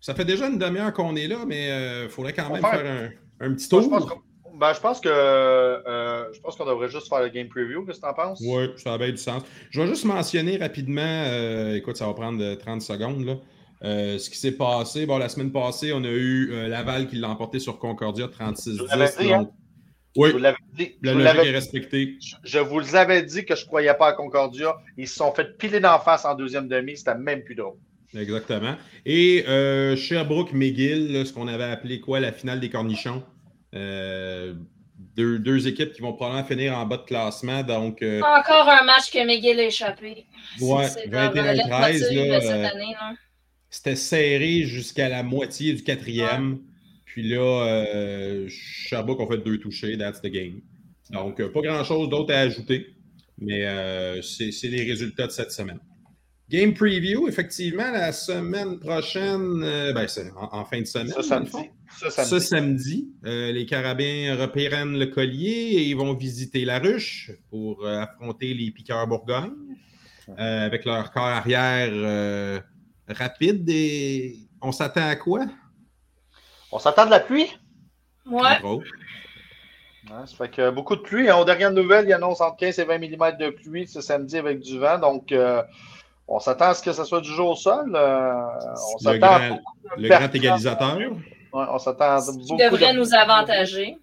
ça 0.00 0.14
fait 0.14 0.24
déjà 0.24 0.48
une 0.48 0.58
demi-heure 0.58 0.92
qu'on 0.92 1.14
est 1.14 1.28
là, 1.28 1.44
mais 1.46 1.66
il 1.66 1.70
euh, 1.70 2.08
faudrait 2.08 2.32
quand 2.32 2.50
même 2.50 2.60
faire, 2.60 2.80
faire 2.80 3.12
un, 3.40 3.46
un, 3.46 3.54
petit 3.54 3.68
tour. 3.68 3.88
Moi, 3.88 4.00
je 4.00 4.06
pense 4.06 4.25
ben, 4.58 4.72
je 4.72 4.80
pense 4.80 5.00
que 5.00 5.08
euh, 5.08 6.32
je 6.32 6.40
pense 6.40 6.56
qu'on 6.56 6.64
devrait 6.64 6.88
juste 6.88 7.08
faire 7.08 7.20
le 7.20 7.28
game 7.28 7.48
preview. 7.48 7.84
Qu'est-ce 7.84 8.00
que 8.00 8.06
tu 8.06 8.10
en 8.10 8.14
penses? 8.14 8.40
Oui, 8.44 8.70
ça 8.76 8.94
a 8.94 8.98
bien 8.98 9.10
du 9.10 9.16
sens. 9.16 9.42
Je 9.70 9.80
vais 9.80 9.86
juste 9.86 10.04
mentionner 10.04 10.56
rapidement, 10.56 11.02
euh, 11.02 11.76
écoute, 11.76 11.96
ça 11.96 12.06
va 12.06 12.14
prendre 12.14 12.54
30 12.54 12.82
secondes, 12.82 13.24
là, 13.24 13.36
euh, 13.84 14.18
ce 14.18 14.30
qui 14.30 14.38
s'est 14.38 14.52
passé. 14.52 15.06
Bon, 15.06 15.18
la 15.18 15.28
semaine 15.28 15.52
passée, 15.52 15.92
on 15.92 16.02
a 16.04 16.08
eu 16.08 16.50
euh, 16.52 16.68
Laval 16.68 17.06
qui 17.08 17.16
l'a 17.16 17.28
emporté 17.28 17.58
sur 17.58 17.78
Concordia 17.78 18.26
36-10. 18.26 19.32
Hein? 19.32 19.48
Oui, 20.16 20.30
je 20.30 20.32
vous 20.32 20.38
l'avais 20.38 20.56
dit. 20.72 20.96
La 21.02 21.12
logique 21.12 21.44
est 21.44 21.50
respectée. 21.50 22.16
Je, 22.22 22.36
je, 22.44 22.58
vous 22.58 22.96
avais 22.96 23.22
dit 23.22 23.44
que 23.44 23.54
je 23.54 23.62
ne 23.62 23.66
croyais 23.66 23.94
pas 23.94 24.08
à 24.08 24.12
Concordia. 24.14 24.74
Ils 24.96 25.06
se 25.06 25.16
sont 25.16 25.32
fait 25.32 25.58
piler 25.58 25.80
d'en 25.80 25.98
face 25.98 26.24
en 26.24 26.34
deuxième 26.34 26.68
demi. 26.68 26.96
C'était 26.96 27.16
même 27.16 27.44
plus 27.44 27.54
drôle. 27.54 27.76
Exactement. 28.14 28.76
Et 29.04 29.44
euh, 29.48 29.96
Sherbrooke-McGill, 29.96 31.26
ce 31.26 31.32
qu'on 31.32 31.48
avait 31.48 31.64
appelé 31.64 32.00
quoi, 32.00 32.20
la 32.20 32.32
finale 32.32 32.60
des 32.60 32.70
cornichons? 32.70 33.22
Euh, 33.74 34.54
deux, 35.16 35.68
équipes 35.68 35.92
qui 35.92 36.00
vont 36.00 36.14
probablement 36.14 36.46
finir 36.46 36.76
en 36.76 36.86
bas 36.86 36.98
de 36.98 37.04
classement. 37.04 37.62
Donc, 37.62 38.02
euh, 38.02 38.20
Encore 38.20 38.68
un 38.68 38.84
match 38.84 39.10
que 39.10 39.26
McGill 39.26 39.60
a 39.60 39.64
échappé. 39.64 40.26
Ouais, 40.60 40.86
21-13. 41.08 43.16
C'était 43.68 43.96
serré 43.96 44.62
jusqu'à 44.62 45.08
la 45.08 45.22
moitié 45.22 45.74
du 45.74 45.82
quatrième. 45.82 46.60
Puis 47.04 47.28
là, 47.28 48.46
Sherbrooke 48.48 49.20
a 49.20 49.26
fait 49.26 49.38
deux 49.38 49.58
touchés. 49.58 49.98
That's 49.98 50.22
the 50.22 50.28
game. 50.28 50.60
Donc, 51.10 51.42
pas 51.52 51.60
grand-chose 51.60 52.08
d'autre 52.08 52.32
à 52.32 52.40
ajouter. 52.40 52.94
Mais 53.38 53.66
c'est 54.22 54.68
les 54.68 54.84
résultats 54.84 55.26
de 55.26 55.32
cette 55.32 55.52
semaine. 55.52 55.80
Game 56.48 56.74
preview, 56.74 57.26
effectivement, 57.26 57.90
la 57.90 58.12
semaine 58.12 58.78
prochaine, 58.78 59.62
euh, 59.64 59.92
ben, 59.92 60.06
en, 60.36 60.60
en, 60.60 60.64
fin 60.64 60.80
de 60.80 60.84
semaine. 60.84 61.12
Ce 61.98 62.10
samedi. 62.10 62.30
Ce 62.30 62.38
samedi, 62.38 63.08
euh, 63.24 63.52
les 63.52 63.66
Carabins 63.66 64.36
reprennent 64.38 64.98
le 64.98 65.06
collier 65.06 65.48
et 65.48 65.82
ils 65.84 65.96
vont 65.96 66.14
visiter 66.14 66.64
la 66.64 66.78
ruche 66.78 67.30
pour 67.50 67.84
euh, 67.84 68.00
affronter 68.00 68.54
les 68.54 68.70
piqueurs 68.70 69.06
Bourgogne 69.06 69.52
avec 70.36 70.84
leur 70.84 71.12
corps 71.12 71.22
arrière 71.22 72.62
rapide. 73.08 73.68
Et 73.68 74.36
on 74.60 74.72
s'attend 74.72 75.06
à 75.06 75.14
quoi? 75.14 75.46
On 76.72 76.80
s'attend 76.80 77.06
de 77.06 77.10
la 77.10 77.20
pluie? 77.20 77.56
Ouais. 78.28 78.58
ça 80.08 80.36
fait 80.36 80.50
que 80.50 80.70
beaucoup 80.70 80.96
de 80.96 81.02
pluie. 81.02 81.30
Aux 81.30 81.44
dernières 81.44 81.70
nouvelles, 81.70 82.06
il 82.06 82.12
annonce 82.12 82.40
entre 82.40 82.56
15 82.56 82.80
et 82.80 82.84
20 82.84 82.98
mm 82.98 83.36
de 83.38 83.50
pluie 83.50 83.86
ce 83.86 84.00
samedi 84.00 84.36
avec 84.36 84.58
du 84.58 84.80
vent. 84.80 84.98
Donc, 84.98 85.32
on 86.28 86.40
s'attend 86.40 86.66
à 86.66 86.74
ce 86.74 86.82
que 86.82 86.92
ce 86.92 87.04
soit 87.04 87.20
du 87.20 87.30
jour 87.30 87.50
au 87.50 87.54
sol. 87.54 87.92
Euh, 87.94 88.32
on 89.04 89.10
le 89.10 89.18
grand, 89.18 89.60
le 89.96 90.08
grand 90.08 90.34
égalisateur. 90.34 90.98
On 91.56 91.78
s'attend 91.78 92.20
Ce 92.20 92.32
qui 92.32 92.56
devrait 92.56 92.94
nous 92.94 93.14
avantager. 93.14 93.98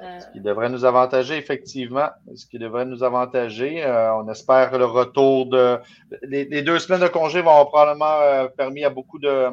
Euh, 0.00 0.20
ce 0.20 0.26
qui 0.32 0.40
devrait 0.40 0.68
nous 0.68 0.84
avantager, 0.84 1.36
effectivement. 1.36 2.08
Ce 2.34 2.46
qui 2.46 2.58
devrait 2.58 2.84
nous 2.84 3.02
avantager. 3.02 3.82
Euh, 3.82 4.14
on 4.14 4.28
espère 4.28 4.76
le 4.76 4.84
retour 4.84 5.46
de. 5.46 5.78
Les, 6.22 6.62
deux 6.62 6.78
semaines 6.78 7.00
de 7.00 7.08
congé 7.08 7.40
vont 7.40 7.64
probablement 7.66 8.48
permis 8.56 8.84
à 8.84 8.90
beaucoup 8.90 9.18
de, 9.18 9.48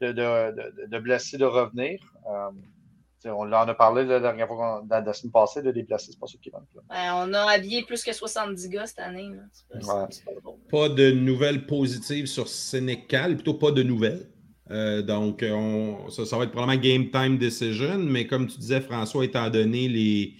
de, 0.00 0.12
de, 0.12 0.86
de 0.88 0.98
blessés 0.98 1.38
de 1.38 1.44
revenir. 1.44 2.00
On 3.24 3.52
en 3.52 3.68
a 3.68 3.74
parlé 3.74 4.04
la 4.04 4.20
dernière 4.20 4.48
fois, 4.48 4.82
la, 4.88 5.12
semaine 5.12 5.32
passée, 5.32 5.62
de 5.62 5.70
déplacer, 5.70 6.12
c'est 6.12 6.18
pas 6.18 6.26
ceux 6.26 6.38
qui 6.38 6.50
vont. 6.50 6.60
on 6.90 7.32
a 7.32 7.50
habillé 7.52 7.84
plus 7.84 8.02
que 8.02 8.12
70 8.12 8.68
gars 8.68 8.86
cette 8.86 8.98
année. 8.98 9.30
Pas, 10.70 10.88
de 10.88 11.12
nouvelles 11.12 11.66
positives 11.66 12.26
sur 12.26 12.48
Sénécal, 12.48 13.36
plutôt 13.36 13.54
pas 13.54 13.70
de 13.70 13.82
nouvelles. 13.82 14.26
Euh, 14.72 15.02
donc, 15.02 15.44
ça, 16.10 16.36
va 16.36 16.44
être 16.44 16.50
probablement 16.50 16.80
game 16.80 17.10
time 17.10 17.38
decision, 17.38 17.98
mais 17.98 18.26
comme 18.26 18.46
tu 18.46 18.58
disais, 18.58 18.80
François, 18.80 19.24
étant 19.24 19.50
donné 19.50 19.88
les, 19.88 20.34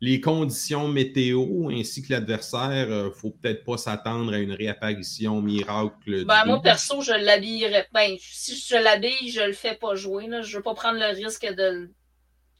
les 0.00 0.20
conditions 0.20 0.88
météo 0.88 1.68
ainsi 1.70 2.02
que 2.02 2.12
l'adversaire, 2.12 2.86
il 2.86 2.92
euh, 2.92 3.04
ne 3.06 3.10
faut 3.10 3.30
peut-être 3.30 3.64
pas 3.64 3.76
s'attendre 3.76 4.32
à 4.32 4.38
une 4.38 4.52
réapparition 4.52 5.42
miracle. 5.42 6.24
Ben, 6.24 6.44
moi, 6.46 6.60
perso, 6.62 7.02
je 7.02 7.12
l'habillerais. 7.12 7.86
Ben, 7.92 8.16
si 8.18 8.56
je 8.56 8.76
l'habille, 8.76 9.30
je 9.30 9.42
ne 9.42 9.48
le 9.48 9.52
fais 9.52 9.74
pas 9.74 9.94
jouer. 9.94 10.24
Je 10.24 10.36
ne 10.36 10.56
veux 10.56 10.62
pas 10.62 10.74
prendre 10.74 10.98
le 10.98 11.14
risque 11.14 11.46
de, 11.46 11.90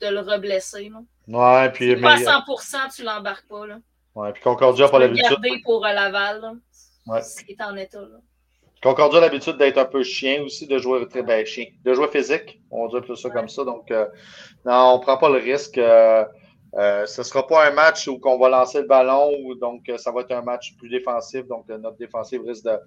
de 0.01 0.07
le 0.07 0.21
reblesser. 0.21 0.91
Là. 0.91 1.63
Ouais, 1.63 1.73
puis. 1.73 1.97
Pas 1.97 2.13
à 2.13 2.17
100%, 2.17 2.95
tu 2.95 3.05
l'embarques 3.05 3.49
pas. 3.49 3.67
Là. 3.67 3.79
Ouais, 4.15 4.33
puis 4.33 4.43
Concordia 4.43 4.89
pas 4.89 4.99
l'habitude. 4.99 5.31
garder 5.31 5.63
pour 5.65 5.87
euh, 5.87 5.93
Laval. 5.93 6.41
Là. 6.43 6.53
Ouais. 7.07 7.23
Ce 7.23 7.43
qui 7.43 7.53
est 7.53 7.63
en 7.63 7.75
état. 7.77 8.01
Là. 8.01 8.19
Concordia 8.83 9.19
a 9.19 9.21
l'habitude 9.21 9.59
d'être 9.59 9.77
un 9.77 9.85
peu 9.85 10.03
chien 10.03 10.43
aussi, 10.43 10.67
de 10.67 10.79
jouer 10.79 11.07
très 11.07 11.23
ben, 11.23 11.45
chien, 11.45 11.67
de 11.85 11.93
jouer 11.93 12.09
physique. 12.09 12.63
On 12.71 12.89
dit 12.89 13.01
plus 13.03 13.17
ça 13.17 13.29
comme 13.29 13.49
ça. 13.49 13.65
Donc, 13.65 13.91
euh, 13.91 14.07
non, 14.65 14.95
on 14.95 14.97
ne 14.99 15.03
prend 15.03 15.19
pas 15.19 15.29
le 15.29 15.39
risque. 15.39 15.77
Euh, 15.77 16.25
euh, 16.79 17.05
ce 17.05 17.21
ne 17.21 17.25
sera 17.25 17.47
pas 17.47 17.67
un 17.67 17.73
match 17.73 18.09
où 18.09 18.19
on 18.25 18.39
va 18.39 18.49
lancer 18.49 18.81
le 18.81 18.87
ballon, 18.87 19.33
donc 19.61 19.91
ça 19.99 20.13
va 20.13 20.23
être 20.23 20.33
un 20.33 20.41
match 20.41 20.77
plus 20.79 20.89
défensif. 20.89 21.47
Donc, 21.47 21.69
notre 21.69 21.99
défensive 21.99 22.43
risque 22.47 22.65
de, 22.65 22.79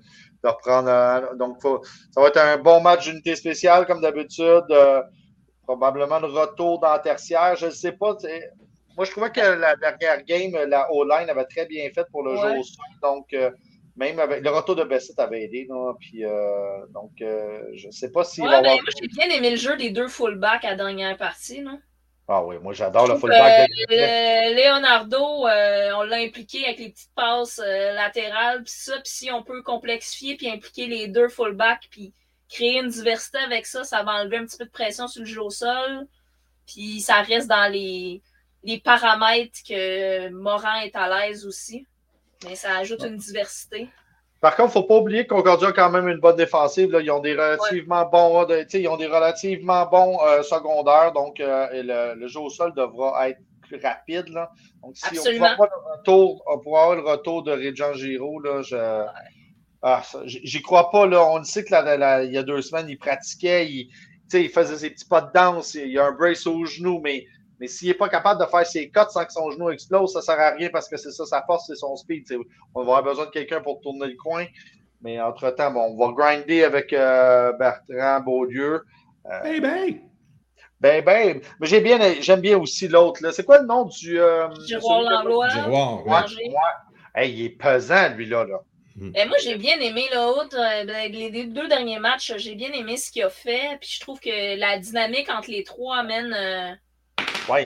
de 0.44 0.50
reprendre. 0.50 1.36
donc, 1.36 1.62
faut, 1.62 1.82
ça 2.12 2.22
va 2.22 2.28
être 2.30 2.38
un 2.38 2.58
bon 2.58 2.82
match 2.82 3.06
d'unité 3.06 3.36
spéciale, 3.36 3.86
comme 3.86 4.02
d'habitude 4.02 4.66
probablement 5.66 6.20
le 6.20 6.28
retour 6.28 6.80
dans 6.80 6.92
la 6.92 7.00
tertiaire. 7.00 7.56
Je 7.56 7.68
ne 7.68 7.72
sais 7.72 7.92
pas. 7.92 8.18
Moi, 8.96 9.06
je 9.06 9.12
trouvais 9.12 9.32
que 9.32 9.42
la 9.42 9.76
dernière 9.76 10.24
game, 10.24 10.54
la 10.68 10.92
O-line 10.92 11.30
avait 11.30 11.46
très 11.46 11.66
bien 11.66 11.88
fait 11.94 12.06
pour 12.12 12.24
le 12.24 12.36
jeu 12.36 12.58
au 12.58 12.64
sol. 12.64 12.86
Donc, 13.02 13.36
même 13.96 14.20
avec 14.20 14.44
le 14.44 14.50
retour 14.50 14.76
de 14.76 14.84
Bessette 14.84 15.20
avait 15.20 15.44
aidé. 15.44 15.68
Puis, 16.00 16.26
euh, 16.26 16.86
donc, 16.94 17.12
euh, 17.22 17.62
je 17.74 17.88
ne 17.88 17.92
sais 17.92 18.12
pas 18.12 18.24
si. 18.24 18.42
Ouais, 18.42 18.62
ben, 18.62 18.74
Moi, 18.74 18.92
j'ai 19.00 19.08
bien 19.08 19.30
aimé 19.30 19.52
le 19.52 19.58
jeu 19.58 19.78
des 19.78 19.92
deux 19.92 20.08
fullbacks 20.08 20.66
à 20.66 20.72
la 20.72 20.76
dernière 20.76 21.18
partie. 21.18 21.62
Non? 21.62 21.80
Ah 22.28 22.44
oui, 22.44 22.56
moi, 22.62 22.74
j'adore 22.74 23.08
le 23.08 23.18
fullback. 23.18 23.70
Leonardo, 23.90 25.20
on 25.20 26.04
l'a 26.04 26.18
impliqué 26.18 26.66
avec 26.66 26.80
les 26.80 26.90
petites 26.90 27.14
passes 27.16 27.60
latérales. 27.60 28.64
Puis 28.64 28.74
ça, 28.76 28.94
puis 28.94 29.12
si 29.12 29.32
on 29.32 29.44
peut 29.44 29.62
complexifier 29.62 30.36
puis 30.38 30.50
impliquer 30.50 30.88
les 30.88 31.08
deux 31.08 31.30
fullbacks, 31.30 31.88
puis 31.92 32.14
créer 32.50 32.80
une 32.80 32.90
diversité 32.90 33.40
avec 33.40 33.66
ça, 33.66 33.84
ça 33.84 34.04
va 34.04 34.14
enlever 34.14 34.38
un 34.38 34.46
petit 34.46 34.58
peu 34.58 34.66
de 34.66 34.72
pression 34.72 35.08
sur 35.08 35.22
le 35.22 35.28
jeu 35.28 35.42
au 35.42 35.50
sol. 35.50 36.08
Puis 36.66 37.02
ça 37.02 37.22
reste 37.22 37.48
dans 37.48 37.72
les, 37.72 38.22
les 38.64 38.80
paramètres 38.80 39.60
que 39.68 40.30
Moran 40.30 40.82
est 40.82 40.96
à 40.96 41.10
l'aise 41.10 41.46
aussi. 41.46 41.86
Mais 42.48 42.56
ça 42.56 42.78
ajoute 42.78 43.04
une 43.04 43.18
diversité. 43.18 43.90
Par 44.42 44.58
contre, 44.58 44.76
il 44.76 44.80
ne 44.80 44.84
faut 44.84 44.88
pas 44.88 44.98
oublier 44.98 45.26
que 45.26 45.34
Concordia 45.34 45.70
a 45.70 45.72
quand 45.72 45.90
même 45.90 46.10
une 46.10 46.20
bonne 46.20 46.36
défensive. 46.36 46.92
Là. 46.92 47.00
Ils 47.00 47.10
ont 47.12 47.22
des 47.22 47.32
relativement 47.32 48.06
bons, 48.06 48.46
ils 48.74 48.88
ont 48.90 48.98
des 48.98 49.08
relativement 49.08 49.86
bons 49.86 50.20
euh, 50.22 50.44
secondaires, 50.44 51.14
donc 51.14 51.40
euh, 51.40 52.16
le, 52.18 52.28
jeu 52.28 52.42
au 52.42 52.50
sol 52.50 52.74
devra 52.76 53.30
être 53.30 53.40
plus 53.62 53.80
rapide. 53.82 54.28
Là. 54.28 54.52
Donc, 54.82 54.98
si 54.98 55.06
Absolument. 55.06 55.56
on, 55.58 55.64
le 55.64 55.98
retour, 55.98 56.44
on 56.46 56.60
pourra 56.60 56.82
avoir 56.84 56.96
le 56.98 57.10
retour 57.10 57.44
de 57.44 57.54
Réjean 57.54 57.94
Giraud, 57.94 58.42
là, 58.42 58.62
je, 58.62 59.06
ah, 59.82 60.02
j'y 60.26 60.62
crois 60.62 60.90
pas, 60.92 61.06
là. 61.06 61.26
On 61.26 61.38
le 61.38 61.44
sait 61.44 61.64
qu'il 61.64 61.76
y 61.76 62.38
a 62.38 62.44
deux 62.44 62.62
semaines, 62.62 62.88
il 62.90 62.98
pratiquait, 62.98 63.68
il, 63.68 63.90
il 64.34 64.50
faisait 64.50 64.78
ses 64.78 64.90
petits 64.90 65.06
pas 65.06 65.22
de 65.22 65.32
danse, 65.34 65.76
il 65.76 65.90
y 65.90 65.98
a 65.98 66.06
un 66.06 66.12
brace 66.12 66.48
au 66.48 66.66
genou, 66.66 67.00
mais, 67.04 67.26
mais 67.60 67.68
s'il 67.68 67.88
n'est 67.88 67.94
pas 67.94 68.10
capable 68.10 68.42
de 68.42 68.46
faire 68.46 68.66
ses 68.66 68.89
cuts 68.89 69.00
sans 69.10 69.26
que 69.26 69.32
son 69.32 69.52
genou 69.52 69.70
explose, 69.70 70.12
ça 70.13 70.20
ne 70.20 70.24
sert 70.24 70.39
à 70.39 70.52
rien 70.52 70.70
parce 70.70 70.89
que 70.89 70.98
c'est 70.98 71.12
ça, 71.12 71.26
sa 71.26 71.44
force, 71.44 71.68
c'est 71.68 71.76
son 71.76 71.96
speed. 71.96 72.26
On 72.76 72.84
va 72.84 72.98
avoir 72.98 73.04
besoin 73.04 73.26
de 73.26 73.32
quelqu'un 73.32 73.62
pour 73.62 73.80
tourner 73.82 74.08
le 74.08 74.16
coin. 74.16 74.46
Mais 75.02 75.20
entre-temps, 75.20 75.72
bon, 75.72 75.82
on 75.82 75.98
va 75.98 76.13
grinder 76.13 76.63
avec 76.63 76.94
euh, 76.94 77.52
Bertrand 77.54 78.22
Beaulieu. 78.22 78.84
Euh, 79.30 79.44
hey, 79.44 79.60
ben! 79.60 80.00
Ben, 80.80 81.02
ben, 81.02 81.39
mais 81.62 81.68
j'ai 81.68 81.80
bien, 81.80 81.98
j'aime 82.20 82.42
bien 82.42 82.58
aussi 82.58 82.89
l'autre. 82.89 83.22
C'est 83.32 83.46
quoi 83.46 83.60
le 83.60 83.66
nom 83.66 83.86
du. 83.86 84.20
Euh, 84.20 84.50
Giroir 84.68 85.02
Langlois. 85.02 85.48
Giroir, 85.48 86.06
ouais. 86.06 87.30
il 87.30 87.46
est 87.46 87.58
pesant, 87.58 88.10
lui-là. 88.16 88.44
Là. 88.44 88.60
Mm. 88.98 89.12
Ben, 89.12 89.30
moi, 89.30 89.38
j'ai 89.42 89.56
bien 89.56 89.80
aimé 89.80 90.04
l'autre. 90.13 90.58
Euh, 90.60 90.84
ben, 90.84 91.10
les 91.10 91.46
deux 91.46 91.70
derniers 91.70 92.00
matchs, 92.00 92.34
j'ai 92.36 92.56
bien 92.56 92.72
aimé 92.74 92.98
ce 92.98 93.12
qu'il 93.12 93.24
a 93.24 93.30
fait. 93.30 93.78
Puis 93.80 93.92
je 93.94 94.02
trouve 94.02 94.20
que 94.20 94.60
la 94.60 94.78
dynamique 94.78 95.30
entre 95.30 95.52
les 95.52 95.63
trois 95.63 96.00
amène, 96.00 96.36
euh, 97.50 97.66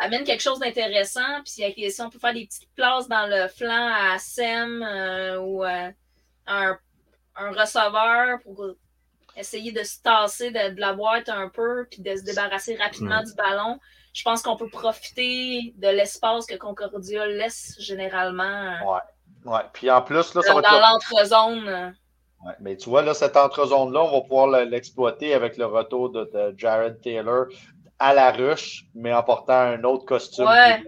amène 0.00 0.24
quelque 0.24 0.42
chose 0.42 0.58
d'intéressant. 0.58 1.42
Puis 1.44 1.90
si 1.90 2.02
on 2.02 2.10
peut 2.10 2.18
faire 2.18 2.34
des 2.34 2.46
petites 2.46 2.72
places 2.74 3.08
dans 3.08 3.26
le 3.26 3.48
flanc 3.48 3.92
à 3.94 4.18
Sem 4.18 4.82
euh, 4.82 5.38
ou 5.40 5.64
un, 5.64 5.92
un, 6.46 6.78
receveur 7.52 8.38
pour 8.42 8.64
essayer 9.36 9.72
de 9.72 9.82
se 9.84 10.02
tasser 10.02 10.50
de, 10.50 10.80
la 10.80 10.92
boîte 10.92 11.28
un 11.28 11.48
peu 11.48 11.86
puis 11.90 12.02
de 12.02 12.16
se 12.16 12.22
débarrasser 12.22 12.76
rapidement 12.76 13.22
du 13.22 13.32
ballon, 13.34 13.78
je 14.12 14.22
pense 14.24 14.42
qu'on 14.42 14.56
peut 14.56 14.68
profiter 14.68 15.74
de 15.76 15.88
l'espace 15.88 16.46
que 16.46 16.56
Concordia 16.56 17.26
laisse 17.26 17.76
généralement. 17.78 18.92
Ouais. 18.92 19.00
Ouais. 19.44 19.60
Puis 19.72 19.90
en 19.90 20.02
plus, 20.02 20.34
là, 20.34 20.42
ça 20.42 20.54
va 20.54 20.60
Dans 20.60 20.80
l'entrezone. 20.80 21.94
Ouais, 22.44 22.52
mais 22.60 22.76
tu 22.76 22.88
vois, 22.88 23.02
là, 23.02 23.14
cette 23.14 23.36
entrezone-là, 23.36 24.00
on 24.00 24.12
va 24.12 24.20
pouvoir 24.20 24.46
l'exploiter 24.64 25.34
avec 25.34 25.56
le 25.56 25.66
retour 25.66 26.10
de, 26.10 26.54
Jared 26.56 27.00
Taylor 27.00 27.46
à 27.98 28.14
la 28.14 28.30
ruche, 28.30 28.84
mais 28.94 29.12
en 29.12 29.22
portant 29.22 29.60
un 29.60 29.82
autre 29.84 30.04
costume. 30.04 30.46
Ouais. 30.46 30.82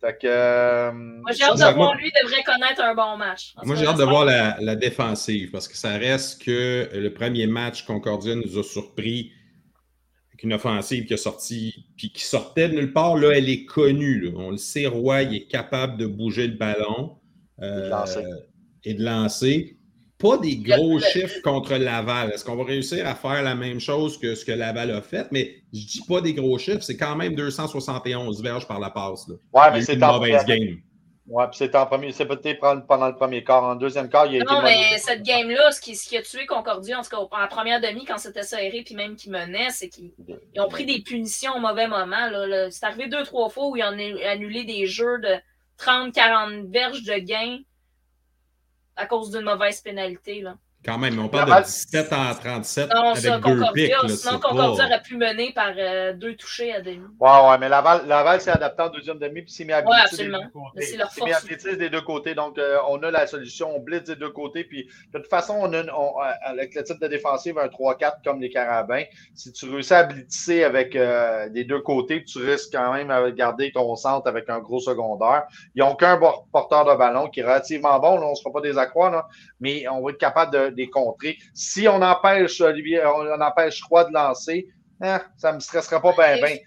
Fait 0.00 0.18
que, 0.20 0.26
euh, 0.26 0.90
moi, 0.92 1.30
j'ai 1.32 1.44
hâte 1.44 1.58
de 1.58 1.74
voir, 1.74 1.94
lui 1.94 2.10
devrait 2.22 2.42
connaître 2.42 2.82
un 2.82 2.94
bon 2.94 3.16
match. 3.16 3.54
Moi, 3.62 3.76
j'ai 3.76 3.86
hâte 3.86 3.98
de 3.98 4.04
voir 4.04 4.24
la, 4.24 4.56
la, 4.60 4.74
défensive 4.74 5.50
parce 5.52 5.68
que 5.68 5.76
ça 5.76 5.92
reste 5.92 6.42
que 6.42 6.88
le 6.92 7.14
premier 7.14 7.46
match, 7.46 7.84
Concordia 7.86 8.34
nous 8.34 8.58
a 8.58 8.64
surpris 8.64 9.30
avec 10.30 10.42
une 10.42 10.54
offensive 10.54 11.04
qui 11.04 11.14
a 11.14 11.16
sorti, 11.16 11.86
puis 11.96 12.10
qui 12.10 12.24
sortait 12.24 12.68
de 12.68 12.74
nulle 12.74 12.92
part. 12.92 13.16
Là, 13.16 13.30
elle 13.36 13.48
est 13.48 13.64
connue. 13.64 14.32
On 14.34 14.50
le 14.50 14.56
sait, 14.56 14.88
Roy, 14.88 15.22
il 15.22 15.34
est 15.36 15.46
capable 15.46 15.96
de 15.98 16.06
bouger 16.06 16.48
le 16.48 16.56
ballon. 16.56 17.18
Euh, 17.60 17.90
et 18.84 18.94
de 18.94 19.04
lancer. 19.04 19.78
Pas 20.22 20.38
des 20.38 20.56
gros 20.56 21.00
chiffres 21.00 21.42
contre 21.42 21.74
Laval. 21.74 22.30
Est-ce 22.30 22.44
qu'on 22.44 22.54
va 22.54 22.64
réussir 22.64 23.06
à 23.06 23.16
faire 23.16 23.42
la 23.42 23.56
même 23.56 23.80
chose 23.80 24.18
que 24.18 24.36
ce 24.36 24.44
que 24.44 24.52
Laval 24.52 24.92
a 24.92 25.02
fait? 25.02 25.26
Mais 25.32 25.56
je 25.72 25.84
dis 25.84 26.02
pas 26.06 26.20
des 26.20 26.32
gros 26.32 26.56
chiffres, 26.58 26.82
c'est 26.82 26.96
quand 26.96 27.16
même 27.16 27.34
271 27.34 28.40
verges 28.40 28.68
par 28.68 28.78
la 28.78 28.90
passe. 28.90 29.26
Là. 29.28 29.34
Ouais, 29.52 29.72
mais 29.72 29.82
c'est 29.82 29.94
une 29.94 30.00
mauvaise 30.00 30.44
game. 30.44 30.78
Ouais, 31.26 31.46
puis 31.48 31.58
c'était 31.58 31.78
en 31.78 31.86
premier, 31.86 32.12
c'est 32.12 32.26
peut-être 32.26 32.60
pendant 32.86 33.08
le 33.08 33.14
premier 33.14 33.42
quart. 33.42 33.64
En 33.64 33.74
deuxième 33.74 34.08
quart, 34.08 34.26
il 34.26 34.34
y 34.34 34.40
a 34.40 34.44
Non, 34.44 34.60
mais 34.62 34.98
cette 34.98 35.22
game-là, 35.22 35.70
ce 35.70 35.80
qui, 35.80 35.94
ce 35.96 36.08
qui 36.08 36.16
a 36.16 36.22
tué 36.22 36.46
Concordia, 36.46 36.98
en 36.98 37.02
tout 37.02 37.10
cas, 37.10 37.16
en 37.16 37.48
première 37.48 37.80
demi, 37.80 38.04
quand 38.04 38.18
c'était 38.18 38.42
serré, 38.42 38.82
puis 38.84 38.94
même 38.94 39.16
qu'ils 39.16 39.32
menaient, 39.32 39.70
c'est 39.70 39.88
qu'ils 39.88 40.12
ont 40.58 40.68
pris 40.68 40.84
des 40.84 41.00
punitions 41.00 41.52
au 41.56 41.60
mauvais 41.60 41.86
moment. 41.88 42.28
C'est 42.70 42.84
arrivé 42.84 43.08
deux, 43.08 43.22
trois 43.24 43.48
fois 43.48 43.68
où 43.68 43.76
ils 43.76 43.82
ont 43.82 44.26
annulé 44.26 44.64
des 44.64 44.86
jeux 44.86 45.18
de 45.20 45.36
30, 45.78 46.12
40 46.12 46.66
verges 46.70 47.04
de 47.04 47.18
gain 47.18 47.58
à 48.96 49.06
cause 49.06 49.30
d'une 49.30 49.42
mauvaise 49.42 49.80
pénalité. 49.80 50.40
Là. 50.40 50.56
Quand 50.84 50.98
même, 50.98 51.16
on 51.20 51.28
parle 51.28 51.60
de 51.60 51.64
17 51.64 52.12
en 52.12 52.34
37 52.34 52.90
non, 52.92 53.10
avec 53.10 53.22
ça, 53.22 53.38
deux 53.38 53.62
pics. 53.72 53.92
sinon, 54.08 54.40
Concordia 54.40 54.86
aurait 54.86 55.02
pu 55.02 55.16
mener 55.16 55.52
par 55.52 55.72
euh, 55.78 56.12
deux 56.12 56.34
touchés 56.34 56.74
à 56.74 56.80
demi. 56.80 56.98
Ouais, 57.20 57.30
ouais, 57.30 57.58
mais 57.60 57.68
Laval, 57.68 58.08
Laval 58.08 58.40
s'est 58.40 58.50
adapté 58.50 58.82
en 58.82 58.88
deuxième 58.88 59.18
demi 59.18 59.42
puis 59.42 59.52
s'est 59.52 59.64
mis 59.64 59.72
à 59.72 59.80
ouais, 59.80 59.96
absolument. 60.02 60.38
des 60.38 60.44
deux 60.44 60.50
côtés. 60.50 60.82
C'est 60.82 60.96
leur 60.96 61.12
force. 61.12 61.44
mis 61.48 61.76
des 61.76 61.88
deux 61.88 62.00
côtés. 62.00 62.34
Donc, 62.34 62.58
euh, 62.58 62.78
on 62.88 63.00
a 63.04 63.12
la 63.12 63.28
solution. 63.28 63.76
On 63.76 63.78
blitz 63.78 64.04
des 64.04 64.16
deux 64.16 64.30
côtés. 64.30 64.64
Puis, 64.64 64.88
de 65.12 65.18
toute 65.18 65.28
façon, 65.28 65.56
on 65.60 65.72
a 65.72 65.84
on, 65.94 66.16
avec 66.44 66.74
le 66.74 66.82
type 66.82 67.00
de 67.00 67.06
défensive, 67.06 67.56
un 67.58 67.68
3-4 67.68 68.14
comme 68.24 68.40
les 68.40 68.50
Carabins, 68.50 69.04
si 69.34 69.52
tu 69.52 69.70
réussis 69.70 69.94
à 69.94 70.02
blitzer 70.02 70.64
avec 70.64 70.96
euh, 70.96 71.48
des 71.48 71.62
deux 71.62 71.80
côtés, 71.80 72.24
tu 72.24 72.38
risques 72.38 72.72
quand 72.72 72.92
même 72.92 73.12
à 73.12 73.30
garder 73.30 73.70
ton 73.70 73.94
centre 73.94 74.26
avec 74.26 74.50
un 74.50 74.58
gros 74.58 74.80
secondaire. 74.80 75.44
Ils 75.76 75.84
n'ont 75.84 75.94
qu'un 75.94 76.18
porteur 76.50 76.84
de 76.84 76.96
ballon 76.96 77.28
qui 77.28 77.38
est 77.38 77.44
relativement 77.44 78.00
bon. 78.00 78.18
Là, 78.18 78.26
on 78.26 78.30
ne 78.30 78.34
sera 78.34 78.50
pas 78.52 78.60
des 78.60 78.78
accrocs, 78.78 79.14
mais 79.60 79.86
on 79.88 80.02
va 80.02 80.10
être 80.10 80.18
capable 80.18 80.52
de 80.52 80.71
des 80.72 80.90
contrer. 80.90 81.38
Si 81.54 81.88
on 81.88 82.02
empêche 82.02 82.60
Olivier, 82.60 83.02
on 83.04 83.40
empêche 83.40 83.82
Roy 83.84 84.04
de 84.04 84.12
lancer, 84.12 84.68
hein, 85.00 85.22
ça 85.36 85.50
ne 85.50 85.56
me 85.56 85.60
stressera 85.60 86.00
pas 86.00 86.12
bien. 86.12 86.40
Ben. 86.40 86.58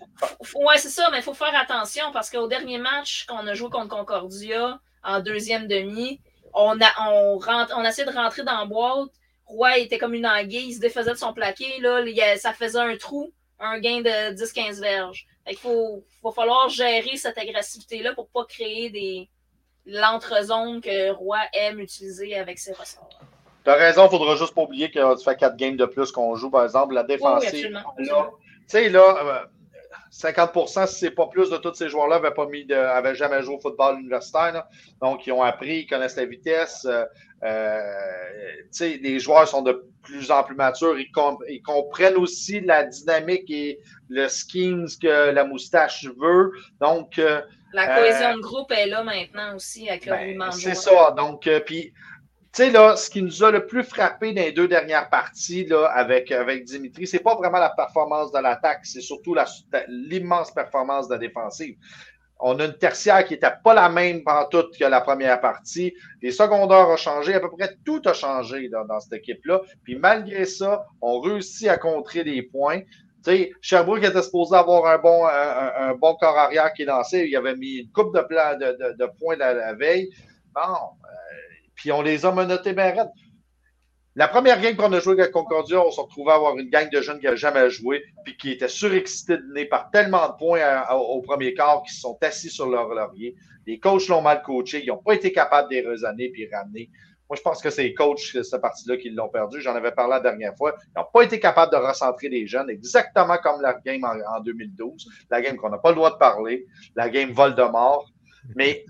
Oui, 0.56 0.76
c'est 0.78 0.90
ça, 0.90 1.10
mais 1.12 1.18
il 1.18 1.24
faut 1.24 1.34
faire 1.34 1.56
attention 1.56 2.12
parce 2.12 2.30
qu'au 2.30 2.48
dernier 2.48 2.78
match 2.78 3.26
qu'on 3.26 3.48
a 3.48 3.54
joué 3.54 3.70
contre 3.70 3.96
Concordia 3.96 4.80
en 5.04 5.20
deuxième 5.20 5.68
demi, 5.68 6.22
on 6.54 6.80
a, 6.82 7.12
on, 7.12 7.38
rentre, 7.38 7.74
on 7.78 7.84
a 7.84 7.90
essayé 7.90 8.08
de 8.08 8.16
rentrer 8.16 8.44
dans 8.44 8.58
la 8.58 8.66
boîte. 8.66 9.10
Roy 9.46 9.78
était 9.80 9.98
comme 9.98 10.14
une 10.14 10.26
anguille, 10.26 10.70
il 10.70 10.74
se 10.74 10.80
défaisait 10.80 11.12
de 11.12 11.18
son 11.18 11.34
plaqué. 11.34 11.80
Là, 11.80 12.02
ça 12.38 12.54
faisait 12.54 12.80
un 12.80 12.98
trou, 12.98 13.32
un 13.60 13.80
gain 13.80 14.02
de 14.02 14.34
10-15 14.34 14.82
verges. 14.82 15.28
Il 15.48 15.58
faut, 15.58 16.04
va 16.24 16.32
falloir 16.32 16.70
gérer 16.70 17.18
cette 17.18 17.38
agressivité-là 17.38 18.14
pour 18.14 18.26
ne 18.26 18.30
pas 18.42 18.46
créer 18.46 18.90
des 18.90 19.30
l'entre-zone 19.86 20.82
que 20.82 21.12
Roy 21.12 21.40
aime 21.54 21.80
utiliser 21.80 22.36
avec 22.36 22.60
ses 22.60 22.74
ressorts. 22.74 23.20
Tu 23.66 23.72
as 23.72 23.76
raison, 23.76 24.06
il 24.06 24.10
faudra 24.12 24.36
juste 24.36 24.54
pas 24.54 24.62
oublier 24.62 24.92
que 24.92 25.18
tu 25.18 25.24
fais 25.24 25.36
quatre 25.36 25.58
games 25.58 25.76
de 25.76 25.86
plus 25.86 26.12
qu'on 26.12 26.36
joue, 26.36 26.52
par 26.52 26.64
exemple, 26.64 26.94
la 26.94 27.04
défensive. 27.04 27.76
tu 27.98 28.06
sais, 28.68 28.90
là, 28.90 29.48
50% 30.12 30.84
euh, 30.84 30.86
si 30.86 30.96
c'est 31.00 31.12
pas 31.12 31.26
plus 31.26 31.50
de 31.50 31.58
tous 31.58 31.74
ces 31.74 31.90
joueurs-là, 31.90 32.20
n'avaient 32.20 32.36
pas 32.36 32.46
mis 32.46 32.68
jamais 33.16 33.42
joué 33.42 33.56
au 33.56 33.60
football 33.60 34.00
universitaire. 34.00 34.66
Donc, 35.02 35.26
ils 35.26 35.32
ont 35.32 35.42
appris, 35.42 35.80
ils 35.80 35.88
connaissent 35.88 36.16
la 36.16 36.26
vitesse. 36.26 36.86
Euh, 36.86 37.06
euh 37.44 37.82
les 38.80 39.20
joueurs 39.20 39.48
sont 39.48 39.64
de 39.64 39.88
plus 40.04 40.30
en 40.30 40.44
plus 40.44 40.56
matures. 40.56 41.00
Ils, 41.00 41.10
ils, 41.50 41.62
comprennent 41.64 42.18
aussi 42.18 42.62
la 42.62 42.84
dynamique 42.84 43.50
et 43.50 43.80
le 44.10 44.28
skins 44.28 44.88
que 45.02 45.32
la 45.32 45.44
moustache 45.44 46.06
veut. 46.20 46.52
Donc. 46.80 47.18
Euh, 47.18 47.42
la 47.74 47.88
cohésion 47.88 48.38
de 48.38 48.42
groupe 48.42 48.72
est 48.72 48.86
là 48.86 49.04
maintenant 49.04 49.56
aussi 49.56 49.90
avec 49.90 50.06
le 50.06 50.38
ben, 50.38 50.52
C'est 50.52 50.76
ça. 50.76 51.12
Donc, 51.18 51.50
puis 51.66 51.92
tu 51.92 51.94
sais, 52.56 52.72
là, 52.72 52.96
ce 52.96 53.10
qui 53.10 53.22
nous 53.22 53.44
a 53.44 53.52
le 53.52 53.66
plus 53.66 53.84
frappé 53.84 54.34
dans 54.34 54.42
les 54.42 54.52
deux 54.52 54.68
dernières 54.68 55.10
parties 55.10 55.66
là, 55.66 55.88
avec, 55.88 56.32
avec 56.32 56.64
Dimitri, 56.64 57.06
c'est 57.06 57.20
pas 57.20 57.36
vraiment 57.36 57.60
la 57.60 57.72
performance 57.72 58.32
de 58.32 58.40
l'attaque, 58.40 58.86
c'est 58.86 59.02
surtout 59.02 59.36
l'immense 59.88 60.52
performance 60.52 61.08
de 61.08 61.14
la 61.14 61.20
défensive. 61.20 61.76
On 62.40 62.60
a 62.60 62.66
une 62.66 62.78
tertiaire 62.78 63.26
qui 63.26 63.34
n'était 63.34 63.54
pas 63.64 63.74
la 63.74 63.90
même 63.90 64.22
toute 64.52 64.78
que 64.78 64.86
la 64.86 65.02
première 65.02 65.40
partie. 65.40 65.94
Les 66.22 66.32
secondaires 66.32 66.90
ont 66.90 66.98
changé, 66.98 67.34
à 67.34 67.40
peu 67.40 67.50
près 67.50 67.76
tout 67.86 68.02
a 68.06 68.14
changé 68.14 68.70
dans 68.70 69.00
cette 69.00 69.14
équipe-là. 69.14 69.62
Puis 69.84 69.96
malgré 69.96 70.46
ça, 70.46 70.86
on 71.02 71.22
réussit 71.22 71.70
à 71.70 71.78
contrer 71.78 72.24
des 72.24 72.42
points. 72.42 72.82
Tu 72.82 73.32
sais, 73.32 73.52
Sherbrooke 73.62 74.04
était 74.04 74.22
supposé 74.22 74.56
avoir 74.56 74.86
un 74.86 74.98
bon, 74.98 75.26
un, 75.26 75.96
bon 75.96 76.16
corps 76.16 76.38
arrière 76.38 76.74
qui 76.74 76.84
lancé. 76.84 77.26
Il 77.26 77.36
avait 77.38 77.56
mis 77.56 77.78
une 77.78 77.92
coupe 77.92 78.14
de, 78.14 78.20
de, 78.22 78.94
de, 78.98 79.10
points 79.18 79.38
la, 79.38 79.54
la 79.54 79.74
veille. 79.74 80.10
Bon, 80.54 80.92
puis 81.76 81.92
on 81.92 82.02
les 82.02 82.26
a 82.26 82.32
menottés 82.32 82.74
bien 82.74 82.92
raides. 82.92 83.12
La 84.18 84.30
première 84.30 84.62
game 84.62 84.78
qu'on 84.78 84.94
a 84.94 85.00
joué 85.02 85.20
avec 85.20 85.32
Concordia, 85.32 85.82
on 85.82 85.92
s'est 85.92 86.00
retrouvé 86.00 86.32
à 86.32 86.36
avoir 86.36 86.58
une 86.58 86.70
gang 86.70 86.90
de 86.90 87.02
jeunes 87.02 87.20
qui 87.20 87.26
n'avaient 87.26 87.36
jamais 87.36 87.70
joué, 87.70 88.02
puis 88.24 88.38
qui 88.38 88.52
étaient 88.52 88.70
surexcités 88.70 89.38
de 89.38 89.54
nez 89.54 89.66
par 89.66 89.92
tellement 89.92 90.30
de 90.30 90.38
points 90.38 90.62
au 90.94 91.22
premier 91.22 91.54
quart 91.54 91.84
qu'ils 91.84 91.98
sont 91.98 92.18
assis 92.22 92.50
sur 92.50 92.70
leur 92.70 92.88
laurier. 92.88 93.36
Les 93.68 93.78
coachs 93.78 94.08
l'ont 94.08 94.22
mal 94.22 94.42
coaché, 94.42 94.82
ils 94.84 94.88
n'ont 94.88 95.04
pas 95.04 95.16
été 95.16 95.34
capables 95.34 95.70
de 95.70 95.76
les 95.76 95.86
raisonner 95.86 96.30
puis 96.30 96.48
ramener. 96.50 96.90
Moi, 97.30 97.36
je 97.36 97.42
pense 97.42 97.62
que 97.62 97.70
c'est 97.70 97.84
les 97.84 97.94
coachs, 97.94 98.20
cette 98.20 98.62
partie-là, 98.62 98.96
qui 98.98 99.10
l'ont 99.10 99.28
perdu. 99.28 99.60
J'en 99.60 99.76
avais 99.76 99.92
parlé 99.92 100.12
la 100.12 100.20
dernière 100.22 100.56
fois. 100.56 100.76
Ils 100.96 101.00
n'ont 101.00 101.08
pas 101.12 101.24
été 101.24 101.40
capables 101.40 101.74
de 101.74 101.78
recentrer 101.78 102.30
les 102.30 102.48
jeunes, 102.48 102.70
exactement 102.70 103.38
comme 103.38 103.62
la 103.62 103.74
game 103.74 104.06
en 104.06 104.40
2012, 104.40 105.10
la 105.30 105.42
game 105.42 105.58
qu'on 105.58 105.70
n'a 105.70 105.80
pas 105.80 105.90
le 105.90 105.96
droit 105.96 106.12
de 106.12 106.18
parler, 106.18 106.68
la 106.96 107.10
game 107.10 107.32
Voldemort. 107.32 108.10
Mais 108.56 108.86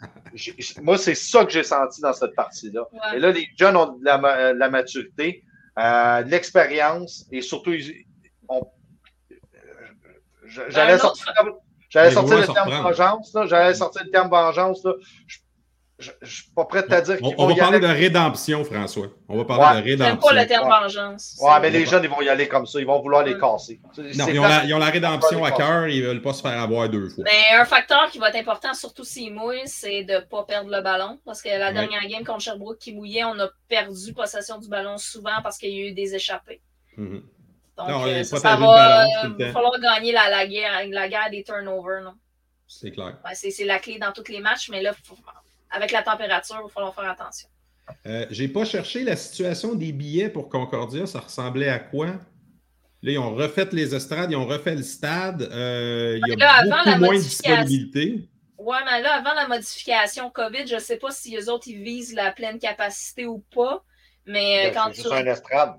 moi, 0.82 0.98
c'est 0.98 1.16
ça 1.16 1.46
que 1.46 1.52
j'ai 1.52 1.64
senti 1.64 2.02
dans 2.02 2.14
cette 2.14 2.36
partie-là. 2.36 2.88
Et 3.16 3.20
là, 3.20 3.32
les 3.32 3.48
jeunes 3.58 3.76
ont 3.76 3.98
de 3.98 4.04
la, 4.04 4.70
maturité, 4.70 5.44
euh, 5.80 6.24
de 6.24 6.30
l'expérience 6.30 7.26
et 7.32 7.42
surtout, 7.42 7.74
j'allais 10.48 10.98
sortir, 10.98 11.26
sortir, 12.12 12.38
le 12.38 12.54
terme 12.54 12.70
vengeance. 12.70 13.38
J'allais 13.46 13.74
sortir 13.74 14.04
le 14.04 14.12
terme 14.12 14.30
vengeance. 14.30 14.84
Là. 14.84 14.94
Je 15.98 16.12
ne 16.22 16.28
suis 16.28 16.52
pas 16.52 16.66
prêt 16.66 16.84
à 16.92 17.00
dire 17.00 17.18
qu'ils 17.18 17.36
On, 17.38 17.48
va 17.48 17.56
parler 17.56 17.80
de 17.80 17.88
rédemption, 17.88 18.66
François. 18.66 19.08
On 19.30 19.38
va 19.38 19.46
parler 19.46 19.82
de 19.82 19.86
rédemption. 19.86 20.18
pas 20.18 20.34
le 20.34 20.46
terme 20.46 20.68
vengeance. 20.68 21.38
Ouais, 21.40 21.60
mais 21.62 21.70
les 21.70 21.86
jeunes, 21.86 22.04
ils 22.04 22.10
vont 22.10 22.22
y 22.22 22.28
aller 22.28 22.50
comme 22.50 22.66
ça. 22.66 22.80
Ils 22.82 22.86
vont 22.86 23.02
vouloir 23.02 23.24
les 23.24 23.38
casser. 23.38 23.80
Non, 23.98 24.28
ils 24.28 24.40
ont, 24.74 24.78
la, 24.78 24.90
rédemption 24.90 25.46
à 25.46 25.52
cœur. 25.52 25.88
Ils 25.88 26.02
ne 26.02 26.08
veulent 26.08 26.22
pas 26.22 26.34
se 26.34 26.42
faire 26.42 26.60
avoir 26.60 26.90
deux 26.90 27.08
fois. 27.10 27.24
Mais 27.24 27.56
un 27.58 27.64
facteur 27.64 28.10
qui 28.12 28.20
va 28.20 28.28
être 28.28 28.36
important, 28.36 28.74
surtout 28.74 29.06
s'ils 29.06 29.34
mouillent, 29.34 29.68
c'est 29.68 30.04
de 30.04 30.16
ne 30.16 30.20
pas 30.20 30.44
perdre 30.44 30.70
le 30.70 30.82
ballon. 30.82 31.18
Parce 31.24 31.42
que 31.42 31.48
la 31.48 31.72
dernière 31.72 32.06
game 32.10 32.26
contre 32.26 32.42
Sherbrooke 32.42 32.78
qui 32.78 32.94
mouillait, 32.94 33.24
on 33.24 33.40
a 33.40 33.48
perdu 33.70 34.14
possession 34.14 34.60
du 34.60 34.68
ballon 34.68 34.98
souvent 34.98 35.42
parce 35.44 35.58
qu'il 35.58 35.70
y 35.70 35.82
a 35.82 35.88
eu 35.88 35.94
des 35.94 36.14
échappées. 36.14 36.62
Mm-hmm. 36.98 37.22
Donc, 37.78 37.90
non, 37.90 38.06
euh, 38.06 38.24
ça, 38.24 38.38
ça 38.38 38.56
va, 38.56 39.06
euh, 39.26 39.52
falloir 39.52 39.80
gagner 39.80 40.12
la, 40.12 40.30
la, 40.30 40.48
guerre, 40.48 40.88
la 40.90 41.10
guerre 41.10 41.30
des 41.30 41.44
turnovers. 41.44 42.14
C'est 42.68 42.92
clair. 42.92 43.18
c'est 43.34 43.64
la 43.64 43.80
clé 43.80 44.00
dans 44.00 44.12
tous 44.12 44.30
les 44.30 44.40
matchs, 44.40 44.70
mais 44.70 44.82
là, 44.82 44.94
il 44.98 45.06
faut 45.06 45.16
avec 45.76 45.92
la 45.92 46.04
température, 46.04 46.58
il 46.60 46.64
va 46.64 46.70
falloir 46.70 46.96
faire 46.96 47.10
attention. 47.10 47.50
Euh, 48.08 48.26
J'ai 48.32 48.48
pas 48.48 48.66
cherché 48.66 49.04
la 49.04 49.16
situation 49.16 49.76
des 49.76 49.92
billets 49.92 50.30
pour 50.30 50.50
Concordia. 50.50 51.06
Ça 51.06 51.20
ressemblait 51.20 51.70
à 51.70 51.80
quoi? 51.80 52.08
Là, 52.08 53.12
ils 53.12 53.20
ont 53.20 53.36
refait 53.36 53.68
les 53.72 53.94
estrades, 53.94 54.32
ils 54.32 54.36
ont 54.36 54.48
refait 54.48 54.74
le 54.74 54.82
stade. 54.82 55.44
Euh, 55.44 56.20
il 56.26 56.40
y 56.40 56.44
a 56.44 56.64
beaucoup 56.64 57.00
moins 57.00 57.16
de 57.16 57.20
disponibilité. 57.20 58.28
Oui, 58.58 58.78
mais 58.86 59.02
là, 59.02 59.16
avant 59.16 59.34
la 59.34 59.48
modification 59.48 60.32
COVID, 60.32 60.66
je 60.66 60.76
ne 60.76 60.80
sais 60.80 60.98
pas 60.98 61.12
si 61.12 61.38
eux 61.38 61.52
autres, 61.52 61.68
ils 61.68 61.84
visent 61.84 62.16
la 62.16 62.32
pleine 62.32 62.58
capacité 62.58 63.28
ou 63.28 63.44
pas. 63.54 63.84
Mais 64.26 64.68
euh, 64.68 64.72
quand 64.74 64.90
tu. 64.90 65.02
C'est 65.02 65.14
un 65.14 65.26
estrade. 65.26 65.76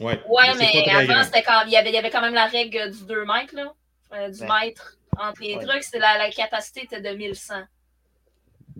Oui, 0.00 0.12
ouais, 0.28 0.54
mais, 0.58 0.88
avant, 0.90 1.24
c'était 1.24 1.42
quand 1.42 1.62
il 1.66 1.72
y, 1.72 1.76
avait, 1.76 1.88
il 1.88 1.94
y 1.94 1.98
avait 1.98 2.10
quand 2.10 2.20
même 2.20 2.34
la 2.34 2.46
règle 2.46 2.90
du 2.90 3.04
2 3.06 3.24
mètres, 3.24 3.54
là, 3.56 3.72
euh, 4.12 4.28
du 4.28 4.42
mètre 4.42 4.98
entre 5.18 5.40
les 5.40 5.54
trucs. 5.54 5.82
La, 5.94 6.18
la 6.18 6.30
capacité 6.30 6.84
était 6.84 7.00
de 7.00 7.16
1100. 7.16 7.54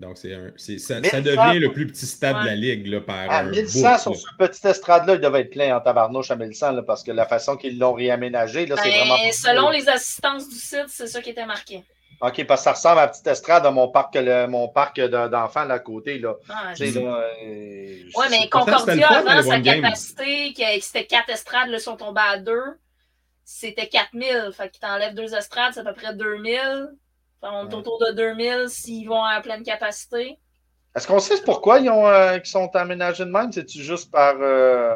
Donc, 0.01 0.17
c'est 0.17 0.33
un, 0.33 0.51
ça, 0.57 1.03
ça, 1.03 1.21
devient 1.21 1.59
le 1.59 1.71
plus 1.71 1.85
petit 1.85 2.07
stade 2.07 2.41
de 2.41 2.45
la 2.47 2.55
Ligue 2.55 2.87
là, 2.87 3.01
par 3.01 3.31
à 3.31 3.43
1100 3.43 3.97
sur 3.99 4.15
ce 4.15 4.25
petit 4.37 4.67
estrade-là, 4.67 5.13
il 5.13 5.21
devait 5.21 5.41
être 5.41 5.51
plein 5.51 5.77
en 5.77 5.79
tabarnouche 5.79 6.31
à 6.31 6.35
1100 6.35 6.71
là, 6.71 6.81
parce 6.81 7.03
que 7.03 7.11
la 7.11 7.27
façon 7.27 7.55
qu'ils 7.55 7.77
l'ont 7.77 7.93
réaménagé, 7.93 8.65
là, 8.65 8.75
c'est 8.77 8.89
ben, 8.89 8.97
vraiment. 8.97 9.31
Selon 9.31 9.69
les 9.69 9.87
assistances 9.87 10.49
du 10.49 10.55
site, 10.55 10.87
c'est 10.87 11.05
ça 11.05 11.21
qui 11.21 11.29
était 11.29 11.45
marqué. 11.45 11.83
OK, 12.19 12.45
parce 12.45 12.61
que 12.61 12.63
ça 12.63 12.71
ressemble 12.73 12.99
à 12.99 13.01
la 13.03 13.07
petite 13.09 13.27
estrade 13.27 13.65
à 13.65 13.71
mon 13.71 13.89
parc, 13.89 14.17
mon 14.49 14.67
parc 14.69 14.99
d'enfants 14.99 15.69
à 15.69 15.79
côté. 15.79 16.17
Là. 16.17 16.35
Ah, 16.49 16.73
euh, 16.79 18.03
oui, 18.15 18.25
mais 18.29 18.49
Concordia, 18.49 19.07
avant 19.07 19.41
sa 19.43 19.59
capacité, 19.59 20.53
c'était 20.81 21.05
quatre 21.05 21.29
estrades, 21.29 21.69
là, 21.69 21.77
sont 21.77 21.95
tombées 21.95 22.21
à 22.21 22.37
deux, 22.37 22.79
c'était 23.43 23.87
4000. 23.87 24.51
Fait 24.55 24.69
qu'il 24.69 24.79
t'enlève 24.79 25.13
deux 25.13 25.35
estrades, 25.35 25.73
c'est 25.73 25.79
à 25.79 25.83
peu 25.83 25.93
près 25.93 26.15
2000. 26.15 26.89
On 27.41 27.69
est 27.69 27.73
autour 27.73 27.99
de 27.99 28.11
2000 28.15 28.69
s'ils 28.69 29.07
vont 29.07 29.23
à 29.23 29.41
pleine 29.41 29.63
capacité. 29.63 30.37
Est-ce 30.95 31.07
qu'on 31.07 31.19
sait 31.19 31.41
pourquoi 31.43 31.79
ils, 31.79 31.89
ont, 31.89 32.07
euh, 32.07 32.37
sont 32.43 32.69
aménagés 32.75 33.25
de 33.25 33.31
même? 33.31 33.51
C'est-tu 33.51 33.81
juste 33.81 34.11
par. 34.11 34.35
Euh, 34.39 34.95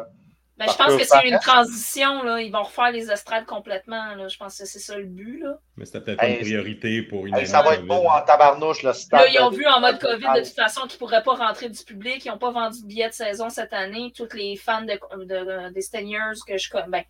ben, 0.58 0.66
je 0.70 0.76
pense 0.76 0.96
que 0.96 1.04
c'est 1.04 1.28
une 1.28 1.38
transition. 1.38 2.22
Là. 2.22 2.40
Ils 2.40 2.50
vont 2.50 2.62
refaire 2.62 2.90
les 2.90 3.10
estrades 3.10 3.44
complètement. 3.44 4.14
Là. 4.14 4.28
Je 4.28 4.36
pense 4.38 4.58
que 4.58 4.64
c'est 4.64 4.78
ça 4.78 4.96
le 4.96 5.04
but. 5.04 5.40
Là. 5.42 5.58
Mais 5.76 5.84
c'était 5.84 6.00
peut-être 6.00 6.24
une 6.24 6.38
priorité 6.38 7.02
pour 7.02 7.26
une 7.26 7.34
année. 7.34 7.46
Ça 7.46 7.62
va 7.62 7.74
être 7.74 7.86
bon 7.86 8.08
en 8.08 8.22
tabarnouche. 8.22 8.82
Là, 8.82 8.92
là, 9.12 9.28
ils 9.28 9.38
ont 9.40 9.50
vu 9.50 9.66
en 9.66 9.80
mode 9.80 9.98
COVID 9.98 10.26
de 10.34 10.44
toute 10.44 10.54
façon 10.54 10.82
qu'ils 10.82 10.94
ne 10.94 10.98
pourraient 10.98 11.22
pas 11.22 11.34
rentrer 11.34 11.68
du 11.68 11.82
public. 11.82 12.24
Ils 12.24 12.28
n'ont 12.30 12.38
pas 12.38 12.50
vendu 12.50 12.82
de 12.82 12.86
billets 12.86 13.08
de 13.08 13.14
saison 13.14 13.50
cette 13.50 13.72
année. 13.72 14.12
Tous 14.16 14.32
les 14.34 14.56
fans 14.56 14.82
de, 14.82 15.72
des 15.72 15.82
Steniers 15.82 16.18
que 16.46 16.56
je 16.56 16.70
connais. 16.70 16.86
Ben, 16.88 17.04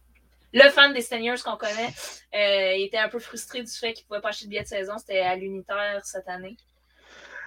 le 0.53 0.71
fan 0.71 0.93
des 0.93 1.01
Seniors 1.01 1.43
qu'on 1.43 1.57
connaît 1.57 1.93
euh, 2.35 2.85
était 2.85 2.99
un 2.99 3.09
peu 3.09 3.19
frustré 3.19 3.63
du 3.63 3.71
fait 3.71 3.93
qu'il 3.93 4.05
ne 4.05 4.09
pouvait 4.09 4.21
pas 4.21 4.29
acheter 4.29 4.47
de 4.47 4.51
billet 4.51 4.63
de 4.63 4.69
saison. 4.69 4.99
C'était 4.99 5.21
à 5.21 5.37
l'unitaire 5.37 6.01
cette 6.05 6.29
année. 6.29 6.57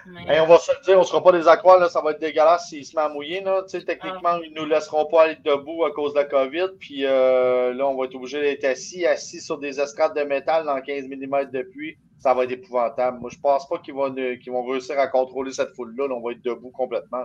on 0.06 0.46
va 0.46 0.58
se 0.58 0.72
le 0.72 0.84
dire, 0.84 0.96
on 0.96 1.00
ne 1.00 1.04
sera 1.06 1.22
pas 1.22 1.32
des 1.32 1.48
accrocs, 1.48 1.80
là, 1.80 1.88
ça 1.88 2.00
va 2.02 2.12
être 2.12 2.20
dégueulasse 2.20 2.68
s'ils 2.68 2.84
se 2.84 2.94
mettent 2.94 3.06
à 3.06 3.08
mouiller. 3.08 3.40
Là. 3.40 3.62
Techniquement, 3.68 4.20
ah. 4.24 4.40
ils 4.44 4.52
ne 4.52 4.60
nous 4.60 4.66
laisseront 4.66 5.06
pas 5.06 5.24
aller 5.24 5.36
debout 5.44 5.84
à 5.84 5.92
cause 5.92 6.12
de 6.12 6.18
la 6.18 6.24
COVID. 6.24 6.68
Puis 6.78 7.04
euh, 7.04 7.72
là, 7.74 7.86
on 7.88 7.96
va 7.96 8.04
être 8.04 8.14
obligé 8.14 8.40
d'être 8.40 8.64
assis, 8.64 9.06
assis 9.06 9.40
sur 9.40 9.58
des 9.58 9.80
estrades 9.80 10.16
de 10.16 10.22
métal 10.22 10.64
dans 10.64 10.80
15 10.80 11.06
mm 11.06 11.50
de 11.50 11.62
pluie. 11.62 11.96
Ça 12.18 12.34
va 12.34 12.44
être 12.44 12.52
épouvantable. 12.52 13.18
Moi, 13.18 13.30
je 13.32 13.38
ne 13.38 13.42
pense 13.42 13.66
pas 13.66 13.78
qu'ils 13.78 13.94
vont, 13.94 14.14
vont 14.14 14.66
réussir 14.66 14.98
à 14.98 15.06
contrôler 15.06 15.52
cette 15.52 15.74
foule-là. 15.74 16.06
on 16.10 16.20
va 16.20 16.32
être 16.32 16.42
debout 16.42 16.70
complètement. 16.70 17.24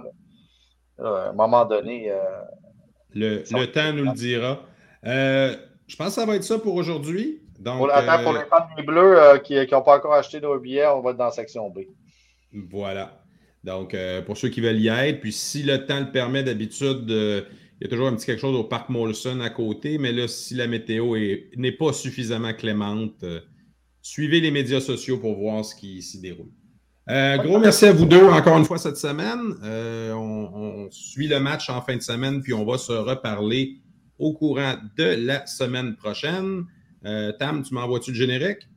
à 1.00 1.30
un 1.30 1.34
moment 1.34 1.66
donné. 1.66 2.10
Euh, 2.10 2.22
le, 3.14 3.44
le 3.50 3.66
temps 3.72 3.94
nous 3.94 4.06
le 4.06 4.14
dira. 4.14 4.60
Euh, 5.06 5.56
je 5.88 5.96
pense 5.96 6.08
que 6.08 6.14
ça 6.14 6.26
va 6.26 6.36
être 6.36 6.44
ça 6.44 6.60
pour 6.60 6.76
aujourd'hui. 6.76 7.42
Donc, 7.60 7.78
pour, 7.78 7.94
attends, 7.94 8.24
pour 8.24 8.34
les 8.34 8.46
fans 8.46 8.68
des 8.76 8.84
Bleus 8.84 9.40
qui 9.44 9.56
n'ont 9.56 9.82
pas 9.82 9.98
encore 9.98 10.14
acheté 10.14 10.42
nos 10.42 10.60
billets, 10.60 10.88
on 10.88 11.02
va 11.02 11.12
être 11.12 11.18
dans 11.18 11.26
la 11.26 11.32
section 11.32 11.70
B. 11.70 11.80
Voilà. 12.72 13.22
Donc, 13.66 13.96
euh, 13.96 14.22
pour 14.22 14.38
ceux 14.38 14.50
qui 14.50 14.62
veulent 14.62 14.80
y 14.80 14.90
être, 14.90 15.20
puis 15.20 15.34
si 15.34 15.64
le 15.64 15.86
temps 15.86 16.00
le 16.00 16.12
permet, 16.12 16.44
d'habitude, 16.44 17.10
euh, 17.10 17.42
il 17.82 17.86
y 17.86 17.88
a 17.88 17.90
toujours 17.90 18.08
un 18.08 18.16
petit 18.16 18.28
quelque 18.28 18.40
chose 18.40 18.56
au 18.56 18.64
parc 18.64 18.90
Molson 18.90 19.40
à 19.42 19.50
côté, 19.50 19.98
mais 19.98 20.12
là, 20.12 20.28
si 20.28 20.54
la 20.54 20.68
météo 20.68 21.18
n'est 21.58 21.72
pas 21.72 21.92
suffisamment 21.92 22.54
clémente, 22.54 23.24
euh, 23.24 23.42
suivez 24.04 24.40
les 24.40 24.52
médias 24.52 24.80
sociaux 24.80 25.18
pour 25.18 25.36
voir 25.36 25.66
ce 25.66 25.74
qui 25.76 26.04
s'y 26.04 26.22
déroule. 26.22 26.52
gros 27.08 27.60
merci 27.60 27.88
à 27.88 27.92
vous 27.92 28.06
deux 28.06 28.24
encore 28.24 28.58
une 28.58 28.66
fois 28.66 28.78
cette 28.78 28.98
semaine. 28.98 29.56
On, 29.64 30.50
on, 30.54 30.92
suit 30.92 31.28
le 31.28 31.40
match 31.40 31.70
en 31.72 31.82
fin 31.82 31.96
de 31.96 32.02
semaine, 32.04 32.42
puis 32.42 32.54
on 32.54 32.66
va 32.66 32.78
se 32.78 32.92
reparler 32.92 33.80
au 34.20 34.34
courant 34.34 34.76
de 34.98 35.26
la 35.26 35.46
semaine 35.46 35.96
prochaine. 35.96 36.66
Tam, 37.40 37.62
tu 37.64 37.74
m'envoies-tu 37.74 38.12
le 38.12 38.18
générique? 38.18 38.68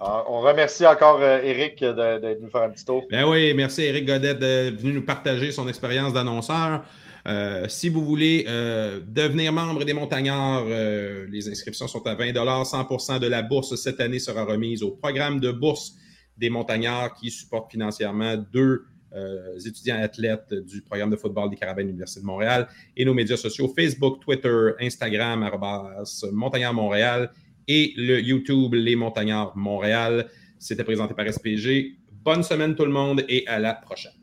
Ah, 0.00 0.24
on 0.28 0.40
remercie 0.40 0.86
encore 0.86 1.22
Eric 1.22 1.82
euh, 1.82 2.18
de, 2.18 2.40
nous 2.40 2.50
faire 2.50 2.62
un 2.62 2.70
petit 2.70 2.84
tour. 2.84 3.04
Ben 3.10 3.24
oui, 3.24 3.54
merci 3.54 3.82
Eric 3.82 4.06
Godet 4.06 4.34
de 4.34 4.76
venir 4.76 4.94
nous 4.94 5.04
partager 5.04 5.52
son 5.52 5.68
expérience 5.68 6.12
d'annonceur. 6.12 6.84
Euh, 7.28 7.68
si 7.68 7.88
vous 7.88 8.04
voulez 8.04 8.44
euh, 8.48 8.98
devenir 9.06 9.52
membre 9.52 9.84
des 9.84 9.92
Montagnards, 9.92 10.64
les 10.64 11.48
inscriptions 11.48 11.86
sont 11.86 12.04
à 12.06 12.14
20 12.14 12.32
100% 12.32 13.20
de 13.20 13.28
la 13.28 13.42
bourse 13.42 13.76
cette 13.76 14.00
année 14.00 14.18
sera 14.18 14.44
remise 14.44 14.82
au 14.82 14.90
programme 14.90 15.38
de 15.38 15.52
bourse 15.52 15.92
des 16.36 16.50
Montagnards 16.50 17.14
qui 17.14 17.30
supporte 17.30 17.70
financièrement 17.70 18.36
deux 18.52 18.86
étudiants 19.64 20.00
athlètes 20.00 20.54
du 20.54 20.82
programme 20.82 21.10
de 21.10 21.16
football 21.16 21.50
des 21.50 21.56
Carabins 21.56 21.82
de 21.82 21.88
l'Université 21.88 22.20
de 22.20 22.26
Montréal 22.26 22.68
et 22.96 23.04
nos 23.04 23.14
médias 23.14 23.36
sociaux 23.36 23.72
Facebook, 23.74 24.20
Twitter, 24.20 24.70
Instagram, 24.80 25.48
Montagnard 26.32 26.74
Montréal 26.74 27.30
et 27.68 27.92
le 27.96 28.20
YouTube 28.20 28.74
Les 28.74 28.96
Montagnards 28.96 29.56
Montréal. 29.56 30.28
C'était 30.58 30.84
présenté 30.84 31.14
par 31.14 31.26
SPG. 31.30 31.96
Bonne 32.24 32.42
semaine 32.42 32.74
tout 32.74 32.84
le 32.84 32.92
monde 32.92 33.24
et 33.28 33.46
à 33.46 33.58
la 33.58 33.74
prochaine. 33.74 34.21